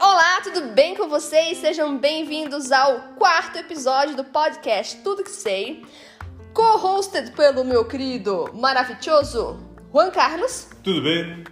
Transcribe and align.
Olá, 0.00 0.40
tudo 0.42 0.72
bem 0.72 0.96
com 0.96 1.08
vocês? 1.08 1.58
Sejam 1.58 1.96
bem-vindos 1.96 2.72
ao 2.72 3.14
quarto 3.16 3.58
episódio 3.58 4.16
do 4.16 4.24
podcast 4.24 4.96
Tudo 5.02 5.22
Que 5.22 5.30
Sei, 5.30 5.86
co-hosted 6.52 7.30
pelo 7.36 7.64
meu 7.64 7.84
querido 7.86 8.50
maravilhoso 8.54 9.60
Juan 9.92 10.10
Carlos. 10.10 10.68
Tudo 10.82 11.02
bem? 11.02 11.44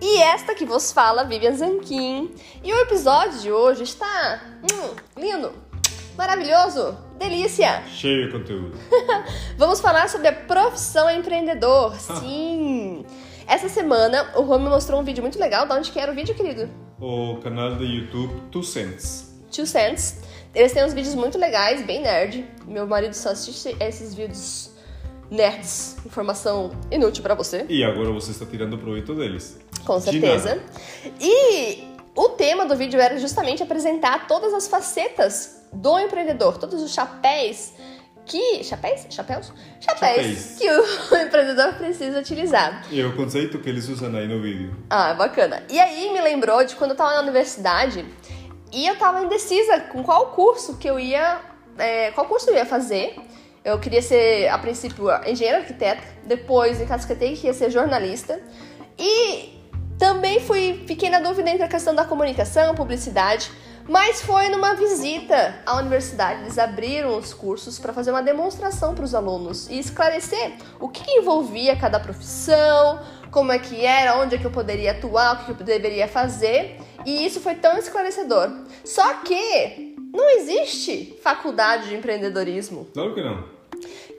E 0.00 0.18
esta 0.22 0.56
que 0.56 0.64
vos 0.64 0.90
fala, 0.90 1.22
Vivian 1.22 1.54
Zanquim. 1.54 2.34
E 2.64 2.72
o 2.72 2.80
episódio 2.80 3.38
de 3.38 3.52
hoje 3.52 3.84
está 3.84 4.40
hum, 4.64 4.96
lindo, 5.16 5.52
maravilhoso, 6.16 6.98
delícia. 7.18 7.82
Cheio 7.88 8.26
de 8.26 8.32
conteúdo. 8.32 8.76
Vamos 9.56 9.80
falar 9.80 10.08
sobre 10.08 10.28
a 10.28 10.32
profissão 10.32 11.10
empreendedor. 11.10 11.94
Sim. 11.98 13.04
Essa 13.46 13.68
semana 13.68 14.32
o 14.36 14.44
Juan 14.44 14.58
me 14.58 14.68
mostrou 14.68 15.00
um 15.00 15.04
vídeo 15.04 15.22
muito 15.22 15.38
legal. 15.38 15.66
De 15.66 15.72
onde 15.72 15.90
que 15.90 15.98
era 15.98 16.10
o 16.10 16.14
vídeo, 16.14 16.34
querido? 16.34 16.68
O 17.00 17.36
canal 17.42 17.76
de 17.76 17.84
YouTube 17.84 18.40
Two 18.50 18.62
Cents. 18.62 19.34
Two 19.54 19.66
Cents. 19.66 20.20
Eles 20.54 20.72
têm 20.72 20.84
uns 20.84 20.94
vídeos 20.94 21.14
muito 21.14 21.38
legais, 21.38 21.84
bem 21.84 22.00
nerd. 22.02 22.44
Meu 22.66 22.86
marido 22.86 23.12
só 23.14 23.30
assiste 23.30 23.76
esses 23.78 24.14
vídeos 24.14 24.70
nerds, 25.30 25.96
informação 26.06 26.70
inútil 26.90 27.22
pra 27.22 27.34
você. 27.34 27.66
E 27.68 27.84
agora 27.84 28.10
você 28.10 28.30
está 28.30 28.46
tirando 28.46 28.78
proveito 28.78 29.14
deles. 29.14 29.58
Com 29.84 29.98
De 29.98 30.04
certeza. 30.04 30.54
nada. 30.56 30.62
E 31.20 31.84
o 32.14 32.30
tema 32.30 32.64
do 32.64 32.74
vídeo 32.76 32.98
era 33.00 33.18
justamente 33.18 33.62
apresentar 33.62 34.26
todas 34.26 34.54
as 34.54 34.66
facetas 34.66 35.65
do 35.76 35.98
empreendedor, 35.98 36.58
todos 36.58 36.82
os 36.82 36.92
chapéus 36.92 37.72
que. 38.24 38.64
Chapéus? 38.64 39.06
Chapéus? 39.08 39.52
Chapéus 39.80 40.56
que 40.58 40.68
o 40.68 41.16
empreendedor 41.22 41.74
precisa 41.74 42.18
utilizar. 42.18 42.84
E 42.90 43.02
o 43.02 43.14
conceito 43.14 43.58
que 43.58 43.68
eles 43.68 43.88
usam 43.88 44.14
aí 44.16 44.26
no 44.26 44.42
vídeo. 44.42 44.76
Ah, 44.90 45.14
bacana. 45.14 45.62
E 45.70 45.78
aí 45.78 46.12
me 46.12 46.20
lembrou 46.20 46.64
de 46.64 46.74
quando 46.74 46.90
eu 46.90 46.96
tava 46.96 47.14
na 47.14 47.20
universidade 47.20 48.04
e 48.72 48.86
eu 48.86 48.96
tava 48.96 49.22
indecisa 49.22 49.80
com 49.80 50.02
qual 50.02 50.32
curso 50.32 50.76
que 50.76 50.88
eu 50.88 50.98
ia. 50.98 51.40
é, 51.78 52.10
qual 52.10 52.26
curso 52.26 52.50
eu 52.50 52.56
ia 52.56 52.66
fazer. 52.66 53.16
Eu 53.64 53.80
queria 53.80 54.00
ser, 54.00 54.48
a 54.48 54.58
princípio, 54.58 55.06
engenheiro 55.26 55.58
arquiteta, 55.58 56.02
depois 56.24 56.80
encasquetei 56.80 57.34
que 57.36 57.48
ia 57.48 57.52
ser 57.52 57.68
jornalista. 57.68 58.40
E 58.96 59.60
também 59.98 60.40
fui, 60.40 60.84
fiquei 60.86 61.10
na 61.10 61.18
dúvida 61.18 61.50
entre 61.50 61.64
a 61.64 61.68
questão 61.68 61.92
da 61.92 62.04
comunicação, 62.04 62.76
publicidade, 62.76 63.50
mas 63.88 64.22
foi 64.22 64.48
numa 64.48 64.74
visita 64.74 65.60
à 65.64 65.76
universidade. 65.76 66.42
Eles 66.42 66.58
abriram 66.58 67.16
os 67.16 67.32
cursos 67.32 67.78
para 67.78 67.92
fazer 67.92 68.10
uma 68.10 68.22
demonstração 68.22 68.94
para 68.94 69.04
os 69.04 69.14
alunos 69.14 69.68
e 69.68 69.78
esclarecer 69.78 70.54
o 70.80 70.88
que, 70.88 71.04
que 71.04 71.10
envolvia 71.18 71.76
cada 71.76 72.00
profissão, 72.00 73.00
como 73.30 73.52
é 73.52 73.58
que 73.58 73.84
era, 73.84 74.18
onde 74.18 74.34
é 74.34 74.38
que 74.38 74.44
eu 74.44 74.50
poderia 74.50 74.92
atuar, 74.92 75.34
o 75.34 75.38
que, 75.38 75.54
que 75.54 75.62
eu 75.62 75.66
deveria 75.66 76.08
fazer. 76.08 76.78
E 77.04 77.24
isso 77.24 77.40
foi 77.40 77.54
tão 77.54 77.76
esclarecedor. 77.78 78.50
Só 78.84 79.14
que 79.14 79.94
não 80.12 80.30
existe 80.30 81.18
faculdade 81.22 81.88
de 81.88 81.94
empreendedorismo. 81.94 82.88
Claro 82.92 83.14
que 83.14 83.22
não. 83.22 83.55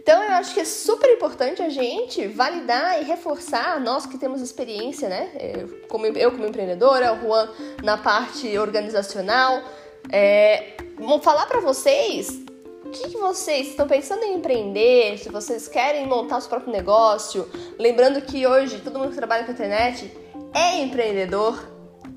Então 0.08 0.24
eu 0.24 0.32
acho 0.36 0.54
que 0.54 0.62
é 0.62 0.64
super 0.64 1.12
importante 1.12 1.62
a 1.62 1.68
gente 1.68 2.28
validar 2.28 3.02
e 3.02 3.04
reforçar, 3.04 3.78
nós 3.82 4.06
que 4.06 4.18
temos 4.18 4.42
experiência, 4.42 5.10
né? 5.10 5.30
Eu 5.38 5.82
como, 5.90 6.06
eu 6.06 6.32
como 6.32 6.48
empreendedora, 6.48 7.14
o 7.14 7.20
Juan 7.20 7.50
na 7.84 7.98
parte 7.98 8.58
organizacional, 8.58 9.62
é, 10.10 10.78
vou 10.98 11.20
falar 11.20 11.46
pra 11.46 11.60
vocês 11.60 12.42
o 12.86 12.90
que, 12.90 13.10
que 13.10 13.18
vocês 13.18 13.68
estão 13.68 13.86
pensando 13.86 14.24
em 14.24 14.36
empreender, 14.36 15.18
se 15.18 15.28
vocês 15.28 15.68
querem 15.68 16.08
montar 16.08 16.38
o 16.38 16.40
seu 16.40 16.52
próprio 16.52 16.72
negócio. 16.72 17.46
Lembrando 17.78 18.22
que 18.22 18.48
hoje 18.48 18.80
todo 18.80 18.98
mundo 18.98 19.10
que 19.10 19.18
trabalha 19.18 19.44
com 19.44 19.52
internet 19.52 20.10
é 20.54 20.80
empreendedor, 20.84 21.62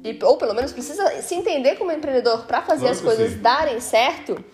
e, 0.04 0.16
ou 0.22 0.36
pelo 0.36 0.54
menos 0.54 0.72
precisa 0.72 1.20
se 1.22 1.34
entender 1.34 1.74
como 1.74 1.90
empreendedor 1.90 2.46
para 2.46 2.62
fazer 2.62 2.82
Claro 2.82 2.94
as 2.94 3.00
coisas 3.00 3.32
sim. 3.32 3.38
darem 3.38 3.80
certo. 3.80 4.44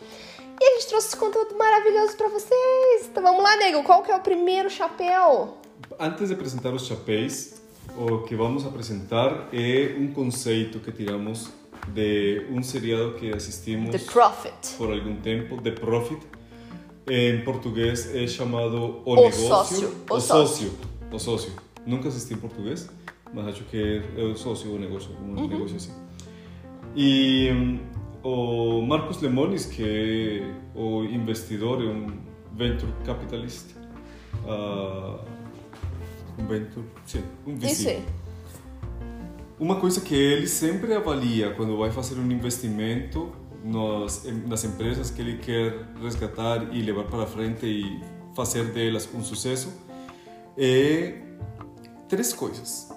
E 0.60 0.64
a 0.64 0.74
gente 0.78 0.88
trouxe 0.88 1.08
esse 1.08 1.16
conteúdo 1.16 1.56
maravilhoso 1.56 2.16
pra 2.16 2.28
vocês. 2.28 3.06
Então 3.10 3.22
vamos 3.22 3.42
lá, 3.42 3.56
nego. 3.56 3.82
Qual 3.82 4.02
que 4.02 4.10
é 4.10 4.16
o 4.16 4.20
primeiro 4.20 4.70
chapéu? 4.70 5.58
Antes 5.98 6.28
de 6.28 6.34
apresentar 6.34 6.72
os 6.72 6.86
chapéus, 6.86 7.54
o 7.96 8.18
que 8.24 8.34
vamos 8.34 8.64
apresentar 8.66 9.48
é 9.52 9.94
um 9.98 10.12
conceito 10.12 10.80
que 10.80 10.90
tiramos 10.92 11.50
de 11.88 12.46
um 12.50 12.62
seriado 12.62 13.12
que 13.14 13.32
assistimos 13.32 13.90
The 13.90 13.98
Profit. 14.10 14.74
por 14.78 14.90
algum 14.92 15.16
tempo, 15.16 15.60
The 15.60 15.72
Profit. 15.72 16.20
Em 17.08 17.44
português 17.44 18.12
é 18.14 18.26
chamado 18.26 19.02
O, 19.04 19.12
O 19.12 19.14
Negócio. 19.16 19.46
Sócio. 19.48 19.88
O 20.10 20.14
O 20.14 20.20
Sócio. 20.20 20.46
Sócio. 20.70 20.78
O 21.12 21.18
Sócio. 21.18 21.52
Nunca 21.86 22.08
assisti 22.08 22.34
em 22.34 22.38
português, 22.38 22.88
mas 23.32 23.46
acho 23.46 23.62
que 23.64 24.02
é 24.16 24.22
o 24.22 24.34
sócio 24.34 24.74
o 24.74 24.78
negócio, 24.78 25.10
um 25.22 25.36
Uhum. 25.40 25.46
negócio 25.46 25.76
assim. 25.76 25.92
E 26.96 27.50
hum, 27.52 27.78
o 28.26 28.82
Marcos 28.82 29.20
Lemonis, 29.20 29.66
que 29.66 29.82
é 29.84 30.78
o 30.78 31.04
investidor, 31.04 31.80
é 31.80 31.86
um 31.86 32.08
venture 32.52 32.92
capitalist. 33.04 33.66
ah, 34.48 35.24
um 36.38 36.46
venture, 36.46 36.84
sim, 37.06 37.22
um 37.46 37.54
VC. 37.56 37.66
Isso 37.66 37.88
aí. 37.88 38.04
Uma 39.58 39.76
coisa 39.76 40.00
que 40.00 40.14
ele 40.14 40.46
sempre 40.46 40.92
avalia 40.92 41.54
quando 41.54 41.78
vai 41.78 41.90
fazer 41.90 42.18
um 42.18 42.30
investimento 42.30 43.32
nas, 43.64 44.24
nas 44.46 44.64
empresas 44.64 45.10
que 45.10 45.22
ele 45.22 45.38
quer 45.38 45.86
resgatar 46.02 46.74
e 46.74 46.82
levar 46.82 47.04
para 47.04 47.26
frente 47.26 47.64
e 47.64 48.00
fazer 48.34 48.64
delas 48.72 49.08
um 49.14 49.22
sucesso 49.22 49.72
é 50.58 51.22
três 52.08 52.34
coisas. 52.34 52.92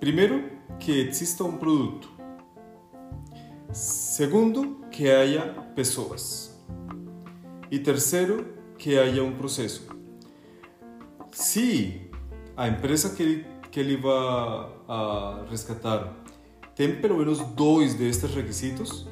Primeiro, 0.00 0.50
que 0.80 0.92
exista 0.92 1.44
um 1.44 1.56
produto. 1.56 2.15
Segundo, 3.72 4.84
que 4.90 5.10
haya 5.10 5.46
pessoas. 5.74 6.58
E 7.70 7.78
terceiro, 7.78 8.46
que 8.78 8.98
haya 8.98 9.22
um 9.22 9.36
processo. 9.36 9.86
Se 11.32 12.10
a 12.56 12.68
empresa 12.68 13.10
que 13.10 13.22
ele, 13.22 13.46
que 13.70 13.80
ele 13.80 13.96
vai 13.96 14.76
a 14.88 15.44
resgatar 15.50 16.14
tem 16.74 16.96
pelo 17.00 17.18
menos 17.18 17.40
dois 17.40 17.94
destes 17.94 18.34
requisitos, 18.34 19.06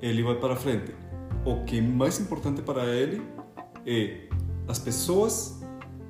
ele 0.00 0.22
vai 0.22 0.36
para 0.36 0.56
frente. 0.56 0.94
O 1.44 1.64
que 1.64 1.78
é 1.78 1.82
mais 1.82 2.18
importante 2.20 2.62
para 2.62 2.84
ele 2.86 3.22
é 3.86 4.28
as 4.68 4.78
pessoas 4.78 5.60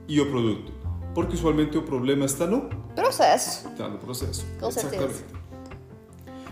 e 0.06 0.20
o 0.20 0.30
produto. 0.30 0.72
Porque 1.14 1.34
usualmente 1.34 1.76
o 1.78 1.82
problema 1.82 2.24
está 2.26 2.46
no, 2.46 2.68
Processo. 2.94 3.68
está 3.68 3.88
no 3.88 3.98
processo. 3.98 4.44
Com 4.58 4.70
certeza. 4.70 5.24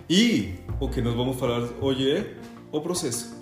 E 0.08 0.54
o 0.82 0.88
que 0.88 1.00
nós 1.00 1.14
vamos 1.14 1.38
falar 1.38 1.62
hoje 1.80 2.10
é 2.10 2.34
o 2.72 2.80
processo. 2.80 3.36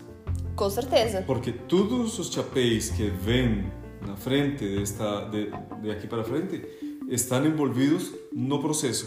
Com 0.54 0.68
certeza. 0.68 1.22
Porque 1.26 1.50
todos 1.50 2.18
os 2.18 2.30
chapéus 2.30 2.90
que 2.90 3.04
vêm 3.08 3.72
na 4.06 4.14
frente 4.14 4.62
desta, 4.76 5.22
de, 5.30 5.50
de 5.80 5.90
aqui 5.90 6.06
para 6.06 6.22
frente 6.22 6.62
estão 7.08 7.44
envolvidos 7.46 8.12
no 8.30 8.60
processo, 8.60 9.06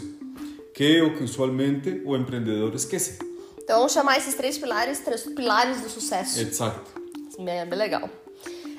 que 0.74 0.96
é 0.96 1.02
o 1.04 1.16
que 1.16 1.22
usualmente 1.22 2.02
o 2.04 2.16
empreendedor 2.16 2.74
esquece. 2.74 3.20
Então 3.62 3.76
vamos 3.76 3.92
chamar 3.92 4.18
esses 4.18 4.34
três 4.34 4.58
pilares, 4.58 4.98
três 4.98 5.22
pilares 5.22 5.80
do 5.80 5.88
sucesso. 5.88 6.40
Exato. 6.40 6.90
É 7.38 7.64
bem 7.64 7.78
legal. 7.78 8.10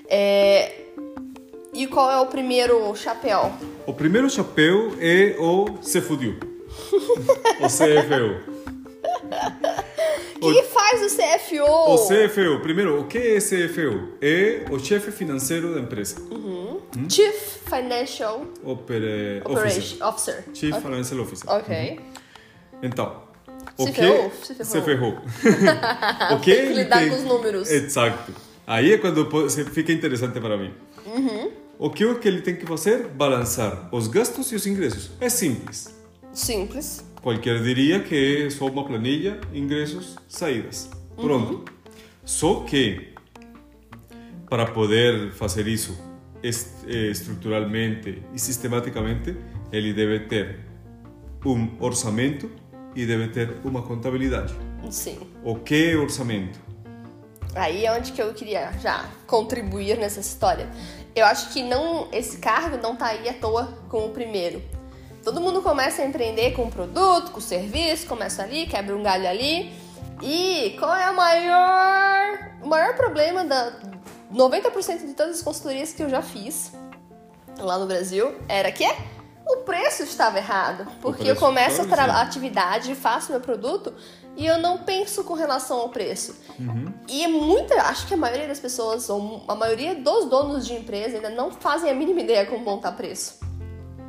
É, 0.09 0.81
E 1.73 1.87
qual 1.87 2.11
é 2.11 2.19
o 2.19 2.25
primeiro 2.25 2.93
chapéu? 2.93 3.53
O 3.87 3.93
primeiro 3.93 4.29
chapéu 4.29 4.95
é 4.99 5.37
o 5.39 5.81
se 5.81 6.01
fudiu. 6.01 6.37
o 7.61 7.67
CFO. 7.67 8.54
O 10.41 10.51
que 10.53 10.63
faz 10.63 11.01
o 11.01 11.15
CFO? 11.15 11.93
O 11.93 11.97
CFO, 12.07 12.59
primeiro, 12.61 12.99
o 13.01 13.07
que 13.07 13.17
é 13.17 13.37
CFO? 13.39 14.09
É 14.21 14.65
o 14.69 14.77
chefe 14.79 15.11
financeiro 15.11 15.73
da 15.73 15.79
empresa. 15.79 16.17
Chief 17.09 17.57
Financial 17.65 18.45
Opera, 18.63 19.41
Officer. 19.45 20.07
Officer. 20.07 20.43
Chief 20.53 20.73
Ok. 20.73 20.81
Financial 20.81 21.19
Officer. 21.21 21.49
Ok. 21.49 21.99
Então, 22.83 23.23
o 23.77 23.85
Se 23.85 23.91
que 23.91 24.01
ferrou, 24.01 24.31
se 24.43 24.65
se 24.65 24.81
ferrou. 24.81 25.13
o 26.31 26.39
que 26.39 26.55
Tem 26.55 26.67
que 26.67 26.73
lidar 26.73 26.99
tem- 26.99 27.09
com 27.09 27.15
os 27.15 27.23
números. 27.23 27.69
Exato. 27.71 28.33
Aí 28.67 28.93
é 28.93 28.97
quando 28.97 29.27
fica 29.49 29.91
interessante 29.91 30.39
para 30.39 30.57
mim. 30.57 30.73
Uhum. 31.05 31.51
O 31.77 31.89
que 31.89 32.05
o 32.05 32.19
que 32.19 32.27
ele 32.27 32.41
tem 32.41 32.55
que 32.55 32.65
fazer? 32.65 33.07
Balançar 33.07 33.89
os 33.91 34.07
gastos 34.07 34.51
e 34.51 34.55
os 34.55 34.65
ingressos. 34.65 35.11
É 35.19 35.29
simples. 35.29 35.93
Simples. 36.33 37.03
Qualquer 37.25 37.59
diria 37.63 38.01
que 38.01 38.43
é 38.45 38.49
só 38.51 38.67
uma 38.67 38.85
planilha, 38.85 39.41
ingressos, 39.51 40.15
saídas. 40.27 40.91
Pronto. 41.15 41.65
Só 42.23 42.59
que 42.65 43.15
para 44.47 44.67
poder 44.67 45.31
fazer 45.31 45.65
isso 45.67 45.97
est- 46.43 46.85
eh, 46.87 47.09
estruturalmente 47.09 48.21
e 48.31 48.37
sistematicamente, 48.39 49.35
ele 49.71 49.91
deve 49.91 50.19
ter 50.27 50.59
um 51.43 51.67
orçamento 51.79 52.47
e 52.95 53.07
deve 53.07 53.29
ter 53.29 53.55
uma 53.63 53.81
contabilidade. 53.81 54.53
Sim. 54.91 55.17
O 55.43 55.55
que 55.55 55.93
é 55.93 55.97
orçamento? 55.97 56.59
Aí 57.55 57.87
é 57.87 57.91
onde 57.91 58.11
que 58.11 58.21
eu 58.21 58.31
queria 58.35 58.71
já 58.83 59.03
contribuir 59.25 59.97
nessa 59.97 60.19
história. 60.19 60.69
eu 61.15 61.25
acho 61.25 61.51
que 61.51 61.63
não 61.63 62.07
esse 62.11 62.37
cargo 62.37 62.77
não 62.83 62.95
tá 62.95 63.07
aí 63.07 63.27
à 63.27 63.33
toa 63.33 63.65
com 63.89 64.05
o 64.05 64.09
primeiro. 64.11 64.61
Todo 65.25 65.41
mundo 65.41 65.63
começa 65.63 66.03
a 66.03 66.05
empreender 66.05 66.51
com 66.51 66.65
o 66.65 66.69
produto, 66.69 67.31
com 67.31 67.39
o 67.39 67.41
serviço, 67.41 68.05
começa 68.05 68.43
ali, 68.43 68.67
quebra 68.67 68.95
um 68.95 69.01
galho 69.01 69.27
ali. 69.27 69.73
E 70.21 70.77
qual 70.77 70.95
é 70.95 71.09
o 71.09 71.15
maior, 71.15 72.51
o 72.61 72.67
maior 72.67 72.95
problema 72.95 73.43
da 73.43 73.73
90% 74.31 75.07
de 75.07 75.15
todas 75.15 75.37
as 75.37 75.41
consultorias 75.41 75.91
que 75.93 76.03
eu 76.03 76.09
já 76.09 76.21
fiz 76.21 76.73
lá 77.57 77.79
no 77.79 77.87
Brasil 77.87 78.35
era 78.47 78.71
que 78.71 78.85
o 79.47 79.57
preço 79.65 80.03
estava 80.03 80.37
errado. 80.37 80.85
Porque 81.01 81.27
eu 81.27 81.35
começo 81.35 81.81
a 81.91 82.21
atividade, 82.21 82.93
faço 82.93 83.31
meu 83.31 83.41
produto 83.41 83.95
e 84.37 84.45
eu 84.45 84.59
não 84.59 84.77
penso 84.77 85.23
com 85.23 85.33
relação 85.33 85.79
ao 85.79 85.89
preço. 85.89 86.35
Uhum. 86.59 86.93
E 87.09 87.23
é 87.23 87.27
muita, 87.27 87.73
acho 87.81 88.05
que 88.05 88.13
a 88.13 88.17
maioria 88.17 88.47
das 88.47 88.59
pessoas, 88.59 89.09
ou 89.09 89.43
a 89.47 89.55
maioria 89.55 89.95
dos 89.95 90.25
donos 90.25 90.67
de 90.67 90.75
empresa 90.75 91.15
ainda 91.15 91.31
não 91.31 91.49
fazem 91.49 91.89
a 91.89 91.95
mínima 91.95 92.21
ideia 92.21 92.45
como 92.45 92.63
montar 92.63 92.91
preço. 92.91 93.39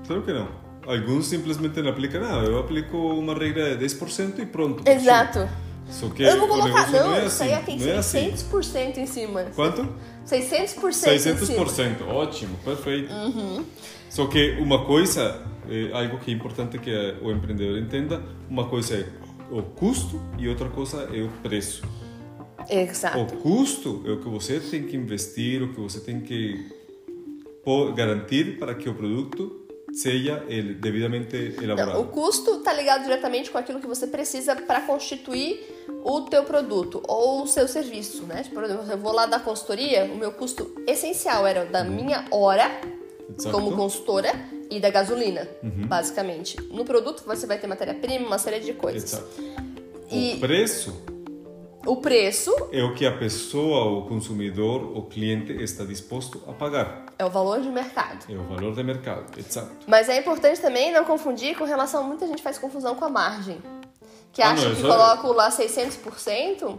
Claro 0.06 0.22
que 0.22 0.32
não. 0.34 0.65
Alguns 0.86 1.26
simplesmente 1.26 1.82
não 1.82 1.90
aplicam 1.90 2.20
nada. 2.20 2.46
Eu 2.46 2.58
aplico 2.58 2.96
uma 2.96 3.34
regra 3.34 3.76
de 3.76 3.84
10% 3.84 4.38
e 4.38 4.46
pronto. 4.46 4.88
Exato. 4.88 5.48
Só 5.88 6.08
que 6.08 6.22
eu 6.22 6.38
vou 6.38 6.48
colocar, 6.48 6.90
não, 6.90 7.10
não 7.10 7.14
é 7.14 7.26
isso 7.26 7.42
assim, 7.42 7.44
aí 7.44 7.52
é 7.52 7.58
tem 7.62 7.78
não 7.78 7.88
é 7.88 7.98
600% 7.98 8.58
assim. 8.58 9.00
em 9.00 9.06
cima. 9.06 9.44
Quanto? 9.54 9.88
600%, 10.26 10.74
600%. 10.90 11.32
em 11.32 11.36
cima. 11.36 12.12
Ótimo, 12.12 12.56
perfeito. 12.64 13.12
Uhum. 13.12 13.64
Só 14.10 14.26
que 14.26 14.56
uma 14.58 14.84
coisa, 14.84 15.42
é 15.68 15.92
algo 15.92 16.18
que 16.18 16.30
é 16.30 16.34
importante 16.34 16.78
que 16.78 16.90
o 17.22 17.30
empreendedor 17.30 17.78
entenda, 17.78 18.20
uma 18.48 18.66
coisa 18.66 18.96
é 18.96 19.06
o 19.50 19.62
custo 19.62 20.20
e 20.38 20.48
outra 20.48 20.68
coisa 20.68 21.08
é 21.12 21.22
o 21.22 21.28
preço. 21.42 21.82
Exato. 22.68 23.20
O 23.20 23.26
custo 23.36 24.02
é 24.06 24.10
o 24.10 24.20
que 24.20 24.28
você 24.28 24.58
tem 24.58 24.84
que 24.84 24.96
investir, 24.96 25.62
o 25.62 25.72
que 25.72 25.80
você 25.80 26.00
tem 26.00 26.20
que 26.20 26.66
garantir 27.94 28.58
para 28.58 28.74
que 28.74 28.88
o 28.88 28.94
produto 28.94 29.65
seja 30.02 30.44
ele, 30.48 30.74
devidamente 30.74 31.54
elaborado. 31.60 31.94
Não, 31.94 32.02
o 32.02 32.06
custo 32.08 32.56
está 32.56 32.72
ligado 32.72 33.02
diretamente 33.04 33.50
com 33.50 33.58
aquilo 33.58 33.80
que 33.80 33.86
você 33.86 34.06
precisa 34.06 34.54
para 34.54 34.82
constituir 34.82 35.74
o 36.04 36.22
teu 36.22 36.44
produto 36.44 37.02
ou 37.08 37.42
o 37.42 37.46
seu 37.46 37.66
serviço, 37.66 38.24
né? 38.24 38.44
Por 38.52 38.62
exemplo, 38.64 38.84
eu 38.90 38.98
vou 38.98 39.12
lá 39.12 39.26
da 39.26 39.38
consultoria, 39.40 40.04
o 40.04 40.16
meu 40.16 40.32
custo 40.32 40.70
essencial 40.86 41.46
era 41.46 41.64
da 41.64 41.82
minha 41.82 42.24
hora 42.30 42.70
como 43.50 43.74
consultora 43.74 44.32
e 44.70 44.78
da 44.80 44.90
gasolina, 44.90 45.48
basicamente. 45.62 46.56
No 46.70 46.84
produto 46.84 47.22
você 47.26 47.46
vai 47.46 47.58
ter 47.58 47.66
matéria-prima, 47.66 48.26
uma 48.26 48.38
série 48.38 48.60
de 48.60 48.72
coisas. 48.74 49.12
Exato. 49.12 49.28
E- 50.10 50.34
O 50.34 50.40
preço 50.40 51.02
O 51.86 51.96
preço 51.96 52.52
é 52.72 52.82
o 52.82 52.94
que 52.94 53.06
a 53.06 53.16
pessoa, 53.16 53.84
o 53.98 54.06
consumidor, 54.08 54.82
o 54.96 55.02
cliente 55.02 55.52
está 55.62 55.84
disposto 55.84 56.42
a 56.48 56.52
pagar. 56.52 57.06
é 57.18 57.24
o 57.24 57.30
valor 57.30 57.60
de 57.60 57.68
mercado. 57.68 58.26
É 58.28 58.34
o 58.36 58.42
valor 58.42 58.74
de 58.74 58.82
mercado. 58.82 59.38
Exato. 59.38 59.70
Mas 59.86 60.08
é 60.08 60.18
importante 60.18 60.60
também 60.60 60.92
não 60.92 61.04
confundir 61.04 61.56
com 61.56 61.64
relação. 61.64 62.02
Muita 62.04 62.26
gente 62.26 62.42
faz 62.42 62.58
confusão 62.58 62.94
com 62.94 63.04
a 63.04 63.08
margem. 63.08 63.58
Que 64.32 64.42
Ah, 64.42 64.50
acha 64.50 64.64
não, 64.64 64.70
que 64.72 64.76
isso 64.78 64.86
é- 64.86 64.90
coloco 64.90 65.32
lá 65.32 65.50
600%, 65.50 66.78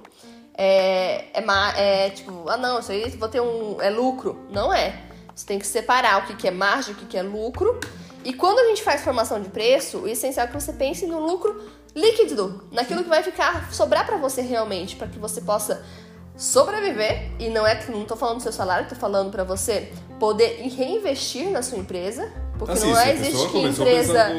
é, 0.56 1.26
é, 1.34 2.06
é 2.06 2.10
tipo, 2.12 2.48
ah 2.50 2.58
não, 2.58 2.80
isso 2.80 2.92
aí 2.92 3.10
vou 3.12 3.30
ter 3.30 3.42
um. 3.42 3.82
é 3.82 3.90
lucro. 3.90 4.38
Não 4.52 4.74
é. 4.74 5.02
Você 5.34 5.46
tem 5.46 5.58
que 5.60 5.66
separar 5.68 6.24
o 6.24 6.28
que, 6.28 6.36
que 6.36 6.48
é 6.48 6.52
margem, 6.52 6.94
o 6.94 6.98
que, 6.98 7.06
que 7.06 7.18
é 7.18 7.22
lucro. 7.24 7.80
E 8.24 8.34
quando 8.34 8.60
a 8.60 8.66
gente 8.66 8.84
faz 8.84 9.04
formação 9.04 9.40
de 9.42 9.50
preço, 9.50 10.00
o 10.00 10.08
essencial 10.08 10.46
é 10.46 10.50
que 10.50 10.54
você 10.60 10.74
pense 10.74 11.06
no 11.06 11.20
lucro 11.20 11.62
líquido, 12.00 12.64
naquilo 12.72 13.04
que 13.04 13.10
vai 13.10 13.24
ficar, 13.24 13.74
sobrar 13.74 14.06
para 14.06 14.18
você 14.18 14.42
realmente, 14.42 14.96
para 14.96 15.08
que 15.08 15.18
você 15.18 15.42
possa 15.42 15.84
sobreviver. 16.36 17.32
E 17.40 17.50
não 17.50 17.66
é 17.66 17.76
que 17.76 17.92
não 17.92 18.06
tô 18.06 18.16
falando 18.16 18.38
do 18.38 18.44
seu 18.44 18.52
salário, 18.52 18.88
tô 18.88 18.96
falando 18.96 19.32
para 19.32 19.44
você 19.44 19.92
poder 20.20 20.62
reinvestir 20.78 21.50
na 21.50 21.62
sua 21.62 21.78
empresa. 21.80 22.32
Porque 22.60 22.74
Ah, 22.74 22.76
sim, 22.78 22.92
não 22.92 23.02
existe 23.02 23.48
que 23.50 23.58
empresa 23.60 24.32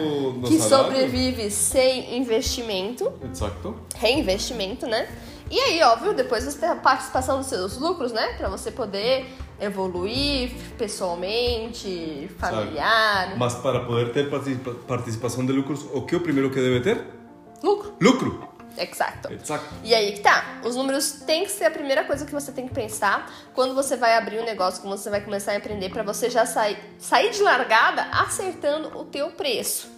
que 0.47 0.59
salário. 0.59 0.87
sobrevive 0.87 1.51
sem 1.53 2.17
investimento, 2.19 3.13
Exato. 3.31 3.77
reinvestimento, 3.97 4.87
né? 4.87 5.09
E 5.51 5.59
aí, 5.59 5.83
óbvio, 5.83 6.13
depois 6.13 6.45
você 6.45 6.59
tem 6.59 6.69
a 6.69 6.75
participação 6.77 7.39
dos 7.39 7.47
seus 7.47 7.79
lucros, 7.79 8.13
né? 8.13 8.35
Pra 8.37 8.49
você 8.49 8.71
poder 8.73 9.25
evoluir 9.61 10.51
pessoalmente, 10.77 12.29
familiar. 12.39 13.37
Mas 13.37 13.55
para 13.55 13.81
poder 13.81 14.13
ter 14.13 14.29
participa- 14.29 14.75
participação 14.87 15.47
de 15.47 15.53
lucros, 15.53 15.85
o 15.93 16.03
que 16.03 16.15
é 16.15 16.19
o 16.19 16.21
primeiro 16.21 16.51
que 16.51 16.57
deve 16.57 16.81
ter? 16.81 17.18
Lucro. 17.63 17.95
Lucro. 18.01 18.49
Exato. 18.77 19.33
Exato. 19.33 19.65
E 19.83 19.93
aí 19.95 20.13
que 20.13 20.21
tá. 20.21 20.61
Os 20.65 20.77
números 20.77 21.11
têm 21.27 21.45
que 21.45 21.51
ser 21.51 21.65
a 21.65 21.71
primeira 21.71 22.05
coisa 22.05 22.25
que 22.25 22.33
você 22.33 22.53
tem 22.53 22.69
que 22.69 22.75
pensar 22.75 23.29
quando 23.53 23.75
você 23.75 23.97
vai 23.97 24.17
abrir 24.17 24.39
um 24.41 24.45
negócio, 24.45 24.81
quando 24.81 24.97
você 24.97 25.11
vai 25.11 25.21
começar 25.21 25.53
a 25.53 25.57
empreender, 25.57 25.89
pra 25.91 26.03
você 26.05 26.31
já 26.31 26.47
sair, 26.47 26.79
sair 26.99 27.31
de 27.31 27.43
largada 27.43 28.03
acertando 28.13 28.97
o 28.97 29.05
teu 29.05 29.31
preço. 29.33 29.89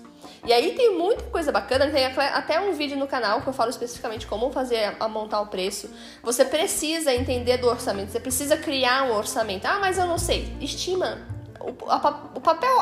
E 0.46 0.54
aí 0.54 0.72
tem 0.74 0.96
muita 0.96 1.24
coisa 1.24 1.52
bacana, 1.52 1.90
tem 1.90 2.06
até- 2.06 2.58
um 2.60 2.72
vídeo 2.72 2.96
no 2.96 3.06
canal 3.06 3.42
que 3.42 3.48
eu 3.48 3.52
falo 3.52 3.68
especificamente 3.68 4.26
como 4.26 4.50
fazer 4.50 4.96
a 4.98 5.06
montar 5.06 5.42
o 5.42 5.48
preço. 5.48 5.90
Você 6.22 6.46
precisa 6.46 7.14
entender 7.14 7.58
do 7.58 7.68
orçamento, 7.68 8.10
você 8.10 8.20
precisa 8.20 8.56
criar 8.56 9.02
um 9.02 9.14
orçamento. 9.14 9.66
Ah, 9.66 9.78
mas 9.78 9.98
eu 9.98 10.06
não 10.06 10.16
sei. 10.16 10.50
Estima. 10.58 11.18
O, 11.60 11.90
a 11.90 12.08
o 12.34 12.40
papel 12.40 12.74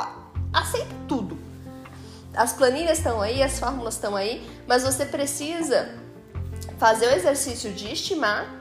aceita 0.53 0.95
tudo. 1.09 1.37
As 2.39 2.53
planilhas 2.53 2.99
estão 2.99 3.21
aí, 3.21 3.43
as 3.43 3.59
fórmulas 3.59 3.95
estão 3.95 4.15
aí, 4.15 4.49
mas 4.65 4.85
você 4.85 5.05
precisa 5.05 5.93
fazer 6.79 7.09
o 7.09 7.11
exercício 7.11 7.73
de 7.73 7.93
estimar, 7.93 8.61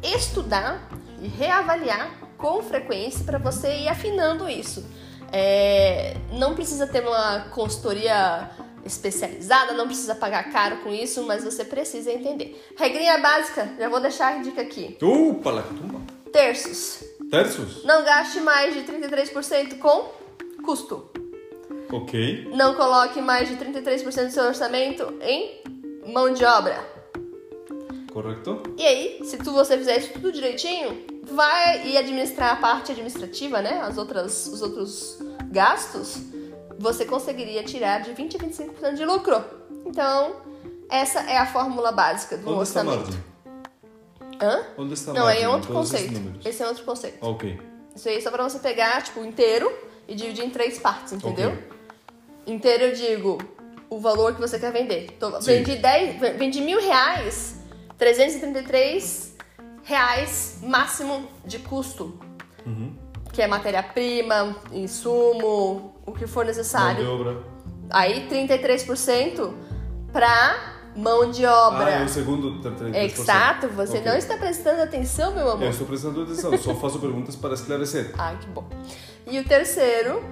estudar 0.00 0.88
e 1.20 1.26
reavaliar 1.26 2.12
com 2.36 2.62
frequência 2.62 3.24
para 3.24 3.36
você 3.36 3.78
ir 3.78 3.88
afinando 3.88 4.48
isso. 4.48 4.86
É, 5.32 6.16
não 6.34 6.54
precisa 6.54 6.86
ter 6.86 7.04
uma 7.04 7.40
consultoria 7.50 8.52
especializada, 8.84 9.72
não 9.72 9.86
precisa 9.88 10.14
pagar 10.14 10.52
caro 10.52 10.76
com 10.84 10.94
isso, 10.94 11.24
mas 11.24 11.42
você 11.42 11.64
precisa 11.64 12.12
entender. 12.12 12.64
Regrinha 12.78 13.18
básica, 13.18 13.68
já 13.76 13.88
vou 13.88 13.98
deixar 13.98 14.36
a 14.36 14.38
dica 14.38 14.62
aqui. 14.62 14.96
Upa, 15.02 15.60
tumba. 15.62 16.00
Terços. 16.32 17.02
Terços. 17.28 17.82
Não 17.82 18.04
gaste 18.04 18.38
mais 18.38 18.74
de 18.74 18.84
33% 18.84 19.76
com 19.78 20.08
custo. 20.64 21.07
Ok. 21.90 22.50
Não 22.54 22.74
coloque 22.74 23.20
mais 23.20 23.48
de 23.48 23.56
33% 23.56 24.26
do 24.26 24.30
seu 24.30 24.44
orçamento 24.44 25.14
em 25.22 25.62
mão 26.12 26.32
de 26.32 26.44
obra. 26.44 26.78
Correto. 28.12 28.62
E 28.76 28.84
aí, 28.84 29.20
se 29.24 29.36
tu 29.38 29.52
você 29.52 29.76
fizer 29.78 29.98
isso 29.98 30.12
tudo 30.12 30.32
direitinho, 30.32 31.04
vai 31.24 31.86
e 31.86 31.96
administrar 31.96 32.52
a 32.52 32.56
parte 32.56 32.92
administrativa, 32.92 33.60
né? 33.62 33.80
As 33.80 33.96
outras, 33.96 34.46
os 34.46 34.60
outros 34.62 35.18
gastos, 35.50 36.18
você 36.78 37.04
conseguiria 37.04 37.62
tirar 37.62 38.00
de 38.00 38.12
20 38.12 38.36
a 38.36 38.40
25% 38.40 38.94
de 38.94 39.04
lucro. 39.04 39.42
Então, 39.86 40.36
essa 40.88 41.20
é 41.20 41.38
a 41.38 41.46
fórmula 41.46 41.92
básica 41.92 42.36
do 42.36 42.50
Onde 42.50 42.62
está 42.62 42.80
orçamento. 42.80 43.04
margem? 43.04 43.24
Hã? 44.40 44.62
Onde 44.76 44.94
está 44.94 45.12
Não, 45.12 45.28
é 45.28 45.48
outro 45.48 45.72
conceito. 45.72 46.20
Esse 46.44 46.62
é 46.62 46.66
outro 46.66 46.84
conceito. 46.84 47.18
Ok. 47.24 47.58
Isso 47.94 48.08
aí 48.08 48.16
é 48.16 48.20
só 48.20 48.30
pra 48.30 48.42
você 48.44 48.58
pegar, 48.58 49.02
tipo, 49.02 49.24
inteiro 49.24 49.70
e 50.06 50.14
dividir 50.14 50.44
em 50.44 50.50
três 50.50 50.78
partes, 50.78 51.12
entendeu? 51.12 51.50
Ok. 51.50 51.67
Inteiro 52.48 52.84
eu 52.84 52.94
digo 52.94 53.38
o 53.90 53.98
valor 54.00 54.34
que 54.34 54.40
você 54.40 54.58
quer 54.58 54.72
vender. 54.72 55.06
Então, 55.16 55.40
vendi, 55.40 55.76
10, 55.76 56.20
vendi 56.36 56.60
mil 56.60 56.80
reais, 56.80 57.60
333 57.96 59.34
reais 59.84 60.58
máximo 60.62 61.28
de 61.44 61.58
custo. 61.58 62.18
Uhum. 62.66 62.92
Que 63.32 63.42
é 63.42 63.46
matéria-prima, 63.46 64.56
insumo, 64.72 65.94
o 66.04 66.12
que 66.12 66.26
for 66.26 66.44
Mão 66.44 66.52
de 66.52 66.58
necessário. 66.58 67.10
obra. 67.10 67.42
Aí 67.90 68.26
33% 68.28 69.52
pra 70.12 70.74
mão 70.96 71.30
de 71.30 71.44
obra. 71.46 71.86
Ah, 71.86 71.90
é 72.00 72.04
o 72.04 72.08
segundo 72.08 72.60
33%. 72.62 72.94
Exato, 72.96 73.68
você 73.68 73.98
Ok. 73.98 74.10
não 74.10 74.16
está 74.18 74.36
prestando 74.36 74.82
atenção, 74.82 75.34
meu 75.34 75.50
amor. 75.50 75.62
Eu 75.64 75.70
estou 75.70 75.86
prestando 75.86 76.22
atenção, 76.22 76.56
só 76.58 76.74
faço 76.74 76.98
perguntas 76.98 77.36
para 77.36 77.54
esclarecer. 77.54 78.12
Ah, 78.18 78.34
que 78.38 78.46
bom. 78.48 78.66
E 79.26 79.38
o 79.38 79.44
terceiro 79.44 80.22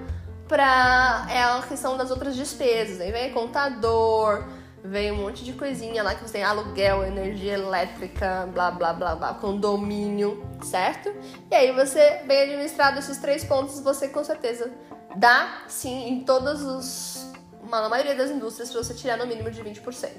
pra, 0.47 1.27
é 1.29 1.43
a 1.43 1.61
questão 1.67 1.97
das 1.97 2.09
outras 2.09 2.35
despesas. 2.35 3.01
Aí 3.01 3.11
vem 3.11 3.31
contador, 3.31 4.45
vem 4.83 5.11
um 5.11 5.17
monte 5.17 5.43
de 5.43 5.53
coisinha 5.53 6.01
lá 6.01 6.15
que 6.15 6.21
você 6.21 6.33
tem 6.33 6.43
aluguel, 6.43 7.03
energia 7.03 7.53
elétrica, 7.53 8.47
blá 8.53 8.71
blá 8.71 8.93
blá 8.93 9.15
blá, 9.15 9.33
condomínio, 9.33 10.43
certo? 10.63 11.13
E 11.51 11.55
aí 11.55 11.71
você, 11.71 12.21
bem 12.25 12.43
administrado 12.43 12.99
esses 12.99 13.17
três 13.17 13.43
pontos, 13.43 13.79
você 13.79 14.07
com 14.07 14.23
certeza 14.23 14.71
dá 15.15 15.63
sim 15.67 16.09
em 16.09 16.23
todos 16.23 16.63
os. 16.63 17.27
Na 17.69 17.89
maioria 17.89 18.15
das 18.15 18.31
indústrias 18.31 18.71
pra 18.71 18.81
você 18.81 18.93
tirar 18.93 19.17
no 19.17 19.25
mínimo 19.25 19.51
de 19.51 19.61
20%. 19.61 20.09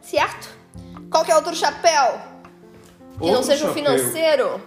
Certo? 0.00 0.48
Qual 1.08 1.24
que 1.24 1.30
é 1.30 1.36
outro 1.36 1.54
chapéu? 1.54 2.20
Que 3.18 3.26
não 3.26 3.34
Outro 3.34 3.44
seja 3.44 3.70
o 3.70 3.74
financeiro? 3.74 4.60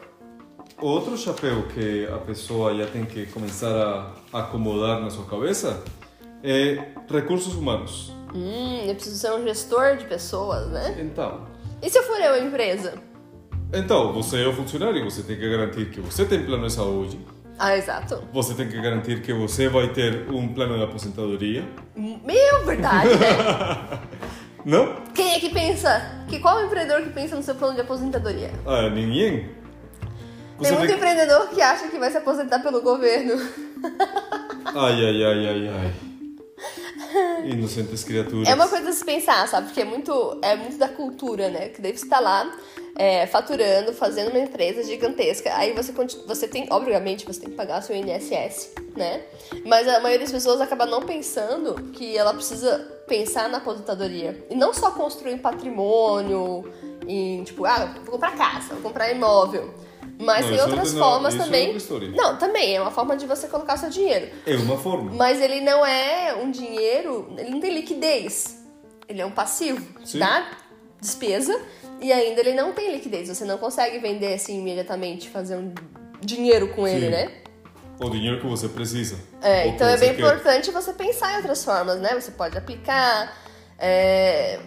Outro 0.85 1.17
chapéu 1.17 1.63
que 1.73 2.07
a 2.13 2.19
pessoa 2.19 2.75
já 2.77 2.85
tem 2.85 3.05
que 3.05 3.25
começar 3.25 4.13
a 4.31 4.39
acomodar 4.41 5.01
na 5.01 5.09
sua 5.09 5.25
cabeça 5.25 5.83
é 6.43 6.77
recursos 7.09 7.55
humanos. 7.55 8.13
Hum, 8.35 8.83
eu 8.85 8.93
preciso 8.93 9.17
ser 9.17 9.31
um 9.31 9.41
gestor 9.43 9.97
de 9.97 10.05
pessoas, 10.05 10.67
né? 10.67 10.95
Então, 11.01 11.41
E 11.81 11.89
se 11.89 11.97
eu 11.97 12.03
for 12.03 12.21
eu 12.21 12.33
a 12.35 12.39
empresa? 12.39 12.93
Então, 13.73 14.13
você 14.13 14.43
é 14.43 14.47
o 14.47 14.53
funcionário, 14.53 15.03
você 15.03 15.23
tem 15.23 15.35
que 15.37 15.49
garantir 15.49 15.89
que 15.89 15.99
você 15.99 16.23
tem 16.23 16.45
plano 16.45 16.67
de 16.67 16.73
saúde, 16.73 17.19
Ah, 17.57 17.75
exato. 17.75 18.21
você 18.31 18.53
tem 18.53 18.69
que 18.69 18.79
garantir 18.79 19.23
que 19.23 19.33
você 19.33 19.67
vai 19.67 19.87
ter 19.91 20.29
um 20.31 20.49
plano 20.49 20.77
de 20.77 20.83
aposentadoria. 20.83 21.67
Meu, 21.95 22.63
verdade, 22.63 23.09
né? 23.09 23.99
Não? 24.63 24.97
Quem 25.15 25.33
é 25.33 25.39
que 25.39 25.49
pensa? 25.49 26.23
Que 26.27 26.37
qual 26.37 26.59
é 26.59 26.65
empreendedor 26.67 27.01
que 27.01 27.09
pensa 27.09 27.35
no 27.35 27.41
seu 27.41 27.55
plano 27.55 27.73
de 27.73 27.81
aposentadoria? 27.81 28.51
Ah, 28.67 28.87
ninguém. 28.87 29.64
Tem 30.61 30.71
muito 30.71 30.93
empreendedor 30.93 31.49
que 31.49 31.61
acha 31.61 31.87
que 31.87 31.97
vai 31.97 32.11
se 32.11 32.17
aposentar 32.17 32.59
pelo 32.59 32.81
governo. 32.81 33.33
Ai, 34.65 35.05
ai, 35.05 35.23
ai, 35.23 35.47
ai, 35.47 35.67
ai. 35.67 35.93
Inocentes 37.45 38.03
criaturas. 38.03 38.47
É 38.47 38.53
uma 38.53 38.67
coisa 38.67 38.89
a 38.89 38.93
se 38.93 39.05
pensar, 39.05 39.47
sabe? 39.47 39.67
Porque 39.67 39.81
é 39.81 39.85
muito, 39.85 40.39
é 40.41 40.55
muito 40.55 40.77
da 40.77 40.89
cultura, 40.89 41.49
né? 41.49 41.69
Que 41.69 41.81
daí 41.81 41.95
você 41.95 42.07
tá 42.07 42.19
lá 42.19 42.51
é, 42.95 43.27
faturando, 43.27 43.93
fazendo 43.93 44.29
uma 44.29 44.39
empresa 44.39 44.83
gigantesca. 44.83 45.55
Aí 45.55 45.73
você, 45.73 45.93
você 46.25 46.47
tem, 46.47 46.67
obviamente, 46.69 47.25
você 47.25 47.41
tem 47.41 47.49
que 47.49 47.55
pagar 47.55 47.81
seu 47.81 47.95
INSS, 47.95 48.73
né? 48.95 49.21
Mas 49.65 49.87
a 49.87 49.99
maioria 49.99 50.25
das 50.25 50.31
pessoas 50.31 50.61
acaba 50.61 50.85
não 50.85 51.01
pensando 51.01 51.75
que 51.91 52.17
ela 52.17 52.33
precisa 52.33 52.79
pensar 53.07 53.49
na 53.49 53.57
aposentadoria. 53.57 54.45
E 54.49 54.55
não 54.55 54.73
só 54.73 54.91
construir 54.91 55.37
patrimônio, 55.37 56.65
em 57.07 57.43
tipo, 57.43 57.65
ah, 57.65 57.93
vou 58.03 58.13
comprar 58.13 58.35
casa, 58.35 58.73
vou 58.73 58.81
comprar 58.81 59.11
imóvel. 59.11 59.73
Mas 60.17 60.45
Não, 60.45 60.51
tem 60.53 60.61
outras 60.61 60.93
não- 60.93 60.99
formas 61.03 61.35
é 61.35 61.37
também. 61.37 61.61
outra 61.63 61.77
história. 61.77 62.07
Não, 62.09 62.37
também 62.37 62.75
é 62.75 62.81
uma 62.81 62.91
forma 62.91 63.17
de 63.17 63.25
você 63.25 63.47
colocar 63.47 63.75
seu 63.77 63.89
dinheiro. 63.89 64.29
É 64.45 64.55
uma 64.55 64.77
forma. 64.77 65.11
Mas 65.13 65.41
ele 65.41 65.59
não 65.61 65.85
é 65.85 66.33
um 66.35 66.49
dinheiro, 66.49 67.33
ele 67.37 67.49
não 67.49 67.59
tem 67.59 67.73
liquidez. 67.73 68.63
Ele 69.09 69.21
é 69.21 69.25
um 69.25 69.31
passivo, 69.31 69.85
Sim. 70.05 70.19
dá 70.19 70.51
despesa 71.01 71.59
e 72.01 72.11
ainda 72.13 72.39
ele 72.41 72.53
não 72.53 72.71
tem 72.73 72.91
liquidez. 72.93 73.27
Você 73.27 73.43
não 73.45 73.57
consegue 73.57 73.99
vender 73.99 74.33
assim 74.33 74.59
imediatamente, 74.59 75.29
fazer 75.29 75.57
um 75.57 75.73
dinheiro 76.21 76.69
com 76.73 76.87
ele, 76.87 77.05
Sim. 77.07 77.11
né? 77.11 77.31
O 77.99 78.09
dinheiro 78.09 78.39
que 78.41 78.47
você 78.47 78.67
precisa. 78.67 79.17
É, 79.41 79.67
então 79.67 79.87
é 79.87 79.95
bem 79.97 80.13
quer. 80.13 80.19
importante 80.21 80.71
você 80.71 80.91
pensar 80.93 81.33
em 81.33 81.37
outras 81.37 81.63
formas, 81.63 81.99
né? 81.99 82.13
Você 82.19 82.31
pode 82.31 82.57
aplicar, 82.57 83.37
é, 83.77 84.59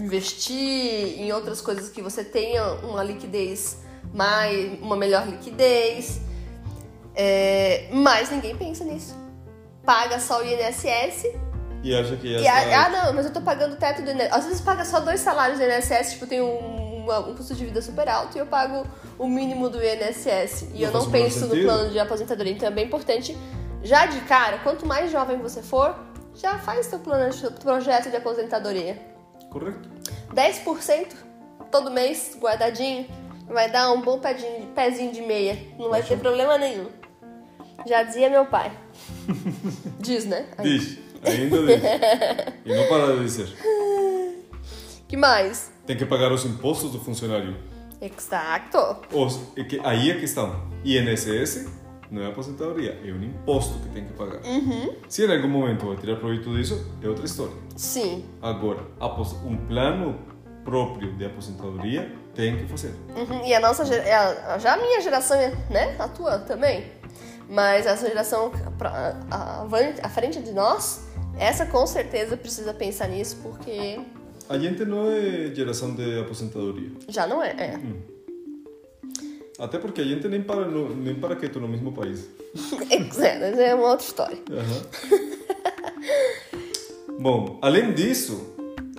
investir 0.00 1.20
em 1.20 1.32
outras 1.32 1.60
coisas 1.60 1.88
que 1.88 2.02
você 2.02 2.24
tenha 2.24 2.64
uma 2.82 3.02
liquidez 3.02 3.78
mais, 4.16 4.80
uma 4.80 4.96
melhor 4.96 5.26
liquidez. 5.28 6.20
É, 7.14 7.88
mas 7.92 8.30
ninguém 8.30 8.56
pensa 8.56 8.84
nisso. 8.84 9.14
Paga 9.84 10.18
só 10.18 10.40
o 10.40 10.44
INSS 10.44 11.26
E 11.82 11.94
acha 11.94 12.16
que 12.16 12.26
e 12.28 12.48
a- 12.48 12.86
ah, 12.86 12.88
não, 12.88 13.12
mas 13.12 13.26
eu 13.26 13.32
tô 13.32 13.40
pagando 13.40 13.74
o 13.74 13.76
teto 13.76 14.02
do 14.02 14.10
INSS. 14.10 14.32
Às 14.32 14.44
vezes 14.44 14.60
paga 14.60 14.84
só 14.84 15.00
dois 15.00 15.20
salários 15.20 15.58
do 15.58 15.64
INSS, 15.64 16.12
tipo, 16.14 16.26
tem 16.26 16.40
um, 16.40 17.04
uma- 17.04 17.20
um 17.20 17.34
custo 17.34 17.54
de 17.54 17.64
vida 17.64 17.80
super 17.80 18.08
alto 18.08 18.36
e 18.36 18.40
eu 18.40 18.46
pago 18.46 18.86
o 19.18 19.28
mínimo 19.28 19.68
do 19.70 19.78
INSS. 19.82 20.62
E 20.74 20.80
Não 20.80 20.88
eu 20.88 20.92
não 20.92 21.10
penso 21.10 21.46
no 21.46 21.54
plano 21.62 21.90
de 21.90 21.98
aposentadoria. 21.98 22.52
Então 22.52 22.68
é 22.68 22.72
bem 22.72 22.86
importante, 22.86 23.36
já 23.82 24.06
de 24.06 24.20
cara, 24.22 24.58
quanto 24.58 24.84
mais 24.84 25.10
jovem 25.12 25.38
você 25.38 25.62
for, 25.62 25.94
já 26.34 26.58
faz 26.58 26.86
seu 26.86 26.98
plano, 26.98 27.32
seu 27.32 27.52
projeto 27.52 28.10
de 28.10 28.16
aposentadoria. 28.16 28.98
Correto. 29.50 29.88
10% 30.34 31.14
todo 31.70 31.90
mês, 31.90 32.36
guardadinho, 32.38 33.06
vai 33.48 33.70
dar 33.70 33.92
um 33.92 34.00
bom 34.02 34.18
pedinho- 34.18 34.66
pezinho 34.74 35.12
de 35.12 35.22
meia. 35.22 35.56
Não 35.78 35.88
vai 35.90 36.02
ter 36.02 36.18
problema 36.18 36.58
nenhum. 36.58 36.86
Já 37.86 38.02
dizia 38.02 38.28
meu 38.30 38.46
pai. 38.46 38.72
Diz, 40.00 40.24
né? 40.24 40.46
Aí. 40.58 40.78
Diz. 40.78 40.98
Ainda 41.24 41.56
diz. 41.66 41.82
e 42.64 42.74
não 42.74 42.88
para 42.88 43.16
de 43.16 43.20
dizer. 43.22 43.48
Que 45.08 45.16
mais? 45.16 45.72
Tem 45.86 45.96
que 45.96 46.04
pagar 46.04 46.32
os 46.32 46.44
impostos 46.44 46.90
do 46.90 46.98
funcionário. 46.98 47.56
Exacto. 48.00 48.78
Os, 49.12 49.40
é 49.56 49.62
que, 49.62 49.80
aí 49.84 50.10
é 50.10 50.14
a 50.14 50.18
questão. 50.18 50.68
INSS 50.84 51.68
não 52.10 52.22
é 52.22 52.26
aposentadoria, 52.26 53.00
é 53.04 53.12
um 53.12 53.22
imposto 53.22 53.78
que 53.80 53.88
tem 53.90 54.04
que 54.04 54.12
pagar. 54.14 54.40
Uhum. 54.44 54.94
Se 55.08 55.24
em 55.24 55.32
algum 55.32 55.48
momento 55.48 55.86
vai 55.86 55.96
tirar 55.96 56.16
proveito 56.16 56.52
disso, 56.56 56.92
é 57.00 57.08
outra 57.08 57.24
história. 57.24 57.54
Sim. 57.76 58.24
Agora, 58.42 58.82
um 59.44 59.56
plano 59.68 60.18
próprio 60.64 61.12
de 61.16 61.24
aposentadoria 61.24 62.12
tem 62.36 62.56
que 62.58 62.66
fazer. 62.66 62.92
Uhum, 63.16 63.44
E 63.46 63.54
a 63.54 63.60
nossa 63.60 63.82
é 63.94 64.14
a- 64.14 64.58
já 64.58 64.74
a 64.74 64.76
minha 64.76 65.00
geração, 65.00 65.36
né, 65.70 65.96
a 65.98 66.06
tua 66.08 66.38
também. 66.40 66.84
Mas 67.48 67.86
essa 67.86 68.06
geração 68.06 68.52
à 70.02 70.08
frente 70.08 70.40
de 70.42 70.52
nós, 70.52 71.00
essa 71.38 71.64
com 71.66 71.86
certeza 71.86 72.36
precisa 72.36 72.74
pensar 72.74 73.08
nisso, 73.08 73.36
porque 73.42 74.00
A 74.48 74.58
gente 74.58 74.84
não 74.84 75.10
é 75.10 75.52
geração 75.54 75.94
de 75.94 76.20
aposentadoria. 76.20 76.90
já 77.08 77.26
não 77.26 77.42
é. 77.42 77.50
é. 77.50 77.80
Até 79.58 79.78
porque 79.78 80.02
a 80.02 80.04
gente 80.04 80.28
nem 80.28 80.42
para, 80.42 80.66
no, 80.66 80.94
nem 80.94 81.14
para 81.14 81.34
quieto 81.34 81.58
no 81.60 81.66
mesmo 81.68 81.92
país. 81.92 82.28
É, 83.22 83.68
é 83.70 83.74
uma 83.74 83.88
outra 83.90 84.06
história. 84.06 84.38
Aham. 84.50 84.82
Bom, 87.18 87.58
além 87.62 87.92
disso, 87.92 88.54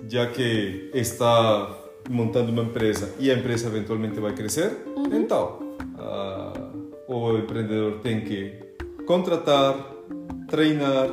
já 0.08 0.26
que 0.26 0.90
está 0.94 1.77
montando 2.08 2.50
uma 2.52 2.62
empresa 2.62 3.14
e 3.18 3.30
a 3.30 3.34
empresa 3.34 3.68
eventualmente 3.68 4.18
vai 4.18 4.32
crescer, 4.34 4.84
então 5.12 5.58
ah, 5.98 6.70
o 7.06 7.36
empreendedor 7.38 8.00
tem 8.00 8.20
que 8.22 8.54
contratar, 9.06 9.92
treinar, 10.48 11.10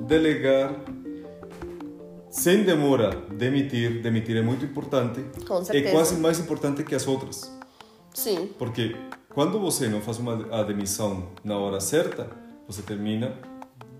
delegar, 0.00 0.74
sem 2.30 2.62
demora, 2.62 3.10
demitir. 3.32 4.00
Demitir 4.02 4.36
é 4.36 4.42
muito 4.42 4.64
importante. 4.64 5.24
Com 5.46 5.58
É 5.58 5.64
certeza. 5.64 5.92
quase 5.92 6.16
mais 6.16 6.38
importante 6.38 6.84
que 6.84 6.94
as 6.94 7.06
outras. 7.06 7.50
Sim. 8.14 8.50
Porque 8.58 8.94
quando 9.34 9.58
você 9.58 9.88
não 9.88 10.00
faz 10.00 10.18
uma 10.18 10.46
a 10.50 10.62
demissão 10.62 11.28
na 11.44 11.56
hora 11.58 11.80
certa, 11.80 12.28
você 12.66 12.82
termina 12.82 13.34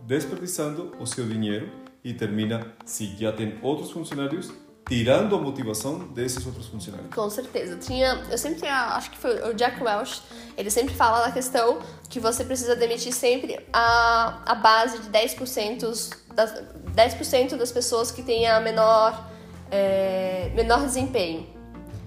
desperdiçando 0.06 0.92
o 1.00 1.06
seu 1.06 1.26
dinheiro 1.26 1.68
e 2.04 2.12
termina, 2.12 2.66
se 2.84 3.06
já 3.16 3.32
tem 3.32 3.54
outros 3.62 3.90
funcionários, 3.90 4.52
tirando 4.90 5.36
a 5.36 5.38
motivação 5.38 6.00
desses 6.08 6.44
outros 6.44 6.66
funcionários. 6.66 7.14
Com 7.14 7.30
certeza. 7.30 7.76
Tinha, 7.76 8.24
eu 8.28 8.36
sempre 8.36 8.58
tinha, 8.58 8.96
acho 8.96 9.12
que 9.12 9.18
foi 9.18 9.40
o 9.48 9.54
Jack 9.54 9.80
Welch, 9.80 10.20
ele 10.58 10.68
sempre 10.68 10.92
fala 10.92 11.24
da 11.24 11.30
questão 11.30 11.78
que 12.08 12.18
você 12.18 12.44
precisa 12.44 12.74
demitir 12.74 13.12
sempre 13.12 13.64
a, 13.72 14.42
a 14.44 14.54
base 14.56 14.98
de 14.98 15.08
10% 15.08 16.12
das, 16.34 16.60
10% 16.96 17.56
das 17.56 17.70
pessoas 17.70 18.10
que 18.10 18.20
têm 18.20 18.48
a 18.48 18.58
menor, 18.58 19.30
é, 19.70 20.50
menor 20.56 20.84
desempenho. 20.84 21.46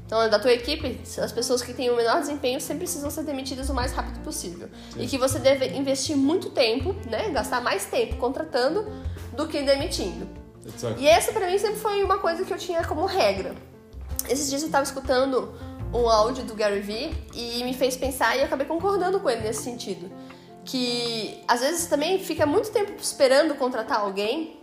Então, 0.06 0.30
da 0.30 0.38
tua 0.38 0.52
equipe, 0.52 1.00
as 1.22 1.32
pessoas 1.32 1.62
que 1.62 1.74
têm 1.74 1.90
o 1.90 1.96
menor 1.96 2.20
desempenho 2.20 2.60
sempre 2.60 2.80
precisam 2.80 3.10
ser 3.10 3.24
demitidas 3.24 3.70
o 3.70 3.74
mais 3.74 3.94
rápido 3.94 4.20
possível. 4.26 4.68
E 4.98 5.08
que 5.08 5.18
você 5.18 5.40
deve 5.40 5.68
investir 5.70 6.18
muito 6.18 6.50
tempo, 6.50 6.94
né, 7.10 7.30
gastar 7.30 7.62
mais 7.62 7.86
tempo 7.86 8.18
contratando 8.18 8.86
do 9.32 9.48
que 9.48 9.62
demitindo. 9.62 10.43
Exato. 10.66 11.00
E 11.00 11.08
essa 11.08 11.32
pra 11.32 11.48
mim 11.48 11.58
sempre 11.58 11.78
foi 11.80 12.04
uma 12.04 12.18
coisa 12.18 12.44
que 12.46 12.54
eu 12.54 12.58
tinha 12.58 12.84
como 12.86 13.06
regra. 13.06 13.56
Esses 14.30 14.50
dias 14.50 14.64
eu 14.64 14.70
tava 14.70 14.84
escutando 14.84 15.54
um 15.94 16.10
áudio 16.10 16.44
do 16.46 16.56
Gary 16.56 16.80
Vee 16.80 17.14
e 17.34 17.64
me 17.64 17.74
fez 17.74 17.96
pensar 17.98 18.36
e 18.36 18.40
eu 18.40 18.46
acabei 18.46 18.66
concordando 18.66 19.20
com 19.20 19.30
ele 19.30 19.42
nesse 19.42 19.64
sentido. 19.64 20.10
Que 20.66 21.44
às 21.48 21.60
vezes 21.60 21.88
também 21.88 22.20
fica 22.20 22.46
muito 22.46 22.72
tempo 22.72 22.94
esperando 23.00 23.54
contratar 23.56 24.00
alguém 24.00 24.60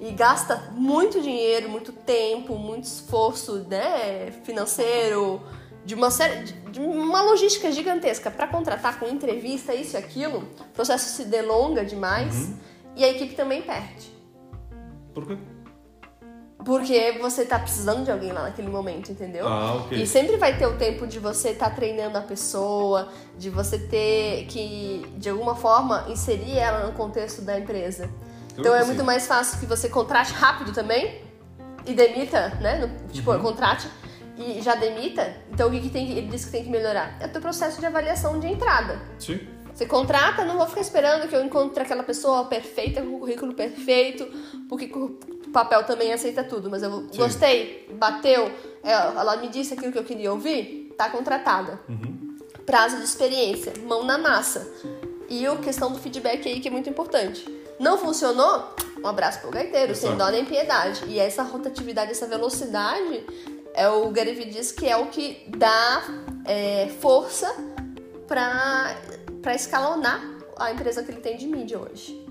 e 0.00 0.10
gasta 0.12 0.56
muito 0.72 1.20
dinheiro, 1.20 1.68
muito 1.68 1.92
tempo, 1.92 2.56
muito 2.56 2.84
esforço, 2.84 3.64
né, 3.68 4.32
financeiro, 4.44 5.42
de 5.84 5.94
uma 5.94 6.10
série 6.10 6.52
de- 6.70 6.80
uma 6.80 7.22
logística 7.22 7.70
gigantesca 7.70 8.30
para 8.30 8.46
contratar 8.46 8.98
com 8.98 9.06
entrevista, 9.06 9.74
isso 9.74 9.96
e 9.96 9.98
aquilo. 9.98 10.38
O 10.60 10.64
processo 10.74 11.14
se 11.14 11.24
delonga 11.26 11.84
demais 11.84 12.50
e 12.96 13.04
a 13.04 13.08
equipe 13.08 13.34
também 13.34 13.62
perde. 13.62 14.15
Por 15.16 15.26
quê? 15.26 15.38
Porque 16.64 17.12
você 17.20 17.44
tá 17.44 17.58
precisando 17.60 18.04
de 18.04 18.10
alguém 18.10 18.32
lá 18.32 18.42
naquele 18.42 18.68
momento, 18.68 19.10
entendeu? 19.12 19.46
Ah, 19.46 19.74
ok. 19.76 20.02
E 20.02 20.06
sempre 20.06 20.36
vai 20.36 20.58
ter 20.58 20.66
o 20.66 20.76
tempo 20.76 21.06
de 21.06 21.18
você 21.20 21.50
estar 21.50 21.70
treinando 21.70 22.18
a 22.18 22.22
pessoa, 22.22 23.08
de 23.38 23.48
você 23.50 23.78
ter 23.78 24.46
que, 24.46 25.06
de 25.16 25.28
alguma 25.30 25.54
forma, 25.54 26.04
inserir 26.08 26.58
ela 26.58 26.86
no 26.86 26.92
contexto 26.92 27.40
da 27.42 27.58
empresa. 27.58 28.10
então 28.52 28.72
que 28.74 28.78
é 28.82 28.84
muito 28.84 29.04
mais 29.04 29.26
fácil 29.26 29.60
que 29.60 29.66
você 29.66 29.88
contrate 29.88 30.32
rápido 30.32 30.72
também 30.72 31.20
e 31.86 31.92
demita, 31.94 32.48
né? 32.60 32.78
No- 32.86 33.08
tipo, 33.12 33.30
Uhum. 33.30 33.38
contrate 33.40 33.86
e 34.36 34.60
já 34.60 34.74
demita. 34.74 35.36
Então 35.52 35.68
o 35.68 35.70
que, 35.70 35.80
que 35.80 35.90
tem 35.90 36.06
que, 36.06 36.12
ele 36.12 36.26
disse 36.28 36.46
que 36.46 36.52
tem 36.52 36.64
que 36.64 36.70
melhorar? 36.70 37.16
É 37.20 37.26
o 37.26 37.28
teu 37.28 37.40
processo 37.40 37.78
de 37.78 37.86
avaliação 37.86 38.40
de 38.40 38.46
entrada. 38.48 38.98
Sim. 39.18 39.38
Você 39.76 39.84
contrata, 39.84 40.42
não 40.42 40.56
vou 40.56 40.66
ficar 40.66 40.80
esperando 40.80 41.28
que 41.28 41.36
eu 41.36 41.44
encontre 41.44 41.82
aquela 41.82 42.02
pessoa 42.02 42.46
perfeita, 42.46 43.02
com 43.02 43.16
o 43.16 43.18
currículo 43.18 43.52
perfeito, 43.52 44.26
porque 44.70 44.86
o 44.86 45.10
papel 45.52 45.84
também 45.84 46.14
aceita 46.14 46.42
tudo. 46.42 46.70
Mas 46.70 46.82
eu 46.82 47.06
gostei, 47.14 47.86
bateu, 47.92 48.50
é, 48.82 48.92
ela 48.92 49.36
me 49.36 49.48
disse 49.48 49.74
aquilo 49.74 49.92
que 49.92 49.98
eu 49.98 50.04
queria 50.04 50.32
ouvir, 50.32 50.94
tá 50.96 51.10
contratada. 51.10 51.78
Prazo 52.64 52.96
de 52.96 53.04
experiência, 53.04 53.74
mão 53.86 54.02
na 54.02 54.16
massa. 54.16 54.66
E 55.28 55.46
a 55.46 55.54
questão 55.56 55.92
do 55.92 55.98
feedback 55.98 56.48
aí 56.48 56.58
que 56.58 56.68
é 56.68 56.70
muito 56.70 56.88
importante. 56.88 57.46
Não 57.78 57.98
funcionou? 57.98 58.74
Um 59.04 59.06
abraço 59.06 59.40
pro 59.40 59.50
gaiteiro, 59.50 59.94
sem 59.94 60.08
Exato. 60.08 60.24
dó 60.24 60.30
nem 60.30 60.46
piedade. 60.46 61.04
E 61.06 61.18
essa 61.18 61.42
rotatividade, 61.42 62.12
essa 62.12 62.26
velocidade 62.26 63.26
é 63.74 63.86
o 63.90 64.08
Gary 64.10 64.32
Vee 64.32 64.46
diz 64.46 64.72
que 64.72 64.88
é 64.88 64.96
o 64.96 65.08
que 65.08 65.44
dá 65.48 66.02
é, 66.46 66.88
força 66.98 67.54
para 68.26 68.96
escalonar 69.54 70.20
a 70.58 70.72
empresa 70.72 71.02
que 71.02 71.10
ele 71.10 71.20
tem 71.20 71.36
de 71.36 71.46
mídia 71.46 71.78
hoje. 71.78 72.24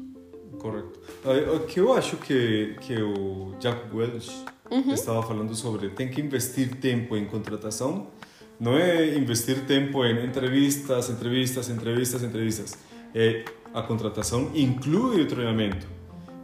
Correto. 0.59 0.99
O 1.55 1.59
que 1.67 1.79
eu 1.79 1.93
acho 1.93 2.17
que, 2.17 2.75
que 2.81 3.01
o 3.01 3.53
Jack 3.59 3.95
Welch 3.95 4.45
uhum. 4.71 4.93
estava 4.93 5.21
falando 5.21 5.53
sobre 5.53 5.89
tem 5.89 6.09
que 6.09 6.21
investir 6.21 6.75
tempo 6.75 7.15
em 7.15 7.25
contratação, 7.25 8.07
não 8.59 8.77
é 8.77 9.15
investir 9.15 9.65
tempo 9.65 10.03
em 10.05 10.25
entrevistas, 10.25 11.09
entrevistas, 11.09 11.69
entrevistas, 11.69 12.23
entrevistas. 12.23 12.77
É 13.13 13.45
a 13.73 13.81
contratação 13.81 14.51
inclui 14.55 15.21
o 15.21 15.27
treinamento. 15.27 15.94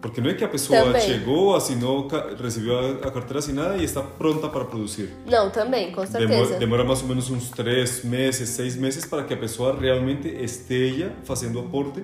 Porque 0.01 0.19
não 0.19 0.31
é 0.31 0.33
que 0.33 0.43
a 0.43 0.47
pessoa 0.47 0.81
também. 0.81 1.01
chegou, 1.01 1.55
assinou, 1.55 2.07
recebeu 2.41 2.97
a 3.03 3.11
carteira 3.11 3.37
assinada 3.37 3.77
e 3.77 3.83
está 3.83 4.01
pronta 4.01 4.49
para 4.49 4.65
produzir. 4.65 5.13
Não, 5.27 5.51
também, 5.51 5.91
com 5.91 6.05
certeza. 6.05 6.27
Demora, 6.27 6.59
demora 6.59 6.83
mais 6.83 7.01
ou 7.03 7.07
menos 7.07 7.29
uns 7.29 7.51
três 7.51 8.03
meses, 8.03 8.49
seis 8.49 8.75
meses 8.75 9.05
para 9.05 9.23
que 9.23 9.33
a 9.33 9.37
pessoa 9.37 9.79
realmente 9.79 10.27
esteja 10.27 11.13
fazendo 11.23 11.59
aporte 11.59 12.03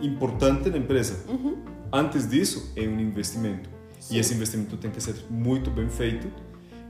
importante 0.00 0.70
na 0.70 0.78
empresa. 0.78 1.24
Uhum. 1.28 1.56
Antes 1.92 2.28
disso, 2.28 2.72
é 2.76 2.82
um 2.82 3.00
investimento. 3.00 3.68
Sim. 3.98 4.16
E 4.16 4.18
esse 4.20 4.34
investimento 4.34 4.76
tem 4.76 4.90
que 4.90 5.00
ser 5.00 5.16
muito 5.28 5.70
bem 5.70 5.88
feito 5.88 6.30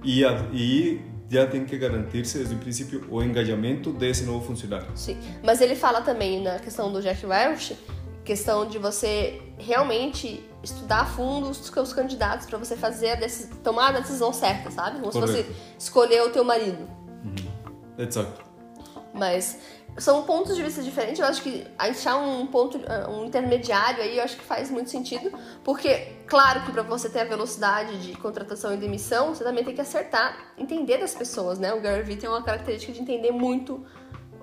e, 0.04 0.22
e 0.52 1.00
já 1.30 1.46
tem 1.46 1.64
que 1.64 1.78
garantir-se 1.78 2.38
desde 2.38 2.54
o 2.54 2.58
princípio 2.58 3.04
o 3.10 3.22
engajamento 3.22 3.92
desse 3.92 4.24
novo 4.24 4.44
funcionário. 4.44 4.88
Sim, 4.94 5.16
mas 5.42 5.60
ele 5.60 5.74
fala 5.74 6.02
também 6.02 6.42
na 6.42 6.58
questão 6.58 6.92
do 6.92 7.00
Jack 7.00 7.24
Welch, 7.24 7.76
questão 8.24 8.66
de 8.66 8.78
você 8.78 9.42
realmente 9.58 10.48
estudar 10.62 11.00
a 11.00 11.06
fundo 11.06 11.50
os 11.50 11.58
seus 11.58 11.92
candidatos 11.92 12.46
para 12.46 12.58
você 12.58 12.76
fazer 12.76 13.10
a 13.10 13.14
decisão, 13.16 13.56
tomar 13.58 13.88
a 13.88 14.00
decisão 14.00 14.32
certa, 14.32 14.70
sabe? 14.70 15.00
Como 15.00 15.10
Correto. 15.10 15.32
se 15.32 15.42
você 15.42 15.54
escolher 15.78 16.22
o 16.22 16.30
teu 16.30 16.44
marido. 16.44 16.88
Uhum. 17.24 17.98
Exato. 17.98 18.40
Mas 19.12 19.58
são 19.98 20.22
pontos 20.22 20.56
de 20.56 20.62
vista 20.62 20.82
diferentes. 20.82 21.18
Eu 21.18 21.26
acho 21.26 21.42
que 21.42 21.66
achar 21.76 22.16
um 22.16 22.46
ponto, 22.46 22.80
um 23.10 23.26
intermediário 23.26 24.02
aí, 24.02 24.16
eu 24.16 24.24
acho 24.24 24.36
que 24.36 24.44
faz 24.44 24.70
muito 24.70 24.88
sentido, 24.88 25.36
porque 25.62 26.12
claro 26.26 26.62
que 26.62 26.72
para 26.72 26.82
você 26.82 27.10
ter 27.10 27.20
a 27.20 27.24
velocidade 27.24 27.98
de 27.98 28.16
contratação 28.16 28.72
e 28.72 28.76
demissão, 28.76 29.34
você 29.34 29.44
também 29.44 29.64
tem 29.64 29.74
que 29.74 29.80
acertar, 29.80 30.54
entender 30.56 30.98
das 30.98 31.14
pessoas, 31.14 31.58
né? 31.58 31.74
O 31.74 31.80
Gary 31.80 32.02
Vee 32.02 32.16
tem 32.16 32.28
uma 32.28 32.42
característica 32.42 32.92
de 32.92 33.00
entender 33.00 33.32
muito 33.32 33.84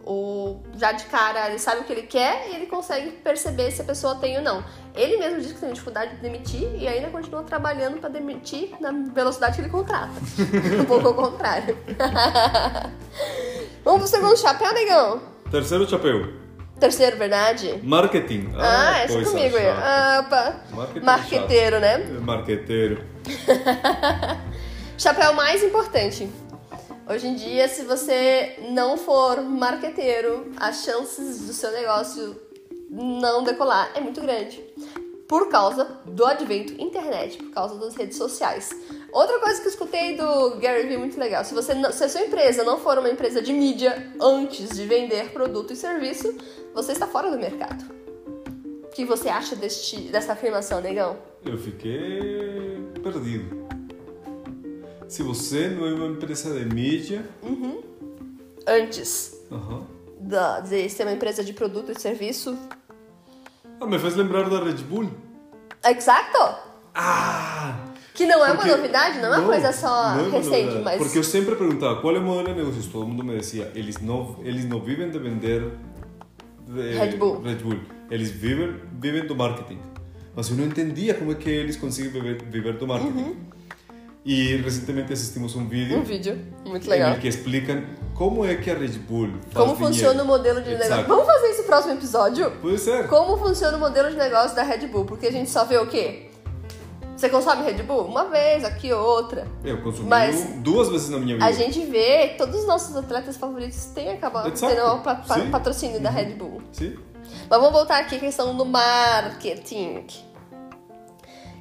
o 0.09 0.59
já 0.75 0.91
de 0.91 1.05
cara, 1.05 1.49
ele 1.49 1.59
sabe 1.59 1.81
o 1.81 1.83
que 1.83 1.93
ele 1.93 2.01
quer 2.01 2.49
e 2.49 2.55
ele 2.55 2.65
consegue 2.65 3.11
perceber 3.11 3.69
se 3.69 3.81
a 3.81 3.85
pessoa 3.85 4.15
tem 4.15 4.37
ou 4.37 4.43
não. 4.43 4.63
Ele 4.95 5.17
mesmo 5.17 5.39
diz 5.39 5.53
que 5.53 5.59
tem 5.59 5.71
dificuldade 5.71 6.15
de 6.15 6.21
demitir 6.21 6.67
e 6.75 6.87
ainda 6.87 7.09
continua 7.09 7.43
trabalhando 7.43 7.99
para 7.99 8.09
demitir 8.09 8.71
na 8.81 8.91
velocidade 9.13 9.55
que 9.55 9.61
ele 9.61 9.69
contrata. 9.69 10.11
um 10.81 10.85
pouco 10.85 11.09
ao 11.09 11.13
contrário. 11.13 11.77
Vamos 13.85 14.09
pro 14.09 14.19
segundo 14.19 14.35
chapéu, 14.35 14.73
negão. 14.73 15.21
Terceiro 15.51 15.87
chapéu. 15.87 16.33
Terceiro, 16.79 17.17
verdade? 17.17 17.79
Marketing. 17.83 18.51
Ah, 18.57 18.93
ah 18.93 18.99
essa 19.01 19.21
comigo. 19.21 19.57
Ah, 19.57 20.25
opa. 20.25 20.55
Marqueteiro, 21.03 21.79
né? 21.79 21.97
Marqueteiro. 22.21 23.03
chapéu 24.97 25.33
mais 25.33 25.63
importante. 25.63 26.27
Hoje 27.09 27.25
em 27.25 27.33
dia, 27.33 27.67
se 27.67 27.83
você 27.85 28.55
não 28.69 28.95
for 28.95 29.41
marqueteiro, 29.41 30.51
as 30.57 30.83
chances 30.83 31.47
do 31.47 31.53
seu 31.53 31.71
negócio 31.71 32.39
não 32.87 33.43
decolar 33.43 33.91
é 33.95 33.99
muito 33.99 34.21
grande. 34.21 34.63
Por 35.27 35.49
causa 35.49 35.85
do 36.05 36.23
advento 36.23 36.79
internet, 36.79 37.39
por 37.39 37.49
causa 37.49 37.79
das 37.79 37.95
redes 37.95 38.15
sociais. 38.15 38.69
Outra 39.11 39.39
coisa 39.39 39.59
que 39.59 39.65
eu 39.65 39.71
escutei 39.71 40.17
do 40.17 40.59
Gary 40.59 40.87
Vee 40.87 40.97
muito 40.97 41.19
legal: 41.19 41.43
se, 41.43 41.55
você 41.55 41.73
não, 41.73 41.91
se 41.91 42.03
a 42.03 42.09
sua 42.09 42.21
empresa 42.21 42.63
não 42.63 42.77
for 42.77 42.99
uma 42.99 43.09
empresa 43.09 43.41
de 43.41 43.53
mídia 43.53 44.13
antes 44.21 44.69
de 44.69 44.85
vender 44.85 45.31
produto 45.31 45.73
e 45.73 45.75
serviço, 45.75 46.37
você 46.75 46.91
está 46.91 47.07
fora 47.07 47.31
do 47.31 47.39
mercado. 47.39 47.91
O 48.83 48.87
que 48.89 49.03
você 49.03 49.29
acha 49.29 49.55
deste, 49.55 49.97
dessa 50.09 50.33
afirmação, 50.33 50.79
negão? 50.79 51.17
Eu 51.43 51.57
fiquei 51.57 52.77
perdido. 53.01 53.68
Se 55.09 55.23
você 55.23 55.67
não 55.69 55.87
é 55.87 55.93
uma 55.93 56.05
empresa 56.05 56.53
de 56.53 56.71
mídia. 56.71 57.25
Uhum. 57.41 57.81
Antes 58.67 59.35
uhum. 59.49 59.83
da, 60.19 60.59
de 60.59 60.87
ser 60.87 61.01
uma 61.01 61.13
empresa 61.13 61.43
de 61.43 61.51
produto 61.51 61.91
e 61.91 61.99
serviço. 61.99 62.55
Ah, 63.81 63.87
me 63.87 63.97
faz 63.97 64.15
lembrar 64.15 64.47
da 64.47 64.63
Red 64.63 64.83
Bull. 64.83 65.09
Exato! 65.83 66.59
Ah! 66.93 67.85
Que 68.13 68.27
não 68.27 68.45
é 68.45 68.51
uma 68.51 68.63
novidade, 68.63 69.19
não 69.19 69.33
é 69.33 69.37
uma 69.39 69.47
coisa 69.47 69.73
só 69.73 70.19
é 70.19 70.29
recente, 70.29 70.75
mas... 70.83 70.97
Porque 70.97 71.17
eu 71.17 71.23
sempre 71.23 71.55
perguntava 71.55 71.99
qual 72.01 72.15
é 72.15 72.19
o 72.19 72.21
modelo 72.21 72.53
de 72.53 72.61
negócios, 72.61 72.85
todo 72.85 73.07
mundo 73.07 73.23
me 73.23 73.37
dizia, 73.39 73.71
eles 73.73 73.99
não, 73.99 74.35
eles 74.43 74.65
não 74.65 74.79
vivem 74.79 75.09
de 75.09 75.17
vender 75.17 75.71
de 76.67 76.97
Red 76.97 77.17
Bull. 77.17 77.41
Red 77.41 77.55
Bull. 77.55 77.79
Eles 78.11 78.29
vivem, 78.29 78.75
vivem 78.99 79.25
do 79.25 79.35
marketing. 79.35 79.79
Mas 80.35 80.49
eu 80.51 80.57
não 80.57 80.65
entendia 80.65 81.15
como 81.15 81.31
é 81.31 81.35
que 81.35 81.49
eles 81.49 81.77
conseguem 81.77 82.11
viver, 82.11 82.43
viver 82.43 82.77
do 82.77 82.85
marketing. 82.85 83.17
Uhum. 83.17 83.58
E 84.25 84.57
recentemente 84.57 85.13
assistimos 85.13 85.55
um 85.55 85.67
vídeo. 85.67 85.97
Um 85.97 86.03
vídeo, 86.03 86.37
muito 86.65 86.89
legal. 86.89 87.11
Em 87.13 87.19
que 87.19 87.27
explicam 87.27 87.83
como 88.13 88.45
é 88.45 88.55
que 88.55 88.69
a 88.69 88.75
Red 88.75 88.89
Bull 89.07 89.29
faz 89.49 89.53
Como 89.53 89.73
dinheiro. 89.75 89.77
funciona 89.77 90.23
o 90.23 90.25
modelo 90.25 90.61
de 90.61 90.71
Exato. 90.71 90.89
negócio. 90.89 91.07
Vamos 91.07 91.25
fazer 91.25 91.47
esse 91.47 91.63
próximo 91.63 91.93
episódio? 91.93 92.51
Pode 92.61 92.77
ser. 92.79 93.07
Como 93.07 93.37
funciona 93.37 93.77
o 93.77 93.79
modelo 93.79 94.09
de 94.09 94.17
negócio 94.17 94.55
da 94.55 94.63
Red 94.63 94.87
Bull? 94.87 95.05
Porque 95.05 95.27
a 95.27 95.31
gente 95.31 95.49
só 95.49 95.63
vê 95.63 95.77
o 95.77 95.87
quê? 95.87 96.25
Você 97.15 97.29
consome 97.29 97.63
Red 97.63 97.83
Bull? 97.83 98.05
Uma 98.05 98.25
vez, 98.25 98.63
aqui 98.63 98.93
outra. 98.93 99.47
Eu 99.63 99.81
consumi 99.81 100.07
Mas 100.07 100.45
duas 100.57 100.89
vezes 100.89 101.09
na 101.09 101.17
minha 101.17 101.35
vida. 101.35 101.45
A 101.45 101.51
gente 101.51 101.85
vê, 101.85 102.35
todos 102.37 102.61
os 102.61 102.67
nossos 102.67 102.95
atletas 102.95 103.35
favoritos 103.37 103.85
têm 103.87 104.11
acabado 104.11 104.51
Exato. 104.51 104.73
tendo 104.75 104.93
um 104.95 104.99
pa 105.01 105.23
Sim. 105.33 105.49
patrocínio 105.49 105.99
da 106.01 106.09
Red 106.09 106.35
Bull. 106.35 106.61
Sim. 106.71 106.97
Mas 107.49 107.59
vamos 107.59 107.71
voltar 107.73 107.99
aqui 107.99 108.15
à 108.15 108.19
questão 108.19 108.55
do 108.55 108.65
marketing. 108.65 110.05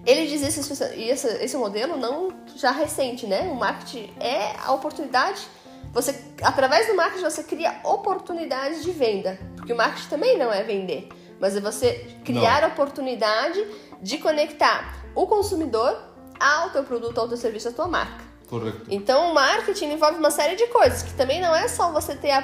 Ele 0.07 0.27
diz 0.27 0.43
esse, 0.43 0.85
esse, 0.95 1.27
esse 1.27 1.57
modelo 1.57 1.97
não 1.97 2.33
já 2.57 2.71
recente, 2.71 3.27
né? 3.27 3.43
O 3.43 3.55
marketing 3.55 4.13
é 4.21 4.55
a 4.65 4.73
oportunidade. 4.73 5.47
Você, 5.93 6.15
através 6.43 6.87
do 6.87 6.95
marketing, 6.95 7.25
você 7.25 7.43
cria 7.43 7.81
oportunidades 7.85 8.83
de 8.83 8.91
venda. 8.91 9.39
Porque 9.57 9.73
o 9.73 9.77
marketing 9.77 10.09
também 10.09 10.39
não 10.39 10.53
é 10.53 10.63
vender, 10.63 11.09
mas 11.41 11.57
é 11.57 11.61
você 11.61 12.17
criar 12.25 12.63
não. 12.63 12.69
oportunidade 12.69 13.67
de 14.01 14.19
conectar 14.19 15.05
o 15.15 15.27
consumidor 15.27 15.99
ao 16.39 16.71
teu 16.71 16.85
produto, 16.85 17.19
ao 17.19 17.29
teu 17.29 17.37
serviço, 17.37 17.69
à 17.69 17.73
tua 17.73 17.89
marca. 17.89 18.29
Correto. 18.49 18.83
Então, 18.89 19.31
o 19.31 19.35
marketing 19.35 19.93
envolve 19.93 20.19
uma 20.19 20.31
série 20.31 20.57
de 20.57 20.67
coisas, 20.69 21.03
que 21.03 21.13
também 21.15 21.41
não 21.41 21.55
é 21.55 21.69
só 21.69 21.93
você 21.93 22.15
ter 22.15 22.31
a, 22.31 22.43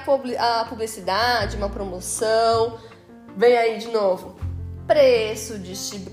publicidade, 0.69 1.57
uma 1.57 1.71
promoção. 1.71 2.79
Vem 3.37 3.57
aí 3.57 3.79
de 3.79 3.89
novo. 3.89 4.34
Preço, 4.87 5.59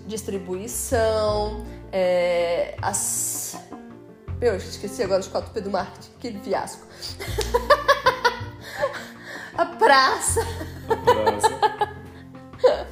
distribuição, 0.07 1.65
é, 1.91 2.75
as. 2.81 3.57
Meu, 4.39 4.55
esqueci 4.55 5.03
agora 5.03 5.19
os 5.19 5.27
4P 5.27 5.61
do 5.61 5.69
marketing. 5.69 6.09
Que 6.19 6.31
fiasco. 6.39 6.87
a 9.57 9.65
praça. 9.65 10.41
A 10.89 10.95
praça. 10.95 11.91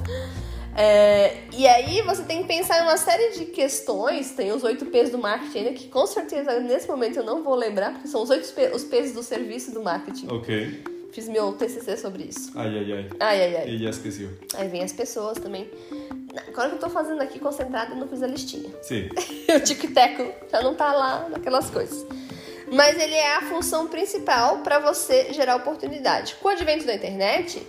É, 0.82 1.44
e 1.52 1.68
aí 1.68 2.02
você 2.04 2.24
tem 2.24 2.42
que 2.42 2.48
pensar 2.48 2.80
em 2.80 2.84
uma 2.84 2.96
série 2.96 3.38
de 3.38 3.48
questões, 3.48 4.32
tem 4.32 4.54
os 4.54 4.64
oito 4.64 4.86
P's 4.86 5.10
do 5.10 5.18
marketing 5.18 5.58
ainda, 5.58 5.74
que 5.74 5.90
com 5.90 6.08
certeza 6.08 6.58
nesse 6.62 6.88
momento 6.88 7.18
eu 7.18 7.24
não 7.24 7.44
vou 7.44 7.54
lembrar, 7.54 7.92
porque 7.92 8.08
são 8.08 8.24
os 8.24 8.30
oito 8.30 8.46
os 8.74 8.84
P's 8.86 9.12
do 9.12 9.22
serviço 9.22 9.74
do 9.74 9.84
marketing. 9.84 10.28
Ok. 10.32 10.99
Fiz 11.12 11.28
meu 11.28 11.54
TCC 11.54 11.98
sobre 11.98 12.24
isso. 12.24 12.52
Ai, 12.56 12.78
ai, 12.78 12.92
ai. 12.94 13.10
Ai, 13.20 13.42
ai, 13.42 13.56
ai. 13.58 13.70
E 13.70 13.78
já 13.84 13.90
esqueci. 13.90 14.30
Aí 14.56 14.68
vem 14.68 14.84
as 14.84 14.94
pessoas 14.94 15.38
também. 15.40 15.70
Agora 16.48 16.70
que 16.70 16.76
eu 16.76 16.80
tô 16.80 16.90
fazendo 16.90 17.22
aqui 17.22 17.40
concentrada, 17.40 17.94
eu 17.94 17.98
não 17.98 18.08
fiz 18.08 18.22
a 18.22 18.28
listinha. 18.28 18.70
Sim. 18.82 19.10
o 19.56 19.60
tic-teco 19.60 20.32
já 20.52 20.62
não 20.62 20.76
tá 20.76 20.94
lá 20.94 21.28
naquelas 21.30 21.70
coisas. 21.70 22.06
Mas 22.72 23.00
ele 23.00 23.16
é 23.16 23.38
a 23.38 23.42
função 23.42 23.88
principal 23.88 24.60
para 24.60 24.80
você 24.80 25.34
gerar 25.34 25.56
oportunidade. 25.56 26.36
Com 26.36 26.50
o 26.50 26.52
advento 26.52 26.86
da 26.86 26.94
internet, 26.94 27.66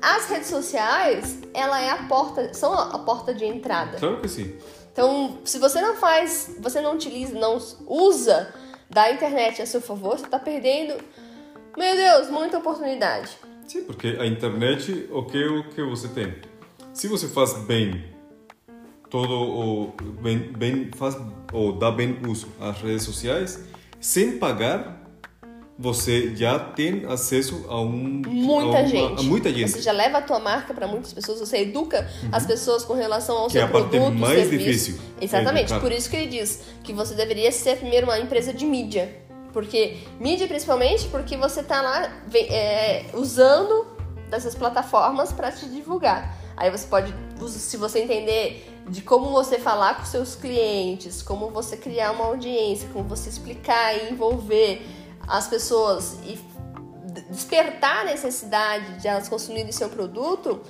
as 0.00 0.26
redes 0.28 0.48
sociais, 0.48 1.38
ela 1.52 1.80
é 1.80 1.90
a 1.90 2.04
porta, 2.04 2.54
são 2.54 2.72
a 2.72 2.98
porta 2.98 3.34
de 3.34 3.44
entrada. 3.44 3.98
Claro 3.98 4.20
que 4.20 4.28
sim. 4.28 4.56
Então, 4.92 5.38
se 5.44 5.58
você 5.58 5.80
não 5.80 5.96
faz, 5.96 6.56
você 6.58 6.80
não 6.80 6.94
utiliza, 6.94 7.38
não 7.38 7.58
usa 7.86 8.52
da 8.90 9.10
internet 9.10 9.60
a 9.62 9.66
seu 9.66 9.80
favor, 9.80 10.18
você 10.18 10.24
está 10.26 10.38
perdendo, 10.38 11.02
meu 11.76 11.96
Deus, 11.96 12.28
muita 12.30 12.58
oportunidade. 12.58 13.30
Sim, 13.66 13.82
porque 13.84 14.16
a 14.18 14.26
internet, 14.26 15.08
o 15.10 15.22
que 15.24 15.42
o 15.44 15.64
que 15.70 15.82
você 15.82 16.08
tem? 16.08 16.34
Se 16.92 17.08
você 17.08 17.26
faz 17.28 17.54
bem 17.64 18.04
todo 19.08 19.32
o 19.32 19.92
bem, 20.20 20.38
bem 20.38 20.90
faz 20.96 21.16
ou 21.52 21.72
dá 21.72 21.90
bem 21.90 22.18
uso 22.26 22.48
às 22.60 22.78
redes 22.80 23.02
sociais, 23.04 23.64
sem 24.00 24.38
pagar, 24.38 25.00
você 25.78 26.34
já 26.36 26.58
tem 26.58 27.06
acesso 27.06 27.64
a 27.68 27.80
um 27.80 28.22
muita 28.26 28.78
a 28.78 28.80
uma- 28.80 28.86
gente. 28.86 29.20
a 29.20 29.22
muita 29.22 29.52
gente. 29.52 29.70
Você 29.70 29.80
já 29.82 29.92
leva 29.92 30.18
a 30.18 30.22
tua 30.22 30.38
marca 30.38 30.72
para 30.74 30.86
muitas 30.86 31.12
pessoas, 31.12 31.40
você 31.40 31.58
educa 31.58 32.08
as 32.30 32.44
pessoas 32.46 32.84
com 32.84 32.92
relação 32.94 33.36
ao 33.38 33.46
Que 33.46 33.52
seu 33.54 33.62
é 33.62 33.64
a 33.64 33.68
parte 33.68 33.88
produto, 33.88 34.18
mais 34.18 34.38
serviço. 34.40 34.64
difícil. 34.64 34.98
Exatamente. 35.20 35.64
Educar. 35.72 35.80
Por 35.80 35.90
isso 35.92 36.10
que 36.10 36.16
ele 36.16 36.26
diz 36.26 36.62
que 36.84 36.92
você 36.92 37.14
deveria 37.14 37.50
ser 37.50 37.78
primeiro 37.78 38.06
uma 38.06 38.18
empresa 38.18 38.52
de 38.52 38.64
mídia. 38.66 39.21
Porque 39.52 39.98
mídia 40.18 40.48
principalmente 40.48 41.08
porque 41.08 41.36
você 41.36 41.62
tá 41.62 41.82
lá 41.82 42.10
é, 42.34 43.06
usando 43.14 43.86
dessas 44.28 44.54
plataformas 44.54 45.32
para 45.32 45.52
te 45.52 45.66
divulgar. 45.66 46.36
Aí 46.56 46.70
você 46.70 46.86
pode, 46.86 47.14
se 47.48 47.76
você 47.76 48.00
entender 48.00 48.68
de 48.88 49.02
como 49.02 49.30
você 49.30 49.58
falar 49.58 49.96
com 49.96 50.04
seus 50.04 50.34
clientes, 50.34 51.22
como 51.22 51.50
você 51.50 51.76
criar 51.76 52.12
uma 52.12 52.24
audiência, 52.24 52.88
como 52.92 53.08
você 53.08 53.28
explicar 53.28 53.94
e 53.96 54.10
envolver 54.10 54.86
as 55.26 55.46
pessoas 55.48 56.18
e 56.24 56.38
despertar 57.30 58.00
a 58.00 58.04
necessidade 58.04 59.00
de 59.00 59.06
elas 59.06 59.28
consumirem 59.28 59.70
seu 59.70 59.88
produto, 59.88 60.60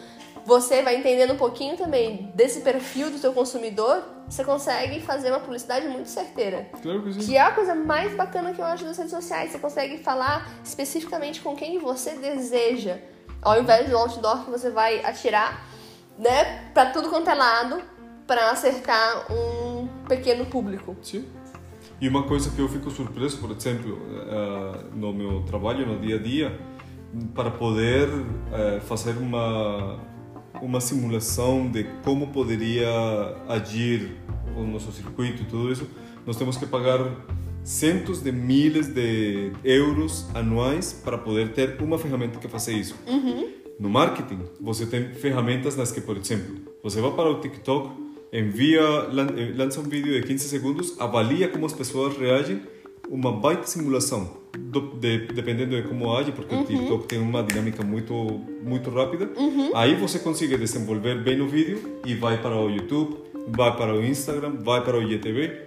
você 0.44 0.83
vai 0.83 0.96
entendendo 0.96 1.33
um 1.33 1.37
pouquinho 1.37 1.76
também 1.76 2.33
desse 2.35 2.61
perfil 2.61 3.11
do 3.11 3.18
seu 3.18 3.33
consumidor, 3.33 4.02
você 4.28 4.44
consegue 4.44 5.00
fazer 5.00 5.31
uma 5.31 5.40
publicidade 5.40 5.87
muito 5.88 6.09
certeira. 6.09 6.68
Claro 6.83 7.02
que 7.02 7.12
sim. 7.12 7.20
Que 7.20 7.37
é 7.37 7.40
a 7.40 7.52
coisa 7.52 7.74
mais 7.74 8.14
bacana 8.14 8.52
que 8.52 8.61
eu 8.61 8.64
acho 8.64 8.85
das 8.85 8.96
redes 8.96 9.12
sociais. 9.12 9.52
Você 9.52 9.59
consegue 9.59 9.98
falar 9.98 10.48
especificamente 10.64 11.40
com 11.40 11.55
quem 11.55 11.78
você 11.78 12.14
deseja. 12.14 12.98
Ao 13.40 13.61
invés 13.61 13.88
do 13.88 13.96
outdoor 13.96 14.44
que 14.44 14.50
você 14.50 14.70
vai 14.70 15.05
atirar, 15.05 15.66
né, 16.18 16.70
pra 16.72 16.87
tudo 16.87 17.09
quanto 17.09 17.28
é 17.28 17.35
lado, 17.35 17.83
pra 18.26 18.50
acertar 18.50 19.26
um 19.33 19.88
pequeno 20.09 20.46
público. 20.46 20.96
Sim. 21.02 21.26
E 22.00 22.09
uma 22.09 22.24
coisa 22.24 22.50
que 22.50 22.59
eu 22.59 22.68
fico 22.68 22.90
surpreso, 22.90 23.38
por 23.38 23.50
exemplo, 23.50 23.98
eh, 24.12 24.85
no 24.94 25.12
meu 25.12 25.42
trabalho, 25.44 25.87
no 25.87 26.00
dia 26.00 26.16
a 26.16 26.18
dia, 26.18 26.59
para 27.35 27.50
poder 27.50 28.09
eh, 28.52 28.81
fazer 28.81 29.16
uma 29.18 30.00
uma 30.62 30.81
simulação 30.81 31.68
de 31.68 31.85
como 32.05 32.29
poderia 32.29 32.88
agir 33.48 34.12
o 34.57 34.62
nosso 34.62 34.92
circuito 34.92 35.42
e 35.42 35.44
tudo 35.44 35.72
isso, 35.72 35.87
nós 36.25 36.37
temos 36.37 36.57
que 36.57 36.64
pagar 36.64 37.01
centos 37.64 38.22
de 38.22 38.31
milhares 38.31 38.87
de 38.87 39.53
euros 39.64 40.27
anuais 40.35 40.92
para 40.92 41.18
poder 41.18 41.53
ter 41.53 41.83
uma 41.83 41.98
ferramenta 41.98 42.38
que 42.38 42.48
faça 42.48 42.70
isso. 42.70 42.94
No 43.79 43.90
marketing, 43.90 44.38
você 44.61 44.87
tem 44.87 45.12
ferramentas 45.14 45.77
nas 45.77 45.90
que, 45.90 46.01
por 46.01 46.16
exemplo, 46.16 46.57
você 46.83 47.01
vai 47.01 47.11
para 47.11 47.29
o 47.29 47.40
TikTok, 47.40 47.90
envia, 48.33 48.81
eh, 48.81 49.53
lança 49.57 49.81
um 49.81 49.85
vídeo 49.85 50.12
de 50.12 50.27
15 50.27 50.48
segundos, 50.48 51.01
avalia 51.01 51.48
como 51.48 51.66
as 51.66 51.72
pessoas 51.72 52.16
reagem, 52.16 52.62
uma 53.14 53.31
baita 53.31 53.66
simulação, 53.66 54.20
do- 54.59 54.94
de- 54.98 55.27
dependendo 55.35 55.77
de 55.77 55.87
como 55.87 56.11
age, 56.16 56.33
porque 56.33 56.55
o 56.55 56.64
TikTok 56.64 57.07
tem 57.07 57.18
uma 57.20 57.42
dinâmica 57.42 57.83
muito 57.85 58.40
muito 58.64 58.88
rápida. 58.90 59.29
Aí 59.75 59.94
você 59.94 60.18
consegue 60.18 60.57
desenvolver 60.57 61.22
bem 61.22 61.40
o 61.40 61.48
vídeo 61.48 61.98
e 62.07 62.14
vai 62.14 62.40
para 62.40 62.57
o 62.57 62.70
YouTube, 62.70 63.16
vai 63.48 63.77
para 63.77 63.94
o 63.94 64.03
Instagram, 64.05 64.55
vai 64.61 64.83
para 64.83 64.96
o 64.98 65.03
IGTV. 65.03 65.61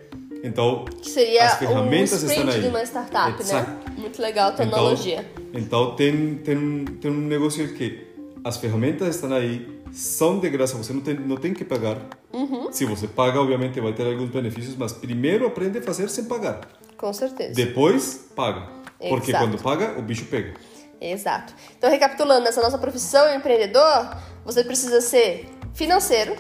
Então, 0.44 0.86
Que 1.02 1.10
seria 1.10 1.46
as 1.46 1.58
ferramentas 1.60 2.24
um 2.24 2.28
estão 2.28 2.50
aí. 2.50 2.62
de 2.62 2.68
uma 2.68 2.82
startup, 2.84 3.40
Exato. 3.42 3.70
né? 3.72 3.78
Muito 3.98 4.22
legal 4.22 4.50
a 4.50 4.54
Então, 4.54 4.66
analogia. 4.68 5.26
então 5.54 5.96
tem, 5.96 6.36
tem, 6.36 6.58
um- 6.58 6.86
tem 6.86 7.12
um 7.12 7.16
negócio 7.28 7.68
que 7.74 8.00
as 8.44 8.58
ferramentas 8.58 9.16
estão 9.16 9.32
aí, 9.34 9.68
são 9.92 10.40
de 10.40 10.48
graça, 10.50 10.76
você 10.78 10.94
não 10.94 11.02
tem, 11.02 11.16
não 11.16 11.38
tem 11.38 11.54
que 11.54 11.64
pagar. 11.66 11.98
Uhum. 12.34 12.72
Se 12.72 12.86
você 12.86 13.08
paga, 13.08 13.40
obviamente 13.42 13.80
vai 13.82 13.94
ter 13.94 14.06
alguns 14.06 14.30
benefícios, 14.30 14.76
mas 14.78 14.92
primeiro 14.94 15.48
aprende 15.48 15.80
a 15.80 15.82
fazer 15.82 16.08
sem 16.10 16.26
pagar. 16.26 16.62
Com 17.06 17.14
certeza. 17.14 17.54
Depois, 17.54 18.32
paga. 18.36 18.68
Porque 18.98 19.30
Exato. 19.30 19.46
quando 19.46 19.62
paga, 19.62 19.94
o 20.00 20.02
bicho 20.02 20.26
pega. 20.26 20.56
Exato. 21.00 21.54
Então, 21.78 21.88
recapitulando, 21.88 22.44
nessa 22.44 22.64
nossa 22.64 22.80
profissão 22.80 23.32
empreendedor, 23.32 24.18
você 24.44 24.64
precisa 24.64 25.00
ser 25.02 25.48
financeiro, 25.76 26.36